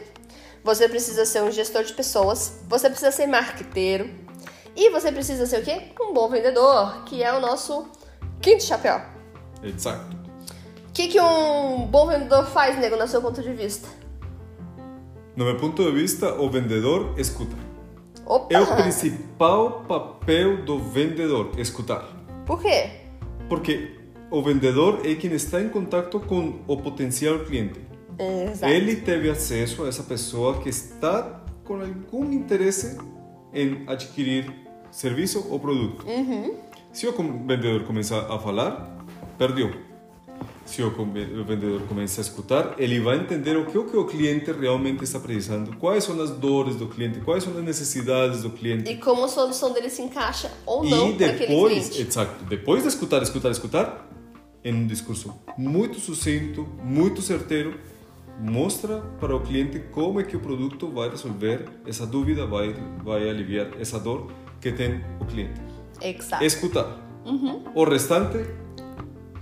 você 0.63 0.89
precisa 0.89 1.23
ser 1.23 1.43
um 1.43 1.51
gestor 1.51 1.84
de 1.84 1.93
pessoas, 1.93 2.62
você 2.67 2.89
precisa 2.89 3.12
ser 3.12 3.28
marqueteiro 3.28 4.10
e 4.75 4.89
você 4.89 5.12
precisa 5.12 5.45
ser 5.45 5.60
o 5.60 5.63
quê? 5.63 5.91
Um 6.01 6.12
bom 6.12 6.28
vendedor, 6.30 7.04
que 7.04 7.21
é 7.21 7.32
o 7.32 7.39
nosso 7.39 7.88
quinto 8.41 8.63
chapéu. 8.63 8.99
Exato. 9.62 10.17
O 10.89 10.93
que, 10.93 11.10
que 11.10 11.21
um 11.21 11.86
bom 11.86 12.08
vendedor 12.08 12.47
faz, 12.47 12.75
nego, 12.80 12.95
no 12.95 13.08
seu 13.08 13.21
ponto 13.21 13.39
de 13.39 13.54
vista? 13.54 13.88
No 15.36 15.45
meu 15.45 15.58
ponto 15.58 15.84
de 15.84 15.91
vista, 15.91 16.34
o 16.34 16.49
vendedor 16.49 17.13
escuta. 17.19 17.74
Opa! 18.25 18.53
É 18.53 18.59
o 18.59 18.75
principal 18.75 19.83
papel 19.88 20.63
do 20.63 20.79
vendedor, 20.79 21.51
escutar. 21.59 22.07
Por 22.45 22.61
quê? 22.61 22.89
Porque 23.47 23.91
o 24.31 24.41
vendedor 24.41 25.01
é 25.05 25.13
quem 25.15 25.31
está 25.33 25.61
em 25.61 25.69
contato 25.69 26.19
com 26.19 26.59
o 26.67 26.77
potencial 26.77 27.39
cliente. 27.39 27.79
Exato. 28.17 28.71
Ele 28.71 28.95
teve 28.95 29.29
acesso 29.29 29.83
a 29.83 29.88
essa 29.88 30.03
pessoa 30.03 30.59
que 30.59 30.69
está 30.69 31.43
com 31.63 31.75
algum 31.75 32.31
interesse 32.31 32.97
em 33.53 33.83
adquirir 33.88 34.51
serviço 34.91 35.47
ou 35.49 35.59
produto. 35.59 36.05
Se 36.91 37.07
o 37.07 37.11
vendedor 37.11 37.83
começar 37.83 38.31
a 38.31 38.39
falar, 38.39 39.05
perdeu. 39.38 39.85
Se 40.65 40.82
o 40.82 40.88
o 40.88 41.43
vendedor 41.45 41.82
começa 41.88 42.19
a 42.19 42.23
escutar, 42.23 42.75
ele 42.80 42.99
vai 42.99 43.17
entender 43.17 43.56
o 43.56 43.65
que, 43.65 43.78
o 43.78 43.86
que 43.86 43.95
o 43.95 44.06
cliente 44.06 44.51
realmente 44.51 45.04
está 45.04 45.19
precisando, 45.19 45.75
quais 45.78 46.04
são 46.04 46.19
as 46.19 46.32
dores 46.32 46.75
do 46.75 46.88
cliente, 46.88 47.19
quais 47.19 47.43
são 47.43 47.56
as 47.56 47.63
necessidades 47.63 48.41
do 48.41 48.49
cliente. 48.49 48.91
E 48.91 48.97
como 48.97 49.25
a 49.25 49.28
solução 49.28 49.71
dele 49.73 49.89
se 49.89 50.01
encaixa 50.01 50.51
ou 50.65 50.84
não 50.84 51.10
E 51.10 51.13
depois, 51.13 51.89
cliente. 51.89 52.01
exato, 52.01 52.43
depois 52.45 52.82
de 52.82 52.89
escutar, 52.89 53.21
escutar, 53.21 53.51
escutar, 53.51 54.10
em 54.63 54.73
um 54.73 54.88
discurso 54.88 55.36
muito 55.56 55.99
sucinto, 55.99 56.67
muito 56.84 57.21
certeiro, 57.21 57.80
mostra 58.39 59.01
para 59.19 59.36
o 59.36 59.39
cliente 59.39 59.80
como 59.91 60.19
é 60.19 60.23
que 60.23 60.36
o 60.36 60.39
produto 60.39 60.89
vai 60.89 61.10
resolver 61.10 61.65
essa 61.86 62.06
dúvida, 62.08 62.45
vai, 62.47 62.75
vai 63.04 63.30
aliviar 63.30 63.69
essa 63.80 63.99
dor 63.99 64.32
que 64.60 64.71
tem 64.71 65.01
o 65.19 65.25
cliente. 65.25 65.62
Exato. 66.01 66.43
Escutar. 66.43 66.99
Uhum. 67.23 67.63
O 67.73 67.84
restante, 67.84 68.38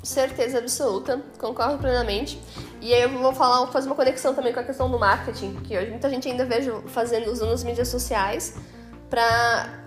Certeza 0.04 0.58
absoluta, 0.60 1.22
concordo 1.40 1.78
plenamente. 1.78 2.38
E 2.82 2.94
aí 2.94 3.04
eu 3.04 3.10
vou 3.10 3.34
falar, 3.34 3.60
vou 3.60 3.68
fazer 3.68 3.88
uma 3.88 3.96
conexão 3.96 4.34
também 4.34 4.52
com 4.54 4.60
a 4.60 4.64
questão 4.64 4.92
do 4.92 5.00
marketing, 5.00 5.56
que 5.62 5.78
hoje 5.78 5.90
muita 5.90 6.10
gente 6.10 6.28
ainda 6.30 6.46
vejo 6.46 6.84
fazendo, 6.88 7.32
usando 7.32 7.54
as 7.54 7.64
mídias 7.64 7.88
sociais 7.88 8.56
pra. 9.10 9.82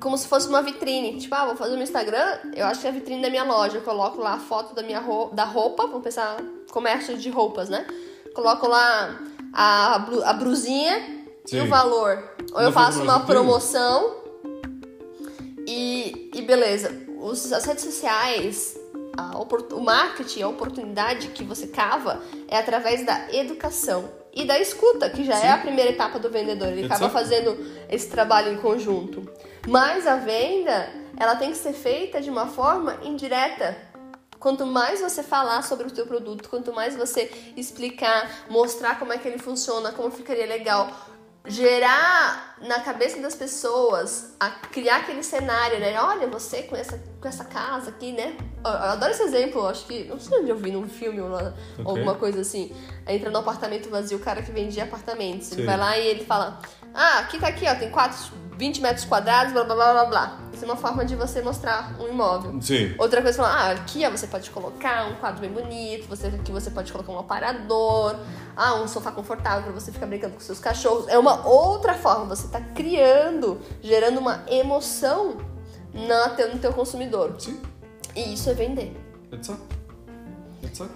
como 0.00 0.18
se 0.18 0.26
fosse 0.26 0.48
uma 0.48 0.60
vitrine. 0.62 1.16
Tipo, 1.20 1.34
ah, 1.36 1.46
vou 1.46 1.56
fazer 1.56 1.76
no 1.76 1.82
Instagram, 1.82 2.38
eu 2.56 2.66
acho 2.66 2.80
que 2.80 2.86
é 2.88 2.90
a 2.90 2.92
vitrine 2.92 3.22
da 3.22 3.30
minha 3.30 3.44
loja. 3.44 3.78
Eu 3.78 3.82
coloco 3.82 4.20
lá 4.20 4.32
a 4.34 4.38
foto 4.40 4.74
da 4.74 4.82
minha 4.82 4.98
roupa, 4.98 5.36
da 5.36 5.44
roupa, 5.44 5.86
vamos 5.86 6.02
pensar 6.02 6.36
comércio 6.72 7.16
de 7.16 7.30
roupas, 7.30 7.68
né? 7.68 7.86
Coloco 8.34 8.66
lá 8.66 9.16
a, 9.52 9.98
blu- 10.00 10.24
a 10.24 10.32
brusinha 10.32 10.98
e 11.46 11.50
Sim. 11.50 11.60
o 11.60 11.68
valor. 11.68 12.34
Ou 12.52 12.58
eu 12.60 12.64
Não 12.66 12.72
faço 12.72 12.98
foi 12.98 13.06
uma 13.06 13.20
promoção 13.20 14.16
e, 15.66 16.30
e 16.34 16.42
beleza. 16.42 16.90
Os, 17.20 17.52
as 17.52 17.64
redes 17.64 17.84
sociais, 17.84 18.76
a 19.16 19.38
o 19.38 19.80
marketing, 19.80 20.42
a 20.42 20.48
oportunidade 20.48 21.28
que 21.28 21.44
você 21.44 21.66
cava 21.66 22.22
é 22.48 22.56
através 22.56 23.04
da 23.04 23.32
educação 23.32 24.08
e 24.32 24.44
da 24.44 24.58
escuta, 24.58 25.10
que 25.10 25.24
já 25.24 25.36
Sim. 25.36 25.46
é 25.46 25.50
a 25.50 25.58
primeira 25.58 25.90
etapa 25.90 26.18
do 26.18 26.30
vendedor. 26.30 26.68
Ele 26.68 26.86
acaba 26.86 27.10
fazendo 27.10 27.56
esse 27.88 28.08
trabalho 28.08 28.52
em 28.52 28.56
conjunto. 28.56 29.30
Mas 29.68 30.06
a 30.06 30.16
venda, 30.16 30.88
ela 31.16 31.36
tem 31.36 31.50
que 31.50 31.58
ser 31.58 31.72
feita 31.72 32.20
de 32.20 32.30
uma 32.30 32.46
forma 32.46 32.98
indireta. 33.02 33.76
Quanto 34.38 34.66
mais 34.66 35.00
você 35.00 35.22
falar 35.22 35.62
sobre 35.62 35.86
o 35.86 35.94
seu 35.94 36.06
produto, 36.06 36.48
quanto 36.48 36.72
mais 36.72 36.96
você 36.96 37.30
explicar, 37.56 38.46
mostrar 38.48 38.98
como 38.98 39.12
é 39.12 39.18
que 39.18 39.28
ele 39.28 39.38
funciona, 39.38 39.92
como 39.92 40.10
ficaria 40.10 40.46
legal, 40.46 40.90
gerar 41.46 42.54
na 42.60 42.80
cabeça 42.80 43.20
das 43.20 43.34
pessoas, 43.34 44.34
a 44.38 44.48
criar 44.50 44.98
aquele 44.98 45.22
cenário, 45.22 45.80
né? 45.80 46.00
Olha, 46.00 46.26
você 46.28 46.62
com 46.62 46.76
essa, 46.76 47.02
com 47.20 47.28
essa 47.28 47.44
casa 47.44 47.90
aqui, 47.90 48.12
né? 48.12 48.36
Eu, 48.64 48.70
eu 48.70 48.76
adoro 48.76 49.10
esse 49.10 49.22
exemplo, 49.22 49.66
acho 49.66 49.84
que. 49.86 50.04
Não 50.04 50.20
sei 50.20 50.38
onde 50.38 50.50
eu 50.50 50.56
vi 50.56 50.70
num 50.70 50.88
filme 50.88 51.20
ou 51.20 51.28
na- 51.28 51.52
alguma 51.84 52.14
coisa 52.14 52.40
assim. 52.40 52.74
Entra 53.08 53.30
no 53.30 53.38
apartamento 53.38 53.90
vazio, 53.90 54.18
o 54.18 54.20
cara 54.20 54.42
que 54.42 54.52
vendia 54.52 54.84
apartamentos. 54.84 55.50
Ele 55.52 55.62
Sim. 55.62 55.66
vai 55.66 55.76
lá 55.76 55.98
e 55.98 56.06
ele 56.06 56.24
fala: 56.24 56.60
Ah, 56.94 57.18
aqui 57.18 57.38
tá 57.38 57.48
aqui, 57.48 57.66
ó, 57.68 57.74
tem 57.74 57.90
quatro, 57.90 58.16
20 58.56 58.80
metros 58.80 59.04
quadrados, 59.04 59.52
blá 59.52 59.64
blá 59.64 59.74
blá 59.74 59.92
blá 59.92 60.04
blá. 60.04 60.38
Isso 60.62 60.70
é 60.70 60.74
uma 60.74 60.80
forma 60.80 61.04
de 61.04 61.16
você 61.16 61.42
mostrar 61.42 61.92
um 61.98 62.06
imóvel. 62.06 62.62
sim, 62.62 62.94
Outra 62.96 63.20
coisa, 63.20 63.38
falar, 63.42 63.52
ah, 63.52 63.70
aqui 63.72 64.06
ó, 64.06 64.10
você 64.10 64.28
pode 64.28 64.48
colocar 64.50 65.06
um 65.10 65.16
quadro 65.16 65.40
bem 65.40 65.50
bonito, 65.50 66.06
você, 66.06 66.28
aqui 66.28 66.52
você 66.52 66.70
pode 66.70 66.92
colocar 66.92 67.10
um 67.10 67.18
aparador, 67.18 68.14
ah, 68.56 68.76
um 68.76 68.86
sofá 68.86 69.10
confortável 69.10 69.64
pra 69.64 69.72
você 69.72 69.90
ficar 69.90 70.06
brincando 70.06 70.34
com 70.34 70.40
seus 70.40 70.60
cachorros. 70.60 71.08
É 71.08 71.18
uma 71.18 71.44
outra 71.48 71.94
forma, 71.94 72.26
você 72.26 72.46
tá 72.46 72.60
criando, 72.60 73.60
gerando 73.82 74.20
uma 74.20 74.44
emoção 74.48 75.36
na 75.92 76.28
teu, 76.28 76.52
no 76.54 76.60
teu 76.60 76.72
consumidor. 76.72 77.34
sim, 77.40 77.60
E 78.14 78.32
isso 78.34 78.48
é 78.48 78.54
vender. 78.54 78.96
exato. 79.32 79.62
Exato. 80.62 80.92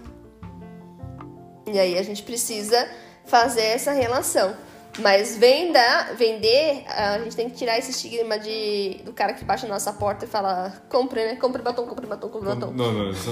E 1.67 1.77
aí 1.77 1.99
a 1.99 2.03
gente 2.05 2.23
precisa 2.23 2.89
fazer 3.25 3.63
essa 3.65 3.91
relação. 3.91 4.55
Mas 4.99 5.37
venda, 5.37 6.15
vender, 6.15 6.85
a 6.89 7.19
gente 7.19 7.37
tem 7.37 7.51
que 7.51 7.57
tirar 7.57 7.79
esse 7.79 7.91
estigma 7.91 8.39
de, 8.39 9.01
do 9.05 9.13
cara 9.13 9.35
que 9.35 9.45
baixa 9.45 9.67
na 9.67 9.75
nossa 9.75 9.93
porta 9.93 10.25
e 10.25 10.29
fala: 10.29 10.73
compre, 10.89 11.25
né? 11.25 11.37
Compre 11.37 11.61
batom, 11.63 11.87
compre 11.87 12.07
batom, 12.07 12.29
compre 12.29 12.49
batom. 12.49 12.73
Não, 12.73 12.93
não, 12.93 13.11
isso, 13.11 13.31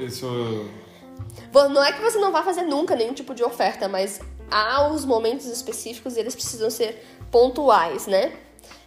isso 0.00 0.66
Não 1.52 1.82
é 1.84 1.92
que 1.92 2.00
você 2.02 2.18
não 2.18 2.32
vá 2.32 2.42
fazer 2.42 2.62
nunca 2.62 2.96
nenhum 2.96 3.12
tipo 3.14 3.34
de 3.34 3.44
oferta, 3.44 3.88
mas 3.88 4.20
há 4.50 4.88
os 4.88 5.04
momentos 5.04 5.46
específicos 5.46 6.16
e 6.16 6.20
eles 6.20 6.34
precisam 6.34 6.70
ser 6.70 7.04
pontuais, 7.30 8.06
né? 8.06 8.32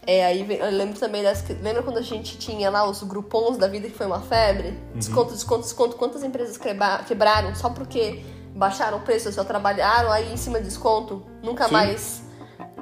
É, 0.05 0.25
aí 0.25 0.45
eu 0.59 0.71
lembro 0.71 0.97
também 0.97 1.21
das. 1.21 1.43
Lembra 1.61 1.83
quando 1.83 1.97
a 1.97 2.01
gente 2.01 2.37
tinha 2.37 2.69
lá 2.69 2.89
os 2.89 3.03
grupons 3.03 3.57
da 3.57 3.67
vida 3.67 3.89
que 3.89 3.95
foi 3.95 4.05
uma 4.05 4.21
febre? 4.21 4.73
Desconto, 4.95 5.33
desconto, 5.33 5.63
desconto. 5.63 5.95
Quantas 5.97 6.23
empresas 6.23 6.57
quebra- 6.57 7.03
quebraram 7.05 7.53
só 7.55 7.69
porque 7.69 8.23
baixaram 8.57 8.97
o 8.97 9.01
preço, 9.01 9.31
só 9.31 9.43
trabalharam 9.43 10.11
aí 10.11 10.33
em 10.33 10.37
cima 10.37 10.59
de 10.59 10.65
desconto? 10.65 11.23
Nunca 11.41 11.65
Sim. 11.65 11.73
mais 11.73 12.27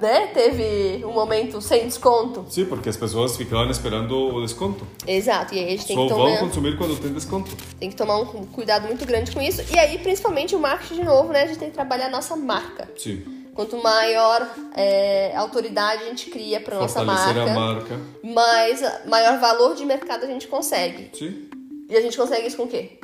né, 0.02 0.28
teve 0.28 1.06
um 1.06 1.14
momento 1.14 1.62
sem 1.62 1.86
desconto. 1.86 2.46
Sim, 2.50 2.66
porque 2.66 2.90
as 2.90 2.98
pessoas 2.98 3.36
ficavam 3.38 3.70
esperando 3.70 4.36
o 4.36 4.42
desconto. 4.42 4.86
Exato, 5.08 5.54
e 5.54 5.60
aí 5.60 5.66
a 5.66 5.70
gente 5.72 5.88
tem 5.88 5.96
Só 5.96 6.04
que 6.04 6.14
vão 6.14 6.26
tomar, 6.26 6.40
consumir 6.40 6.78
quando 6.78 7.00
tem 7.00 7.14
desconto. 7.14 7.56
tem 7.80 7.90
que 7.90 7.96
tomar 7.96 8.18
um 8.18 8.46
cuidado 8.46 8.88
muito 8.88 9.06
grande 9.06 9.32
com 9.32 9.42
isso. 9.42 9.62
E 9.74 9.80
aí, 9.80 9.98
principalmente 10.00 10.56
o 10.56 10.60
marketing 10.60 10.96
de 10.96 11.04
novo, 11.04 11.32
né? 11.32 11.44
A 11.44 11.48
gente 11.48 11.60
tem 11.60 11.70
que 11.70 11.76
trabalhar 11.76 12.08
a 12.08 12.12
nossa 12.12 12.36
marca. 12.36 12.90
Sim. 12.98 13.24
Quanto 13.54 13.82
maior 13.82 14.46
é, 14.76 15.34
autoridade 15.36 16.04
a 16.04 16.08
gente 16.08 16.30
cria 16.30 16.60
para 16.60 16.78
nossa 16.78 17.06
marca, 17.06 17.42
a 17.42 17.54
marca. 17.54 18.00
mais 18.22 18.82
maior 19.06 19.40
valor 19.40 19.76
de 19.76 19.86
mercado 19.86 20.26
a 20.26 20.28
gente 20.28 20.46
consegue. 20.48 21.10
Sim. 21.18 21.48
E 21.90 21.96
a 21.96 22.02
gente 22.02 22.18
consegue 22.18 22.48
isso 22.48 22.58
com 22.58 22.64
o 22.64 22.68
quê? 22.68 23.00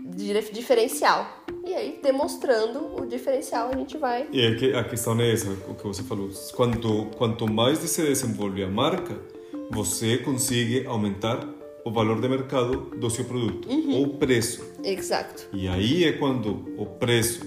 Diferencial. 0.51 1.40
E 1.63 1.73
aí, 1.73 1.99
demonstrando 2.01 2.95
o 3.01 3.05
diferencial, 3.05 3.69
a 3.73 3.77
gente 3.77 3.97
vai. 3.97 4.27
E 4.31 4.41
é 4.41 4.77
a 4.79 4.83
questão 4.83 5.19
é 5.21 5.31
essa, 5.31 5.49
o 5.67 5.75
que 5.75 5.83
você 5.83 6.03
falou. 6.03 6.29
Quanto, 6.55 7.05
quanto 7.17 7.51
mais 7.51 7.77
se 7.79 8.01
desenvolve 8.01 8.63
a 8.63 8.67
marca, 8.67 9.19
você 9.69 10.17
consegue 10.17 10.85
aumentar 10.87 11.47
o 11.85 11.91
valor 11.91 12.19
de 12.21 12.27
mercado 12.27 12.91
do 12.97 13.09
seu 13.09 13.25
produto, 13.25 13.67
ou 13.91 14.03
o 14.03 14.17
preço. 14.17 14.63
Exato. 14.83 15.47
E 15.53 15.67
aí 15.67 16.03
é 16.03 16.11
quando 16.13 16.65
o 16.77 16.85
preço 16.85 17.41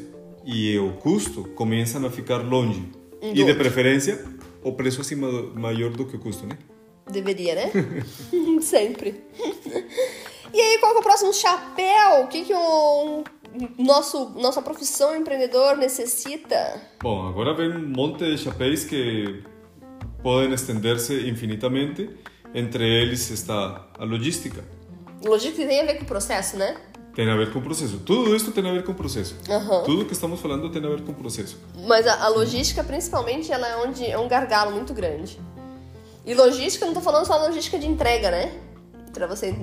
e 0.44 0.76
o 0.78 0.92
custo 0.94 1.44
começam 1.54 2.04
a 2.04 2.10
ficar 2.10 2.38
longe. 2.38 2.82
Um 3.22 3.30
e 3.30 3.34
de 3.34 3.40
outro. 3.42 3.56
preferência, 3.56 4.24
o 4.62 4.72
preço 4.72 5.00
acima 5.00 5.30
do- 5.30 5.58
maior 5.58 5.90
do 5.90 6.04
que 6.04 6.16
o 6.16 6.18
custo, 6.18 6.46
né? 6.46 6.58
Deveria, 7.10 7.54
né? 7.54 7.70
Sempre. 8.60 9.22
E 10.56 10.60
aí, 10.60 10.78
qual 10.78 10.92
que 10.92 10.98
é 10.98 11.00
o 11.00 11.02
próximo 11.02 11.34
chapéu? 11.34 12.22
O 12.22 12.28
que, 12.28 12.44
que 12.44 12.54
o 12.54 13.24
nosso, 13.78 14.30
nossa 14.30 14.60
profissão 14.60 15.14
empreendedor 15.14 15.76
necessita? 15.76 16.80
Bom, 17.02 17.28
agora 17.28 17.54
vem 17.54 17.70
um 17.70 17.88
monte 17.88 18.24
de 18.24 18.38
chapéus 18.38 18.84
que 18.84 19.42
podem 20.22 20.52
estender-se 20.52 21.28
infinitamente. 21.28 22.10
Entre 22.54 22.84
eles 22.84 23.30
está 23.30 23.88
a 23.98 24.04
logística. 24.04 24.64
Logística 25.24 25.66
tem 25.66 25.80
a 25.80 25.84
ver 25.84 25.98
com 25.98 26.04
o 26.04 26.06
processo, 26.06 26.56
né? 26.56 26.76
Tem 27.14 27.28
a 27.30 27.36
ver 27.36 27.52
com 27.52 27.58
o 27.58 27.62
processo. 27.62 27.98
Tudo 27.98 28.34
isso 28.34 28.50
tem 28.52 28.68
a 28.68 28.72
ver 28.72 28.84
com 28.84 28.92
o 28.92 28.94
processo. 28.94 29.36
Aham. 29.48 29.82
Tudo 29.84 30.04
que 30.04 30.12
estamos 30.12 30.40
falando 30.40 30.68
tem 30.70 30.84
a 30.84 30.88
ver 30.88 31.02
com 31.02 31.12
o 31.12 31.14
processo. 31.14 31.58
Mas 31.86 32.06
a, 32.06 32.24
a 32.24 32.28
logística, 32.28 32.82
principalmente, 32.82 33.52
ela 33.52 33.66
é, 33.66 33.76
onde, 33.76 34.04
é 34.04 34.18
um 34.18 34.28
gargalo 34.28 34.72
muito 34.72 34.92
grande. 34.92 35.40
E 36.26 36.34
logística, 36.34 36.86
não 36.86 36.94
tô 36.94 37.00
falando 37.00 37.26
só 37.26 37.36
logística 37.36 37.78
de 37.78 37.86
entrega, 37.86 38.30
né? 38.30 38.52
Pra 39.14 39.26
você 39.26 39.54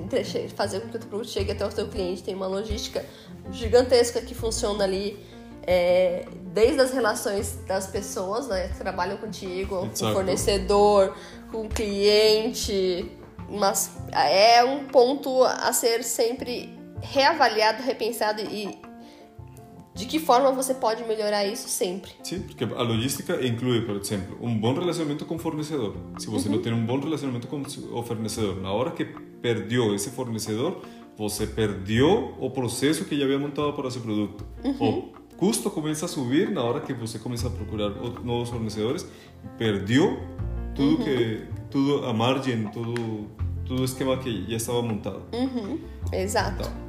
fazer 0.56 0.80
com 0.80 0.88
que 0.88 0.96
o 0.96 1.00
produto 1.00 1.28
chegue 1.28 1.52
até 1.52 1.64
o 1.64 1.70
seu 1.70 1.86
cliente. 1.88 2.22
Tem 2.22 2.34
uma 2.34 2.46
logística 2.46 3.04
gigantesca 3.52 4.20
que 4.20 4.34
funciona 4.34 4.84
ali 4.84 5.18
é, 5.66 6.24
desde 6.52 6.80
as 6.80 6.90
relações 6.90 7.58
das 7.66 7.86
pessoas 7.86 8.48
né, 8.48 8.68
que 8.68 8.78
trabalham 8.78 9.16
contigo, 9.18 9.76
com 9.76 9.86
o 9.86 9.92
Exato. 9.92 10.12
fornecedor, 10.12 11.16
com 11.50 11.62
o 11.62 11.68
cliente. 11.68 13.10
Mas 13.48 13.92
é 14.12 14.64
um 14.64 14.86
ponto 14.86 15.44
a 15.44 15.72
ser 15.72 16.02
sempre 16.02 16.76
reavaliado, 17.00 17.82
repensado 17.82 18.40
e 18.40 18.80
de 19.94 20.06
que 20.06 20.18
forma 20.18 20.50
você 20.52 20.74
pode 20.74 21.04
melhorar 21.04 21.44
isso 21.44 21.68
sempre. 21.68 22.12
Sim, 22.22 22.40
porque 22.40 22.64
a 22.64 22.82
logística 22.82 23.44
inclui, 23.46 23.82
por 23.82 23.96
exemplo, 23.96 24.38
um 24.40 24.56
bom 24.58 24.74
relacionamento 24.74 25.24
com 25.24 25.36
o 25.36 25.38
fornecedor. 25.38 25.94
Se 26.18 26.28
você 26.28 26.48
não 26.48 26.60
tem 26.60 26.72
um 26.72 26.84
bom 26.84 26.98
relacionamento 26.98 27.46
com 27.46 27.60
o 27.60 28.02
fornecedor, 28.02 28.60
na 28.60 28.72
hora 28.72 28.90
que 28.90 29.04
perdeu 29.04 29.94
esse 29.94 30.10
fornecedor, 30.10 30.82
você 31.16 31.46
perdeu 31.46 32.34
o 32.38 32.50
processo 32.50 33.04
que 33.04 33.16
já 33.16 33.24
havia 33.24 33.38
montado 33.38 33.72
para 33.74 33.90
seu 33.90 34.00
produto. 34.00 34.44
O 34.80 35.12
custo 35.36 35.70
começa 35.70 36.06
a 36.06 36.08
subir 36.08 36.50
na 36.50 36.62
hora 36.62 36.80
que 36.80 36.94
você 36.94 37.18
começa 37.18 37.48
a 37.48 37.50
procurar 37.50 37.90
novos 38.24 38.48
fornecedores, 38.48 39.06
perdeu 39.58 40.18
tudo 40.74 41.04
que 41.04 41.44
tudo 41.70 42.06
a 42.06 42.12
margem, 42.12 42.64
tudo 42.68 43.28
todo 43.64 43.80
o 43.80 43.84
esquema 43.84 44.16
que 44.18 44.44
já 44.48 44.56
estava 44.56 44.82
montado. 44.82 45.22
Exato. 46.12 46.62
Então, 46.62 46.81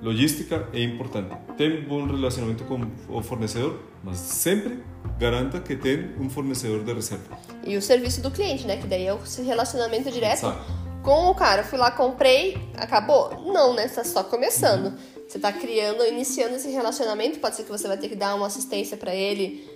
logística 0.00 0.68
é 0.72 0.82
importante. 0.82 1.36
Tem 1.56 1.80
um 1.80 1.88
bom 1.88 2.06
relacionamento 2.06 2.64
com 2.64 2.80
o 3.08 3.22
fornecedor, 3.22 3.80
mas 4.02 4.16
sempre 4.18 4.82
garanta 5.18 5.60
que 5.60 5.76
tem 5.76 6.14
um 6.18 6.30
fornecedor 6.30 6.84
de 6.84 6.92
reserva. 6.92 7.38
E 7.64 7.76
o 7.76 7.82
serviço 7.82 8.20
do 8.20 8.30
cliente, 8.30 8.66
né? 8.66 8.76
Que 8.76 8.86
daí 8.86 9.06
é 9.06 9.12
o 9.12 9.20
relacionamento 9.44 10.10
direto 10.10 10.38
Exato. 10.38 10.72
com 11.02 11.30
o 11.30 11.34
cara. 11.34 11.64
Fui 11.64 11.78
lá, 11.78 11.90
comprei, 11.90 12.56
acabou? 12.76 13.44
Não, 13.52 13.74
né? 13.74 13.88
Você 13.88 13.96
tá 13.96 14.04
só 14.04 14.22
começando. 14.22 14.96
Você 15.28 15.38
tá 15.38 15.52
criando, 15.52 16.04
iniciando 16.06 16.54
esse 16.54 16.70
relacionamento. 16.70 17.38
Pode 17.38 17.56
ser 17.56 17.64
que 17.64 17.70
você 17.70 17.86
vai 17.86 17.98
ter 17.98 18.08
que 18.08 18.16
dar 18.16 18.34
uma 18.34 18.46
assistência 18.46 18.96
para 18.96 19.14
ele 19.14 19.67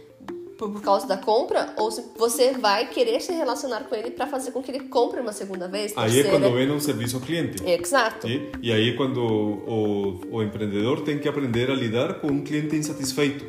por, 0.70 0.80
causa 0.82 1.06
da 1.06 1.16
compra, 1.16 1.74
ou 1.76 1.90
se 1.90 2.04
você 2.16 2.52
vai 2.52 2.88
querer 2.88 3.20
se 3.20 3.32
relacionar 3.32 3.84
com 3.84 3.94
ele 3.94 4.10
para 4.10 4.26
fazer 4.26 4.50
com 4.52 4.62
que 4.62 4.70
ele 4.70 4.80
compre 4.88 5.20
uma 5.20 5.32
segunda 5.32 5.66
vez, 5.68 5.92
Aí 5.96 6.04
é 6.10 6.22
terceira. 6.22 6.30
quando 6.30 6.54
vem 6.54 6.70
um 6.70 6.80
serviço 6.80 7.16
ao 7.16 7.22
cliente. 7.22 7.62
Exato. 7.64 8.28
E, 8.28 8.50
e 8.62 8.72
aí 8.72 8.90
é 8.90 8.92
quando 8.92 9.18
o, 9.20 10.20
o 10.30 10.42
empreendedor 10.42 11.00
tem 11.02 11.18
que 11.18 11.28
aprender 11.28 11.70
a 11.70 11.74
lidar 11.74 12.14
com 12.20 12.28
um 12.28 12.42
cliente 12.42 12.76
insatisfeito. 12.76 13.44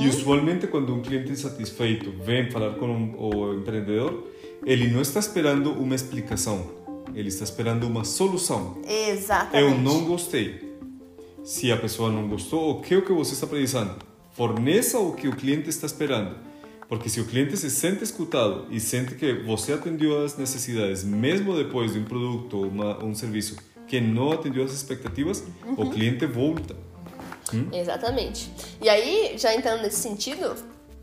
E 0.00 0.08
usualmente 0.08 0.66
quando 0.66 0.94
um 0.94 1.02
cliente 1.02 1.30
insatisfeito 1.30 2.10
vem 2.24 2.50
falar 2.50 2.74
com 2.76 2.86
um- 2.86 3.14
o 3.18 3.54
empreendedor, 3.54 4.24
ele 4.64 4.88
não 4.88 5.02
está 5.02 5.20
esperando 5.20 5.70
uma 5.72 5.94
explicação, 5.94 6.70
ele 7.14 7.28
está 7.28 7.44
esperando 7.44 7.86
uma 7.86 8.02
solução. 8.04 8.78
Exatamente. 8.88 9.58
Eu 9.70 9.78
não 9.78 10.04
gostei. 10.06 10.70
Se 11.44 11.70
a 11.72 11.76
pessoa 11.76 12.10
não 12.10 12.26
gostou, 12.28 12.70
o 12.70 12.80
que 12.80 12.94
é 12.94 12.98
o 12.98 13.02
que 13.02 13.12
você 13.12 13.34
está 13.34 13.46
precisando? 13.46 13.96
Forneça 14.32 14.98
o 14.98 15.12
que 15.12 15.28
o 15.28 15.36
cliente 15.36 15.68
está 15.68 15.86
esperando. 15.86 16.36
Porque 16.88 17.08
se 17.08 17.20
o 17.20 17.24
cliente 17.24 17.56
se 17.56 17.70
sente 17.70 18.02
escutado 18.02 18.66
e 18.70 18.80
sente 18.80 19.14
que 19.14 19.32
você 19.44 19.72
atendeu 19.72 20.24
às 20.24 20.36
necessidades, 20.36 21.04
mesmo 21.04 21.54
depois 21.54 21.92
de 21.92 22.00
um 22.00 22.04
produto 22.04 22.56
ou 22.58 22.66
uma, 22.66 23.04
um 23.04 23.14
serviço 23.14 23.56
que 23.86 24.00
não 24.00 24.32
atendeu 24.32 24.64
às 24.64 24.72
expectativas, 24.72 25.44
o 25.76 25.88
cliente 25.90 26.26
volta. 26.26 26.74
Exatamente. 27.72 28.50
E 28.80 28.88
aí, 28.88 29.34
já 29.36 29.54
entrando 29.54 29.82
nesse 29.82 29.96
sentido, 29.96 30.54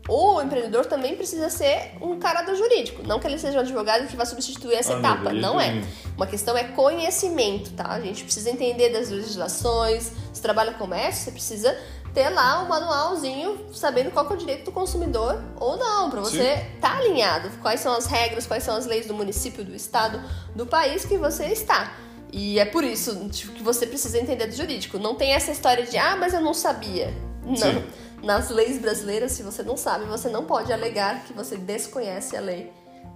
o 0.08 0.40
empreendedor 0.40 0.86
também 0.86 1.14
precisa 1.14 1.50
ser 1.50 1.92
um 2.00 2.18
cara 2.18 2.40
do 2.42 2.56
jurídico. 2.56 3.02
Não 3.06 3.18
que 3.20 3.26
ele 3.26 3.38
seja 3.38 3.58
um 3.58 3.60
advogado 3.60 4.06
que 4.08 4.16
vai 4.16 4.24
substituir 4.24 4.74
essa 4.74 4.96
Ah, 4.96 4.98
etapa. 4.98 5.32
Não 5.34 5.60
é. 5.60 5.82
Uma 6.16 6.26
questão 6.26 6.56
é 6.56 6.64
conhecimento, 6.64 7.72
tá? 7.74 7.88
A 7.88 8.00
gente 8.00 8.24
precisa 8.24 8.48
entender 8.50 8.88
das 8.88 9.10
legislações. 9.10 10.10
Se 10.32 10.40
trabalha 10.40 10.72
com 10.72 10.78
comércio, 10.78 11.24
você 11.24 11.30
precisa 11.30 11.78
ter 12.14 12.28
lá 12.30 12.62
um 12.62 12.68
manualzinho 12.68 13.66
sabendo 13.72 14.10
qual 14.10 14.28
é 14.28 14.32
o 14.32 14.36
direito 14.36 14.64
do 14.64 14.72
consumidor 14.72 15.42
ou 15.56 15.76
não, 15.76 16.10
para 16.10 16.20
você 16.20 16.64
estar 16.74 16.92
tá 16.92 16.98
alinhado. 16.98 17.50
Quais 17.60 17.80
são 17.80 17.94
as 17.94 18.06
regras, 18.06 18.46
quais 18.46 18.62
são 18.62 18.76
as 18.76 18.86
leis 18.86 19.06
do 19.06 19.14
município, 19.14 19.64
do 19.64 19.74
estado, 19.74 20.20
do 20.54 20.66
país 20.66 21.04
que 21.04 21.16
você 21.16 21.46
está. 21.46 21.92
E 22.32 22.58
é 22.58 22.64
por 22.64 22.84
isso 22.84 23.28
tipo, 23.30 23.52
que 23.52 23.62
você 23.62 23.86
precisa 23.86 24.18
entender 24.18 24.46
do 24.46 24.54
jurídico. 24.54 24.98
Não 24.98 25.14
tem 25.14 25.32
essa 25.32 25.50
história 25.50 25.84
de, 25.84 25.96
ah, 25.96 26.16
mas 26.16 26.34
eu 26.34 26.40
não 26.40 26.54
sabia. 26.54 27.14
Não. 27.44 27.56
Sim. 27.56 27.84
Nas 28.22 28.50
leis 28.50 28.78
brasileiras, 28.80 29.32
se 29.32 29.42
você 29.42 29.62
não 29.62 29.76
sabe, 29.76 30.04
você 30.04 30.28
não 30.28 30.44
pode 30.44 30.72
alegar 30.72 31.24
que 31.24 31.32
você 31.32 31.56
desconhece 31.56 32.36
a 32.36 32.40
lei 32.40 32.72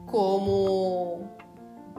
como. 0.07 1.29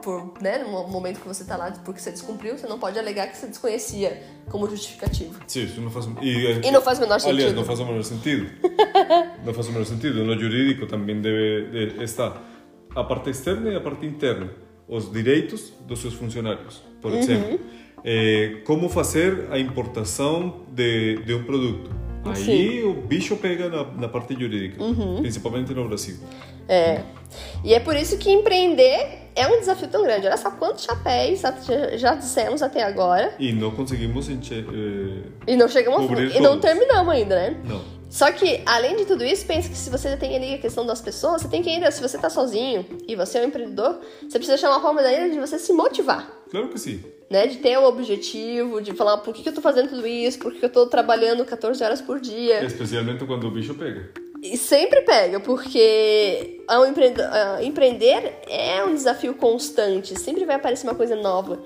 Por, 0.04 0.34
né, 0.42 0.58
no 0.58 0.86
momento 0.86 1.18
que 1.20 1.26
você 1.26 1.44
tá 1.44 1.56
lá, 1.56 1.70
porque 1.82 1.98
você 1.98 2.10
descumpriu, 2.10 2.58
você 2.58 2.66
não 2.66 2.78
pode 2.78 2.98
alegar 2.98 3.26
que 3.28 3.38
você 3.38 3.46
desconhecia 3.46 4.22
como 4.50 4.68
justificativo. 4.68 5.40
Sim, 5.46 5.64
isso 5.64 5.80
não 5.80 5.90
faz... 5.90 6.06
E, 6.20 6.60
E 6.62 6.70
não 6.70 6.82
faz 6.82 6.98
o 6.98 7.00
menor 7.00 7.14
Aliás, 7.14 7.36
sentido. 7.38 7.56
não 7.56 7.64
faz 7.64 7.80
o 7.80 7.86
menor 7.86 8.04
sentido. 8.04 8.46
não 9.46 9.54
faz 9.54 9.66
o 9.68 9.72
menor 9.72 9.86
sentido. 9.86 10.22
No 10.22 10.38
jurídico 10.38 10.86
também 10.86 11.22
deve 11.22 11.94
de 11.96 12.04
estar 12.04 12.38
a 12.94 13.02
parte 13.02 13.30
externa 13.30 13.70
e 13.70 13.76
a 13.76 13.80
parte 13.80 14.04
interna. 14.04 14.50
Os 14.86 15.10
direitos 15.10 15.72
dos 15.86 16.00
seus 16.00 16.12
funcionários, 16.12 16.82
por 17.00 17.10
Uhum. 17.10 17.18
exemplo. 17.18 17.60
Eh, 18.04 18.58
como 18.66 18.90
fazer 18.90 19.46
a 19.50 19.58
importação 19.58 20.66
de, 20.70 21.16
de 21.24 21.32
um 21.32 21.44
produto. 21.44 21.90
Aí 22.26 22.82
o 22.84 22.92
bicho 22.92 23.36
pega 23.36 23.70
na, 23.70 23.84
na 23.84 24.08
parte 24.08 24.34
jurídica, 24.34 24.82
Uhum. 24.82 25.22
principalmente 25.22 25.72
no 25.72 25.88
Brasil. 25.88 26.16
É. 26.68 27.00
E 27.64 27.74
é 27.74 27.80
por 27.80 27.96
isso 27.96 28.16
que 28.18 28.30
empreender 28.30 29.22
é 29.34 29.46
um 29.48 29.58
desafio 29.58 29.88
tão 29.88 30.02
grande. 30.04 30.26
Olha 30.26 30.36
só 30.36 30.50
quantos 30.52 30.84
chapéus 30.84 31.40
já- 31.40 31.96
já 31.96 32.14
dissemos 32.14 32.62
até 32.62 32.82
agora. 32.82 33.34
E 33.38 33.52
não 33.52 33.70
conseguimos 33.72 34.28
encher. 34.28 34.64
eh, 34.68 35.28
E 35.52 35.56
não 35.56 35.68
chegamos 35.68 36.06
Cobrir 36.06 36.36
e 36.36 36.40
não 36.40 36.60
terminamos 36.60 37.12
ainda, 37.12 37.34
né? 37.34 37.56
não. 37.64 37.94
Só 38.08 38.30
que, 38.30 38.62
além 38.64 38.94
de 38.94 39.06
tudo 39.06 39.24
isso, 39.24 39.44
pense 39.44 39.68
que 39.68 39.76
se 39.76 39.90
você 39.90 40.16
tem 40.16 40.36
ali 40.36 40.54
a 40.54 40.58
questão 40.58 40.86
das 40.86 41.00
pessoas, 41.00 41.42
você 41.42 41.48
tem 41.48 41.60
que 41.64 41.68
ainda, 41.68 41.90
se 41.90 42.00
você 42.00 42.16
tá 42.16 42.30
sozinho 42.30 42.86
e 43.08 43.16
você 43.16 43.38
é 43.38 43.40
um 43.42 43.46
empreendedor, 43.46 43.98
você 44.22 44.38
precisa 44.38 44.54
achar 44.54 44.70
uma 44.70 44.80
forma 44.80 45.02
daí 45.02 45.32
de 45.32 45.40
você 45.40 45.58
se 45.58 45.72
motivar. 45.72 46.30
Claro 46.48 46.68
que 46.68 46.78
sim. 46.78 47.02
Né, 47.28 47.48
de 47.48 47.56
ter 47.56 47.76
um 47.76 47.84
objetivo, 47.86 48.80
de 48.80 48.92
falar 48.92 49.16
por 49.16 49.34
que, 49.34 49.42
que 49.42 49.48
eu 49.48 49.52
tô 49.54 49.60
fazendo 49.60 49.88
tudo 49.88 50.06
isso, 50.06 50.38
por 50.38 50.52
que, 50.52 50.60
que 50.60 50.64
eu 50.64 50.70
tô 50.70 50.86
trabalhando 50.86 51.44
14 51.44 51.82
horas 51.82 52.00
por 52.00 52.20
dia. 52.20 52.62
Especialmente 52.64 53.24
quando 53.24 53.48
o 53.48 53.50
bicho 53.50 53.74
pega. 53.74 54.08
E 54.44 54.58
sempre 54.58 55.00
pega, 55.00 55.40
porque 55.40 56.60
ao 56.68 56.86
empreender, 56.86 57.26
empreender 57.62 58.34
é 58.46 58.84
um 58.84 58.94
desafio 58.94 59.32
constante, 59.32 60.20
sempre 60.20 60.44
vai 60.44 60.56
aparecer 60.56 60.86
uma 60.86 60.94
coisa 60.94 61.16
nova. 61.16 61.60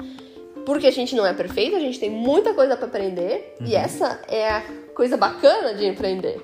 Porque 0.64 0.86
a 0.86 0.90
gente 0.92 1.16
não 1.16 1.26
é 1.26 1.32
perfeito, 1.34 1.74
a 1.74 1.80
gente 1.80 1.98
tem 1.98 2.08
muita 2.08 2.54
coisa 2.54 2.76
para 2.76 2.86
aprender, 2.86 3.56
uhum. 3.60 3.66
e 3.66 3.74
essa 3.74 4.20
é 4.28 4.48
a 4.48 4.62
coisa 4.94 5.16
bacana 5.16 5.74
de 5.74 5.86
empreender. 5.86 6.40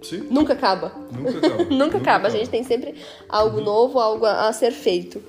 Sim. 0.00 0.26
Nunca 0.30 0.54
acaba. 0.54 0.90
Nunca 1.12 1.36
acaba. 1.36 1.56
Nunca, 1.64 1.74
Nunca 1.74 1.98
acaba. 1.98 2.28
A 2.28 2.30
gente 2.30 2.48
tem 2.48 2.64
sempre 2.64 2.94
algo 3.28 3.58
uhum. 3.58 3.64
novo, 3.64 4.00
algo 4.00 4.24
a, 4.24 4.48
a, 4.48 4.52
ser 4.54 4.70
feito. 4.70 5.22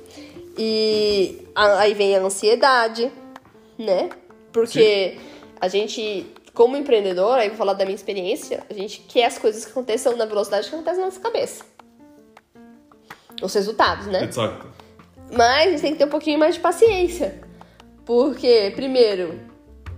E 0.57 1.37
aí 1.53 1.93
vem 1.93 2.15
a 2.15 2.21
ansiedade, 2.21 3.11
né? 3.77 4.09
Porque 4.53 5.17
Sim. 5.17 5.25
a 5.59 5.67
gente, 5.67 6.25
como 6.59 6.75
empreendedor, 6.75 7.35
aí 7.35 7.47
vou 7.47 7.57
falar 7.57 7.71
da 7.71 7.85
minha 7.85 7.95
experiência, 7.95 8.65
a 8.69 8.73
gente 8.73 8.99
quer 9.07 9.27
as 9.27 9.37
coisas 9.37 9.63
que 9.63 9.71
aconteçam 9.71 10.17
na 10.17 10.25
velocidade 10.25 10.67
que 10.67 10.75
acontece 10.75 10.99
na 10.99 11.05
nossa 11.05 11.21
cabeça. 11.21 11.63
Os 13.41 13.53
resultados, 13.53 14.07
né? 14.07 14.25
Exato. 14.25 14.67
Mas 15.31 15.67
a 15.67 15.71
gente 15.71 15.81
tem 15.81 15.91
que 15.93 15.99
ter 15.99 16.03
um 16.03 16.09
pouquinho 16.09 16.37
mais 16.37 16.55
de 16.55 16.59
paciência. 16.59 17.39
Porque, 18.03 18.73
primeiro, 18.75 19.39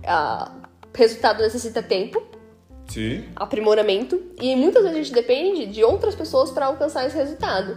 a 0.06 0.52
resultado 0.94 1.42
necessita 1.42 1.82
tempo. 1.82 2.22
Sim. 2.86 3.24
Aprimoramento. 3.34 4.22
E 4.40 4.54
muitas 4.54 4.84
vezes 4.84 4.96
a 4.96 5.02
gente 5.02 5.12
depende 5.12 5.66
de 5.66 5.82
outras 5.82 6.14
pessoas 6.14 6.52
para 6.52 6.66
alcançar 6.66 7.04
esse 7.08 7.16
resultado. 7.16 7.76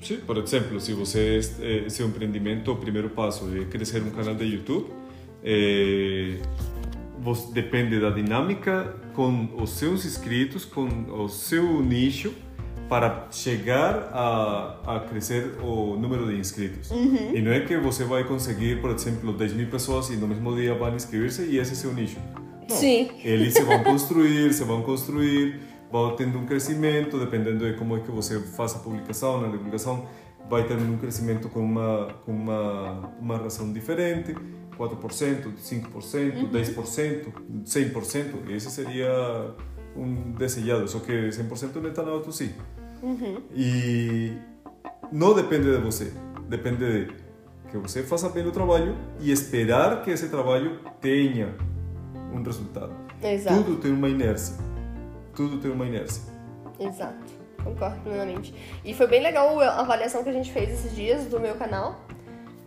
Sim, 0.00 0.20
por 0.20 0.38
exemplo, 0.38 0.80
se 0.80 0.94
você 0.94 1.38
é, 1.60 1.86
seu 1.90 2.06
empreendimento, 2.06 2.72
o 2.72 2.76
primeiro 2.76 3.10
passo 3.10 3.46
é 3.54 3.66
crescer 3.66 4.02
um 4.02 4.10
canal 4.10 4.34
de 4.34 4.44
YouTube, 4.44 4.90
é, 5.44 6.38
você 7.22 7.52
depende 7.52 8.00
da 8.00 8.10
dinâmica 8.10 8.96
com 9.14 9.48
os 9.56 9.70
seus 9.70 10.04
inscritos, 10.04 10.64
com 10.64 10.88
o 11.08 11.28
seu 11.28 11.80
nicho 11.80 12.34
para 12.88 13.28
chegar 13.30 14.10
a, 14.12 14.96
a 14.96 15.00
crescer 15.00 15.56
o 15.62 15.96
número 15.96 16.26
de 16.26 16.38
inscritos. 16.38 16.90
Uhum. 16.90 17.34
E 17.34 17.40
não 17.40 17.52
é 17.52 17.60
que 17.60 17.76
você 17.78 18.04
vai 18.04 18.24
conseguir, 18.24 18.80
por 18.80 18.90
exemplo, 18.90 19.32
10 19.32 19.54
mil 19.54 19.68
pessoas 19.68 20.10
e 20.10 20.16
no 20.16 20.26
mesmo 20.26 20.54
dia 20.54 20.74
vão 20.74 20.94
inscrever-se 20.94 21.42
e 21.44 21.58
esse 21.58 21.72
é 21.72 21.74
seu 21.74 21.94
nicho. 21.94 22.18
Não. 22.68 22.76
Sim. 22.76 23.08
Eles 23.24 23.54
se 23.54 23.62
vão 23.62 23.80
construir, 23.84 24.52
se 24.52 24.64
vão 24.64 24.82
construir, 24.82 25.60
vão 25.90 26.16
tendo 26.16 26.38
um 26.38 26.44
crescimento, 26.44 27.18
dependendo 27.18 27.64
de 27.64 27.78
como 27.78 27.96
é 27.96 28.00
que 28.00 28.10
você 28.10 28.40
faz 28.40 28.74
a 28.74 28.80
publicação, 28.80 29.40
na 29.40 29.48
divulgação, 29.48 30.06
vai 30.50 30.64
tendo 30.64 30.82
um 30.82 30.98
crescimento 30.98 31.48
com 31.48 31.60
uma, 31.60 32.08
com 32.26 32.32
uma, 32.32 33.10
uma 33.18 33.36
razão 33.38 33.72
diferente. 33.72 34.34
4%, 34.78 35.54
5%, 35.56 36.36
uhum. 36.36 36.50
10%, 36.50 37.32
100%, 37.64 38.50
esse 38.50 38.70
seria 38.70 39.54
um 39.96 40.32
desejado, 40.32 40.88
só 40.88 40.98
que 40.98 41.12
100% 41.12 41.74
não 41.76 41.88
está 41.88 42.02
na 42.02 42.10
auto 42.10 42.32
sim. 42.32 42.52
Uhum. 43.02 43.42
E 43.54 44.32
não 45.10 45.34
depende 45.34 45.70
de 45.70 45.78
você, 45.78 46.12
depende 46.48 47.06
de 47.06 47.22
que 47.70 47.78
você 47.78 48.02
faça 48.02 48.28
bem 48.28 48.46
o 48.46 48.52
trabalho 48.52 48.96
e 49.20 49.30
esperar 49.30 50.02
que 50.02 50.10
esse 50.10 50.28
trabalho 50.28 50.80
tenha 51.00 51.54
um 52.32 52.42
resultado. 52.42 52.92
Exato. 53.22 53.62
Tudo 53.62 53.76
tem 53.80 53.92
uma 53.92 54.08
inércia. 54.08 54.56
Tudo 55.34 55.58
tem 55.58 55.70
uma 55.70 55.86
inércia. 55.86 56.22
Exato. 56.78 57.42
Concordo 57.62 58.00
plenamente. 58.00 58.54
E 58.84 58.92
foi 58.92 59.06
bem 59.06 59.22
legal 59.22 59.58
a 59.60 59.80
avaliação 59.80 60.22
que 60.22 60.28
a 60.28 60.32
gente 60.32 60.52
fez 60.52 60.70
esses 60.70 60.94
dias 60.94 61.26
do 61.26 61.40
meu 61.40 61.54
canal. 61.54 62.00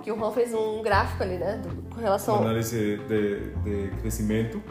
Que 0.05 0.11
o 0.11 0.15
Juan 0.15 0.31
fez 0.31 0.53
um 0.53 0.83
gráfico 0.83 1.23
ali, 1.23 1.39
né? 1.39 1.59
Com 1.91 1.99
relação. 1.99 2.35
Uma 2.35 2.43
análise 2.43 2.97
de, 3.09 3.39
de 3.63 3.97
crescimento. 4.01 4.61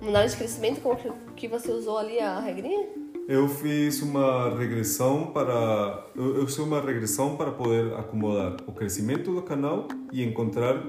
Uma 0.00 0.10
análise 0.10 0.34
de 0.34 0.38
crescimento, 0.38 0.80
como 0.80 0.96
que 1.34 1.48
você 1.48 1.72
usou 1.72 1.98
ali 1.98 2.20
a 2.20 2.38
regrinha? 2.38 2.86
Eu 3.28 3.48
fiz 3.48 4.00
uma 4.02 4.56
regressão 4.56 5.32
para 5.32 6.06
eu, 6.14 6.36
eu 6.36 6.46
fiz 6.46 6.58
uma 6.58 6.80
regressão 6.80 7.36
para 7.36 7.50
poder 7.50 7.92
acomodar 7.94 8.56
o 8.68 8.72
crescimento 8.72 9.34
do 9.34 9.42
canal 9.42 9.88
e 10.12 10.22
encontrar 10.22 10.80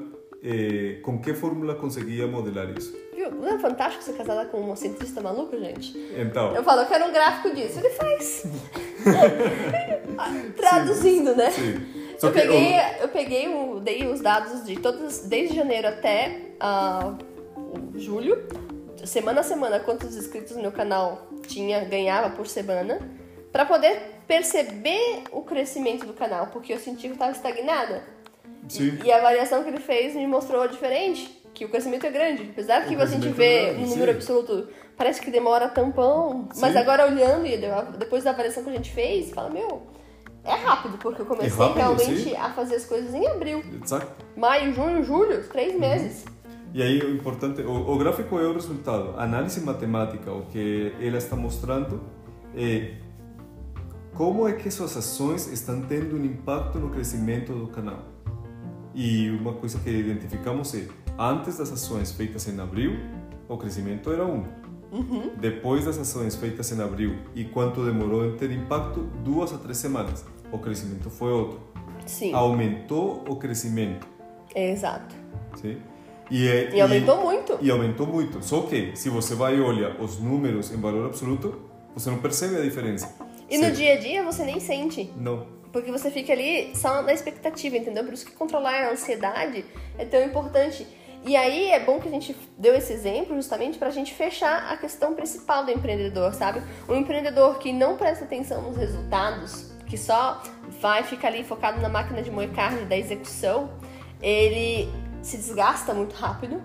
eh, 0.43 0.99
com 1.02 1.19
que 1.19 1.34
fórmula 1.34 1.73
conseguia 1.73 2.28
modelar 2.28 2.69
isso. 2.78 2.95
Viu? 3.15 3.32
Não 3.32 3.47
é 3.47 3.58
fantástico 3.58 4.04
ser 4.04 4.13
casada 4.13 4.45
com 4.45 4.71
um 4.71 4.75
cientista 4.75 5.19
maluco, 5.19 5.58
gente? 5.58 5.97
Então. 6.15 6.54
Eu 6.54 6.63
falo, 6.63 6.82
eu 6.82 6.86
quero 6.86 7.06
um 7.06 7.12
gráfico 7.12 7.56
disso. 7.56 7.80
Ele 7.80 7.89
faz. 7.89 8.43
Traduzindo, 10.56 11.32
sim, 11.32 11.36
né? 11.36 11.49
Sim. 11.49 11.98
Eu, 12.21 12.32
peguei, 12.32 12.73
eu... 12.73 13.01
eu 13.01 13.10
peguei, 13.10 13.47
o, 13.47 13.79
dei 13.79 14.08
os 14.08 14.21
dados 14.21 14.65
de 14.65 14.75
todos, 14.77 15.19
desde 15.19 15.55
janeiro 15.55 15.88
até 15.88 16.41
uh, 16.62 17.17
julho 17.97 18.47
semana 19.05 19.41
a 19.41 19.43
semana 19.43 19.79
quantos 19.79 20.15
inscritos 20.15 20.55
no 20.55 20.62
meu 20.62 20.71
canal 20.71 21.27
tinha, 21.47 21.84
ganhava 21.86 22.29
por 22.29 22.47
semana, 22.47 22.99
para 23.51 23.65
poder 23.65 24.21
perceber 24.27 25.23
o 25.32 25.41
crescimento 25.41 26.05
do 26.05 26.13
canal, 26.13 26.47
porque 26.47 26.73
eu 26.73 26.79
senti 26.79 27.08
que 27.08 27.13
estava 27.13 27.32
estagnada. 27.32 28.03
Sim. 28.67 28.99
E 29.03 29.12
a 29.12 29.17
avaliação 29.17 29.63
que 29.63 29.69
ele 29.69 29.79
fez 29.79 30.15
me 30.15 30.27
mostrou 30.27 30.67
diferente, 30.67 31.41
que 31.53 31.65
o 31.65 31.69
crescimento 31.69 32.05
é 32.05 32.12
grande. 32.12 32.49
Apesar 32.51 32.86
que 32.86 32.95
a 32.95 33.05
gente 33.05 33.27
vê 33.29 33.69
é 33.69 33.71
um 33.71 33.88
número 33.88 34.12
sim. 34.12 34.17
absoluto, 34.17 34.69
parece 34.95 35.19
que 35.21 35.32
demora 35.32 35.67
tampão, 35.67 36.47
sim. 36.53 36.62
mas 36.62 36.75
agora 36.75 37.08
olhando 37.08 37.47
e 37.47 37.58
depois 37.97 38.23
da 38.23 38.29
avaliação 38.29 38.63
que 38.63 38.69
a 38.69 38.73
gente 38.73 38.91
fez, 38.91 39.32
fala, 39.32 39.49
meu, 39.49 39.82
é 40.43 40.54
rápido, 40.54 40.97
porque 40.97 41.21
eu 41.21 41.25
comecei 41.25 41.52
é 41.52 41.67
rápido, 41.67 41.78
realmente 41.78 42.23
sim. 42.23 42.36
a 42.36 42.49
fazer 42.52 42.75
as 42.75 42.86
coisas 42.86 43.13
em 43.13 43.28
abril. 43.28 43.63
Exato. 43.84 44.25
Maio, 44.36 44.73
junho, 44.73 45.04
julho, 45.04 45.43
três 45.49 45.78
meses. 45.78 46.25
Uhum. 46.25 46.39
E 46.73 46.84
aí 46.84 46.99
o 46.99 47.15
importante, 47.15 47.62
o, 47.62 47.71
o, 47.71 47.97
gráfico 47.97 48.39
é 48.39 48.47
o 48.47 48.54
resultado. 48.54 49.15
A 49.17 49.23
análise 49.23 49.60
matemática, 49.62 50.32
o 50.32 50.45
que 50.47 50.93
ela 50.99 51.17
está 51.17 51.36
mostrando 51.36 52.02
é 52.56 52.93
como 54.13 54.47
é 54.47 54.54
que 54.54 54.69
suas 54.69 54.95
ações 54.95 55.47
estão 55.47 55.82
tendo 55.82 56.15
um 56.15 56.23
impacto 56.23 56.78
no 56.78 56.89
crescimento 56.89 57.54
do 57.54 57.67
canal. 57.67 57.99
E 58.93 59.30
uma 59.30 59.54
coisa 59.54 59.80
que 59.80 59.89
identificamos 59.89 60.73
é, 60.75 60.88
antes 61.17 61.58
das 61.58 61.71
ações 61.71 62.12
feitas 62.12 62.47
em 62.47 62.60
abril, 62.60 62.97
o 63.47 63.58
crescimento 63.58 64.12
era 64.12 64.25
um. 64.25 64.43
Uhum. 64.91 65.32
Depois 65.38 65.86
das 65.86 65.97
ações 65.97 66.36
feitas 66.36 66.71
em 66.71 66.82
abril 66.82 67.17
e 67.36 67.43
quanto 67.43 67.86
demorou 67.86 68.25
em 68.25 68.36
ter 68.36 68.52
impacto, 68.52 69.02
duas 69.23 69.54
a 69.54 69.58
três 69.58 69.78
semanas, 69.78 70.25
o 70.52 70.58
crescimento 70.58 71.10
foi 71.10 71.32
outro. 71.32 71.60
Sim. 72.06 72.34
Aumentou 72.34 73.23
o 73.28 73.36
crescimento. 73.36 74.08
Exato. 74.56 75.15
Sim. 75.56 75.78
E, 76.32 76.47
é, 76.47 76.75
e 76.75 76.82
aumentou 76.82 77.19
e, 77.19 77.23
muito. 77.23 77.58
E 77.62 77.71
aumentou 77.71 78.08
muito. 78.08 78.43
Só 78.43 78.62
que, 78.62 78.95
se 78.95 79.10
você 79.10 79.36
vai 79.36 79.58
e 79.58 79.62
olha 79.62 79.95
os 79.99 80.19
números 80.19 80.71
em 80.71 80.78
valor 80.78 81.06
absoluto, 81.06 81.60
você 81.93 82.10
não 82.10 82.19
percebe 82.19 82.56
a 82.56 82.62
diferença. 82.62 83.15
E 83.49 83.58
no 83.58 83.71
dia 83.71 83.93
a 83.93 83.97
dia 83.97 84.23
você 84.23 84.43
nem 84.43 84.60
sente. 84.60 85.12
Não. 85.17 85.47
Porque 85.71 85.91
você 85.91 86.10
fica 86.10 86.34
ali 86.34 86.75
só 86.75 87.02
na 87.02 87.13
expectativa, 87.13 87.78
entendeu? 87.78 88.04
Por 88.04 88.13
isso 88.13 88.25
que 88.25 88.32
controlar 88.32 88.86
a 88.86 88.91
ansiedade 88.91 89.65
é 89.97 90.06
tão 90.06 90.23
importante. 90.23 90.86
E 91.25 91.36
aí 91.36 91.71
é 91.71 91.79
bom 91.79 91.99
que 91.99 92.08
a 92.08 92.12
gente 92.12 92.36
deu 92.58 92.73
esse 92.73 92.93
exemplo 92.93 93.36
justamente 93.36 93.77
para 93.77 93.89
a 93.89 93.91
gente 93.91 94.13
fechar 94.13 94.71
a 94.71 94.77
questão 94.77 95.13
principal 95.13 95.65
do 95.65 95.71
empreendedor, 95.71 96.34
sabe? 96.34 96.62
Um 96.88 96.95
empreendedor 96.95 97.60
que 97.60 97.73
não 97.73 97.97
presta 97.97 98.23
atenção 98.23 98.62
nos 98.62 98.77
resultados, 98.77 99.71
que 99.86 99.97
só 99.97 100.41
vai 100.79 101.03
ficar 101.03 101.27
ali 101.27 101.43
focado 101.43 101.82
na 101.82 101.89
máquina 101.89 102.21
de 102.21 102.32
moer 102.32 102.51
carne 102.51 102.86
da 102.86 102.97
execução, 102.97 103.69
ele 104.21 104.89
se 105.21 105.38
desgasta 105.38 105.93
muito 105.93 106.15
rápido 106.15 106.62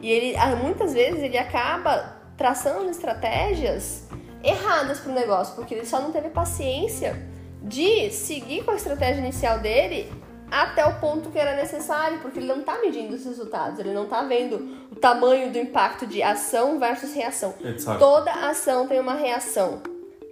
e 0.00 0.10
ele 0.10 0.36
ah, 0.36 0.56
muitas 0.56 0.92
vezes 0.92 1.22
ele 1.22 1.38
acaba 1.38 2.16
traçando 2.36 2.90
estratégias 2.90 4.08
erradas 4.42 5.00
para 5.00 5.10
o 5.10 5.14
negócio, 5.14 5.54
porque 5.54 5.74
ele 5.74 5.84
só 5.84 6.00
não 6.00 6.12
teve 6.12 6.30
paciência 6.30 7.16
de 7.62 8.10
seguir 8.10 8.64
com 8.64 8.70
a 8.70 8.76
estratégia 8.76 9.20
inicial 9.20 9.58
dele 9.58 10.10
até 10.50 10.84
o 10.86 10.98
ponto 10.98 11.30
que 11.30 11.38
era 11.38 11.54
necessário, 11.56 12.20
porque 12.20 12.38
ele 12.38 12.46
não 12.46 12.60
está 12.60 12.78
medindo 12.78 13.14
os 13.14 13.24
resultados, 13.24 13.78
ele 13.78 13.92
não 13.92 14.04
está 14.04 14.22
vendo 14.22 14.76
o 14.90 14.96
tamanho 14.96 15.52
do 15.52 15.58
impacto 15.58 16.06
de 16.06 16.22
ação 16.22 16.78
versus 16.78 17.12
reação. 17.12 17.54
Toda 17.98 18.30
ação 18.32 18.86
tem 18.86 19.00
uma 19.00 19.14
reação, 19.14 19.82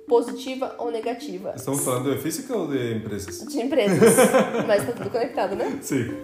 positiva 0.07 0.75
ou 0.79 0.91
negativa. 0.91 1.53
Estamos 1.57 1.85
falando 1.85 2.15
de 2.15 2.21
física 2.23 2.57
ou 2.57 2.67
de 2.69 2.95
empresas? 2.95 3.47
De 3.47 3.61
empresas, 3.61 4.17
mas 4.67 4.83
está 4.83 4.93
tudo 4.93 5.11
conectado, 5.11 5.55
né? 5.55 5.79
Sim. 5.83 6.17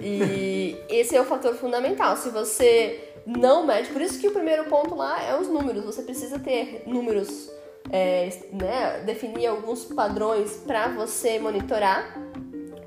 E 0.00 0.76
esse 0.88 1.16
é 1.16 1.20
o 1.20 1.24
fator 1.24 1.54
fundamental. 1.54 2.16
Se 2.16 2.30
você 2.30 3.12
não 3.26 3.66
mede, 3.66 3.90
por 3.90 4.00
isso 4.00 4.18
que 4.18 4.28
o 4.28 4.32
primeiro 4.32 4.64
ponto 4.64 4.94
lá 4.94 5.22
é 5.22 5.38
os 5.38 5.48
números. 5.48 5.84
Você 5.84 6.02
precisa 6.02 6.38
ter 6.38 6.82
números, 6.86 7.50
é, 7.90 8.30
né, 8.52 9.02
definir 9.04 9.46
alguns 9.46 9.84
padrões 9.84 10.62
para 10.66 10.88
você 10.88 11.38
monitorar 11.38 12.16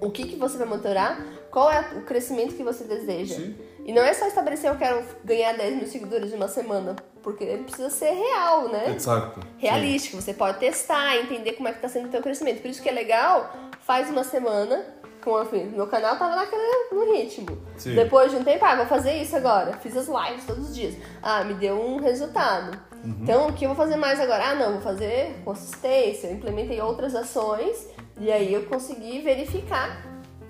o 0.02 0.10
que, 0.10 0.26
que 0.26 0.36
você 0.36 0.58
vai 0.58 0.68
monitorar, 0.68 1.24
qual 1.52 1.72
é 1.72 1.80
o 1.96 2.02
crescimento 2.02 2.56
que 2.56 2.64
você 2.64 2.84
deseja. 2.84 3.36
Sim. 3.36 3.56
E 3.86 3.94
não 3.94 4.02
é 4.02 4.14
só 4.14 4.28
estabelecer 4.28 4.70
eu 4.70 4.78
quero 4.78 5.04
ganhar 5.24 5.54
10 5.54 5.76
mil 5.76 5.88
seguidores 5.88 6.34
em 6.34 6.36
uma 6.36 6.48
semana. 6.48 6.96
porque 7.22 7.46
precisa 7.46 7.90
ser 7.92 8.12
real, 8.12 8.68
né? 8.70 8.96
Exato. 8.96 9.40
Realístico. 9.58 10.20
Você 10.20 10.34
pode 10.34 10.58
testar, 10.60 11.18
entender 11.18 11.54
como 11.54 11.68
é 11.68 11.74
que 11.74 11.80
tá 11.80 11.88
sendo 11.88 12.08
o 12.08 12.10
teu 12.10 12.22
crescimento. 12.22 12.62
Por 12.62 12.70
isso 12.70 12.82
que 12.82 12.90
é 12.90 12.92
legal, 12.92 13.54
faz 13.82 14.10
uma 14.10 14.24
semana, 14.24 14.84
com 15.24 15.40
enfim, 15.40 15.66
meu 15.66 15.86
canal 15.86 16.18
tava 16.18 16.36
naquele 16.36 16.62
no 16.92 17.14
ritmo. 17.14 17.58
Sim. 17.78 17.94
Depois 17.94 18.32
de 18.32 18.38
um 18.38 18.44
tempo, 18.44 18.66
ah, 18.66 18.76
vou 18.76 18.88
fazer 18.88 19.22
isso 19.22 19.36
agora. 19.36 19.74
Fiz 19.74 19.96
as 19.96 20.08
lives 20.08 20.46
todos 20.48 20.70
os 20.70 20.76
dias. 20.76 20.96
Ah, 21.22 21.44
me 21.44 21.54
deu 21.54 21.80
um 21.80 22.00
resultado. 22.00 22.76
Então, 23.04 23.48
o 23.48 23.54
que 23.54 23.66
eu 23.66 23.70
vou 23.70 23.78
fazer 23.78 23.96
mais 23.96 24.20
agora? 24.20 24.50
Ah, 24.50 24.56
não, 24.56 24.74
vou 24.74 24.82
fazer 24.82 25.36
consistência. 25.44 26.28
Eu 26.28 26.34
implementei 26.34 26.80
outras 26.82 27.16
ações 27.16 27.88
e 28.22 28.32
aí 28.32 28.54
eu 28.54 28.64
consegui 28.66 29.20
verificar 29.22 30.06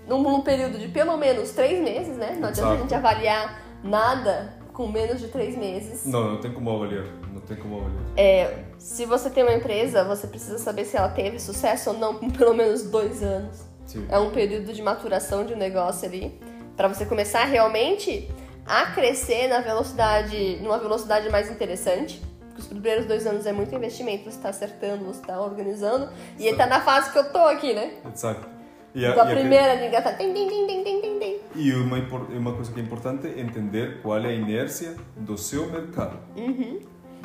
num, 0.05 0.21
num 0.21 0.41
período 0.41 0.77
de 0.77 0.89
pelo 0.89 1.15
menos 1.15 1.51
três 1.51 1.81
meses, 1.81 2.17
né? 2.17 2.37
Não 2.37 2.49
adianta 2.49 2.73
a 2.73 2.77
gente 2.77 2.93
avaliar 2.93 3.63
nada 3.81 4.53
com 4.73 4.87
menos 4.87 5.21
de 5.21 5.29
três 5.29 5.55
meses. 5.57 6.05
Não, 6.05 6.31
não 6.31 6.41
tem 6.41 6.51
como 6.51 6.69
avaliar. 6.69 7.05
Não 7.31 7.39
tem 7.39 7.55
como 7.55 7.77
avaliar. 7.77 8.03
É, 8.17 8.65
se 8.77 9.05
você 9.05 9.29
tem 9.29 9.43
uma 9.43 9.53
empresa, 9.53 10.03
você 10.03 10.27
precisa 10.27 10.57
saber 10.57 10.83
se 10.83 10.97
ela 10.97 11.07
teve 11.07 11.39
sucesso 11.39 11.91
ou 11.91 11.97
não 11.97 12.15
com 12.19 12.29
pelo 12.29 12.53
menos 12.53 12.83
dois 12.83 13.23
anos. 13.23 13.63
Sim. 13.85 14.05
É 14.09 14.19
um 14.19 14.31
período 14.31 14.73
de 14.73 14.81
maturação 14.81 15.45
de 15.45 15.53
um 15.53 15.57
negócio 15.57 16.05
ali 16.07 16.37
para 16.75 16.89
você 16.89 17.05
começar 17.05 17.45
realmente 17.45 18.29
a 18.65 18.87
crescer 18.87 19.47
na 19.47 19.61
velocidade, 19.61 20.57
numa 20.61 20.77
velocidade 20.77 21.29
mais 21.29 21.49
interessante. 21.49 22.21
Os 22.61 22.67
primeiros 22.67 23.05
dois 23.05 23.25
anos 23.25 23.45
é 23.47 23.51
muito 23.51 23.73
investimento, 23.73 24.25
você 24.25 24.37
está 24.37 24.49
acertando, 24.49 25.03
você 25.03 25.19
está 25.19 25.41
organizando. 25.41 26.09
E 26.37 26.47
ele 26.47 26.55
tá 26.55 26.67
na 26.67 26.79
fase 26.79 27.11
que 27.11 27.17
eu 27.17 27.31
tô 27.31 27.39
aqui, 27.39 27.73
né? 27.73 27.93
Exato. 28.13 28.47
E 28.93 29.03
a, 29.03 29.11
Então 29.11 29.23
a 29.23 29.31
e 29.31 29.35
primeira 29.35 29.73
liga. 29.75 30.01
Tem, 30.01 30.31
tem, 30.31 30.47
tem, 30.47 30.67
tem, 30.67 30.83
tem, 30.83 31.01
tem, 31.01 31.19
tem. 31.19 31.39
E 31.55 31.73
uma, 31.73 31.97
uma 31.97 32.53
coisa 32.53 32.71
que 32.71 32.79
é 32.79 32.83
importante 32.83 33.27
é 33.27 33.39
entender 33.39 33.99
qual 34.01 34.17
é 34.19 34.27
a 34.27 34.33
inércia 34.33 34.95
do 35.17 35.37
seu 35.37 35.71
mercado. 35.71 36.19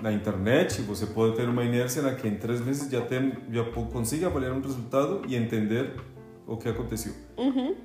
Na 0.00 0.10
internet, 0.10 0.80
você 0.82 1.06
pode 1.06 1.36
ter 1.36 1.48
uma 1.48 1.64
inércia 1.64 2.00
na 2.02 2.14
que 2.14 2.26
em 2.26 2.36
três 2.36 2.60
meses 2.60 2.90
já, 2.90 3.02
tem, 3.02 3.32
já 3.50 3.64
consiga 3.64 4.26
avaliar 4.26 4.52
um 4.52 4.60
resultado 4.60 5.22
e 5.28 5.36
entender 5.36 5.94
o 6.46 6.56
que 6.56 6.68
aconteceu. 6.68 7.12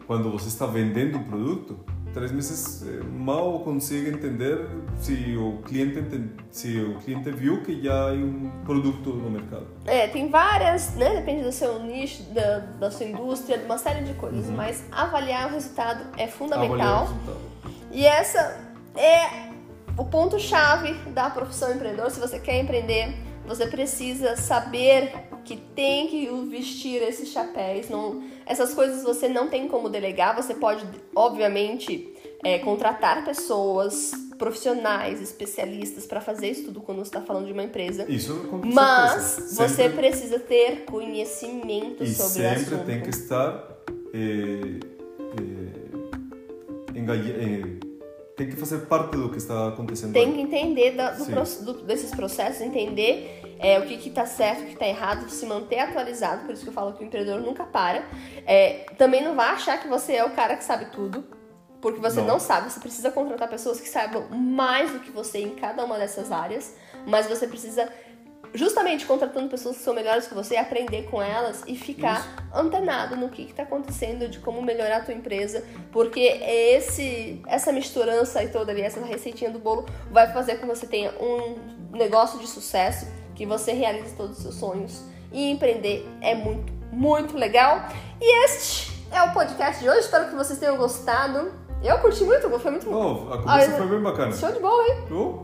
Quando 0.07 0.31
você 0.31 0.47
está 0.47 0.65
vendendo 0.65 1.17
um 1.17 1.23
produto, 1.23 1.79
três 2.13 2.31
meses 2.31 2.83
eh, 2.87 3.03
mal 3.03 3.59
consegue 3.59 4.09
entender 4.09 4.67
se 4.99 5.35
o 5.37 5.61
cliente 5.63 6.01
se 6.51 6.79
o 6.79 6.95
cliente 6.99 7.31
viu 7.31 7.63
que 7.63 7.81
já 7.81 8.09
há 8.09 8.13
um 8.13 8.49
produto 8.65 9.09
no 9.11 9.29
mercado. 9.29 9.67
É, 9.85 10.07
tem 10.07 10.29
várias, 10.29 10.93
né? 10.95 11.15
Depende 11.15 11.43
do 11.43 11.51
seu 11.51 11.81
nicho, 11.83 12.23
da, 12.33 12.59
da 12.79 12.91
sua 12.91 13.05
indústria, 13.05 13.57
de 13.57 13.65
uma 13.65 13.77
série 13.77 14.03
de 14.03 14.13
coisas. 14.15 14.49
Mas 14.49 14.83
avaliar 14.91 15.49
o 15.49 15.53
resultado 15.53 16.01
é 16.17 16.23
Avaliar 16.23 16.27
o 16.27 16.31
fundamental. 16.31 17.01
resultado. 17.07 17.37
E 17.91 18.05
essa 18.05 18.59
é 18.95 19.51
o 19.97 20.05
ponto-chave 20.05 20.93
da 21.11 21.29
profissão 21.29 21.73
empreendedor. 21.73 22.09
Se 22.11 22.19
você 22.19 22.39
quer 22.39 22.59
empreender, 22.61 23.13
você 23.55 23.67
precisa 23.67 24.35
saber 24.35 25.11
que 25.43 25.57
tem 25.57 26.07
que 26.07 26.27
vestir 26.49 27.01
esses 27.01 27.29
chapéus. 27.29 27.89
Não, 27.89 28.23
essas 28.45 28.73
coisas 28.73 29.03
você 29.03 29.27
não 29.27 29.47
tem 29.47 29.67
como 29.67 29.89
delegar. 29.89 30.35
Você 30.35 30.53
pode, 30.53 30.85
obviamente, 31.15 32.13
é, 32.43 32.59
contratar 32.59 33.25
pessoas 33.25 34.11
profissionais, 34.37 35.21
especialistas 35.21 36.05
para 36.07 36.19
fazer 36.21 36.49
isso 36.49 36.63
tudo 36.65 36.81
quando 36.81 36.97
você 36.99 37.09
está 37.09 37.21
falando 37.21 37.45
de 37.45 37.53
uma 37.53 37.63
empresa. 37.63 38.05
Isso 38.09 38.33
com 38.49 38.57
Mas 38.65 39.21
certeza. 39.21 39.55
você 39.67 39.75
Sempre- 39.83 39.97
precisa 39.97 40.39
ter 40.39 40.85
conhecimento 40.85 42.03
E 42.03 42.13
sobre 42.13 42.43
sempre 42.49 42.75
assunto. 42.75 42.85
tem 42.85 43.01
que 43.01 43.09
estar 43.09 43.67
engaja- 46.95 47.33
eh, 47.35 47.90
tem 48.41 48.49
que 48.49 48.55
fazer 48.55 48.79
parte 48.87 49.11
do 49.15 49.29
que 49.29 49.37
está 49.37 49.67
acontecendo. 49.67 50.13
Tem 50.13 50.31
que 50.33 50.41
entender 50.41 50.91
da- 50.91 51.11
do 51.11 51.25
do- 51.63 51.83
desses 51.83 52.09
processos, 52.11 52.61
entender 52.61 53.39
é, 53.59 53.77
o 53.79 53.83
que 53.83 53.97
que 53.97 54.09
tá 54.09 54.25
certo, 54.25 54.63
o 54.63 54.65
que 54.65 54.75
tá 54.75 54.87
errado, 54.87 55.29
se 55.29 55.45
manter 55.45 55.77
atualizado, 55.79 56.45
por 56.45 56.53
isso 56.53 56.63
que 56.63 56.69
eu 56.69 56.73
falo 56.73 56.93
que 56.93 57.03
o 57.03 57.05
empreendedor 57.07 57.39
nunca 57.41 57.63
para. 57.63 58.03
É, 58.47 58.85
também 58.97 59.23
não 59.23 59.35
vá 59.35 59.51
achar 59.51 59.79
que 59.79 59.87
você 59.87 60.13
é 60.13 60.25
o 60.25 60.31
cara 60.31 60.55
que 60.57 60.63
sabe 60.63 60.85
tudo, 60.85 61.23
porque 61.79 61.99
você 61.99 62.19
Não. 62.21 62.27
não. 62.27 62.39
sabe, 62.39 62.71
você 62.71 62.79
precisa 62.79 63.11
contratar 63.11 63.47
pessoas 63.47 63.79
que 63.79 63.87
saibam 63.87 64.27
mais 64.29 64.91
do 64.91 64.99
que 64.99 65.11
você 65.11 65.37
em 65.39 65.51
cada 65.55 65.85
uma 65.85 65.97
dessas 65.99 66.31
áreas, 66.31 66.75
mas 67.05 67.27
você 67.27 67.47
precisa 67.47 67.87
justamente 68.53 69.05
contratando 69.05 69.47
pessoas 69.49 69.77
que 69.77 69.83
são 69.83 69.93
melhores 69.93 70.27
que 70.27 70.33
você, 70.33 70.57
aprender 70.57 71.03
com 71.09 71.21
elas 71.21 71.63
e 71.67 71.75
ficar 71.75 72.45
antenado 72.53 73.15
no 73.15 73.29
que 73.29 73.43
está 73.43 73.63
acontecendo, 73.63 74.27
de 74.27 74.39
como 74.39 74.61
melhorar 74.61 74.97
a 74.97 75.01
tua 75.01 75.13
empresa, 75.13 75.63
porque 75.91 76.19
esse 76.19 77.41
essa 77.47 77.71
misturança 77.71 78.39
aí 78.39 78.49
toda 78.49 78.71
ali, 78.71 78.81
essa 78.81 78.99
receitinha 79.05 79.49
do 79.49 79.59
bolo 79.59 79.85
vai 80.09 80.31
fazer 80.33 80.55
com 80.55 80.61
que 80.61 80.75
você 80.75 80.85
tenha 80.85 81.11
um 81.19 81.55
negócio 81.91 82.39
de 82.39 82.47
sucesso, 82.47 83.07
que 83.35 83.45
você 83.45 83.71
realize 83.71 84.15
todos 84.15 84.37
os 84.37 84.43
seus 84.43 84.55
sonhos. 84.55 85.01
E 85.31 85.49
empreender 85.49 86.05
é 86.21 86.35
muito, 86.35 86.73
muito 86.91 87.37
legal. 87.37 87.85
E 88.19 88.45
este 88.45 88.91
é 89.11 89.21
o 89.23 89.31
podcast 89.33 89.81
de 89.81 89.89
hoje, 89.89 89.99
espero 89.99 90.27
que 90.29 90.35
vocês 90.35 90.59
tenham 90.59 90.75
gostado. 90.77 91.51
Eu 91.83 91.97
curti 91.99 92.23
muito, 92.23 92.47
foi 92.59 92.71
muito 92.71 92.89
Oh, 92.91 93.33
a 93.33 93.37
conversa 93.41 93.73
Ah, 93.73 93.77
foi 93.77 93.87
bem 93.87 93.99
bacana. 94.01 94.35
show 94.35 94.51
de 94.51 94.59
bola, 94.59 94.83
hein? 94.87 94.95
Oh, 95.11 95.41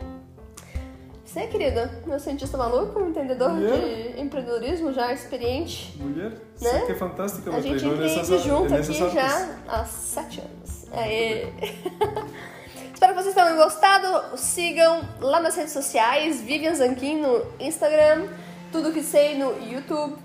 Você, 1.27 1.45
querida, 1.47 1.91
meu 2.05 2.17
cientista 2.19 2.57
maluco, 2.57 3.01
entendedor 3.01 3.59
Yeah. 3.59 4.13
de 4.13 4.21
empreendedorismo 4.21 4.93
já 4.93 5.11
experiente. 5.13 5.93
mulher, 5.97 6.29
Né? 6.31 6.39
você 6.55 6.85
que 6.85 6.91
é 6.93 6.95
fantástica. 6.95 7.51
A 7.53 7.59
gente 7.59 7.85
empreende 7.85 8.37
junto 8.39 8.73
aqui 8.73 8.93
já 8.93 9.49
há 9.67 9.83
sete 9.83 10.39
anos. 10.39 10.85
Aê! 10.93 11.47
Espero 12.93 13.13
que 13.13 13.21
vocês 13.23 13.35
tenham 13.35 13.57
gostado. 13.57 14.37
Sigam 14.37 15.01
lá 15.19 15.41
nas 15.41 15.55
redes 15.55 15.73
sociais, 15.73 16.39
Vivian 16.41 16.73
Zanquim 16.73 17.19
no 17.21 17.45
Instagram, 17.59 18.29
tudo 18.71 18.93
que 18.93 19.03
sei 19.03 19.37
no 19.37 19.51
YouTube, 19.69 20.15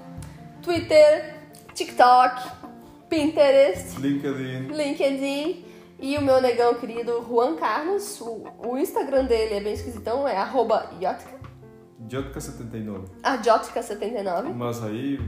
Twitter, 0.63 1.35
TikTok, 1.75 2.49
Pinterest, 3.11 4.01
LinkedIn. 4.01 4.69
LinkedIn 4.73 5.65
e 6.03 6.19
o 6.19 6.21
meu 6.21 6.41
negão 6.41 6.75
querido 6.75 7.25
Juan 7.27 7.55
Carlos. 7.55 8.21
O, 8.21 8.45
o 8.67 8.77
Instagram 8.77 9.25
dele 9.25 9.55
é 9.55 9.61
bem 9.61 9.73
esquisitão, 9.73 10.27
é 10.27 10.37
arroba 10.37 10.91
Yotka, 11.01 11.41
Jotka79. 12.09 13.05
a 13.23 13.39
Jotka79. 13.39 14.53
Mas 14.53 14.83
aí. 14.83 15.21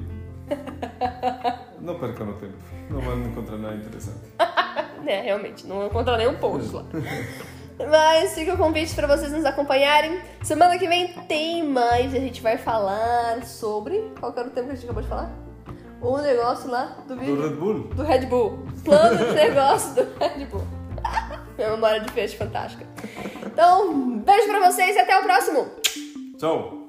não 1.81 1.99
perca 1.99 2.25
no 2.25 2.35
tempo. 2.35 2.55
Não 2.91 3.01
vai 3.01 3.17
encontrar 3.17 3.57
nada 3.57 3.77
interessante. 3.77 4.19
É, 5.07 5.21
realmente, 5.21 5.67
não 5.67 5.87
encontra 5.87 6.17
nenhum 6.17 6.35
post 6.39 6.75
lá. 6.75 6.83
Mas 7.79 8.35
fica 8.35 8.55
o 8.55 8.57
convite 8.57 8.95
para 8.95 9.07
vocês 9.07 9.31
nos 9.31 9.45
acompanharem. 9.45 10.19
Semana 10.43 10.79
que 10.79 10.89
vem 10.89 11.13
tem 11.29 11.63
mais. 11.63 12.15
A 12.15 12.19
gente 12.19 12.41
vai 12.41 12.57
falar 12.57 13.45
sobre. 13.45 14.11
Qual 14.19 14.33
era 14.35 14.49
o 14.49 14.51
tema 14.51 14.69
que 14.69 14.73
a 14.73 14.77
gente 14.77 14.85
acabou 14.85 15.03
de 15.03 15.09
falar? 15.11 15.44
O 16.05 16.19
negócio 16.19 16.71
lá 16.71 16.97
do 17.09 17.15
Do 17.15 17.21
vídeo. 17.21 17.41
Red 17.41 17.57
Bull. 17.57 17.81
Do 17.95 18.03
Red 18.03 18.27
Bull. 18.27 18.59
Plano 18.85 19.17
de 19.17 19.33
negócio 19.33 19.95
do 19.95 20.19
Red 20.19 20.45
Bull. 20.47 20.65
Minha 21.57 21.71
memória 21.71 22.01
de 22.01 22.13
peixe 22.13 22.37
fantástica. 22.37 22.87
Então, 23.47 24.19
beijo 24.19 24.49
pra 24.49 24.71
vocês 24.71 24.95
e 24.97 24.99
até 24.99 25.19
o 25.19 25.23
próximo! 25.23 25.67
Tchau. 26.37 26.84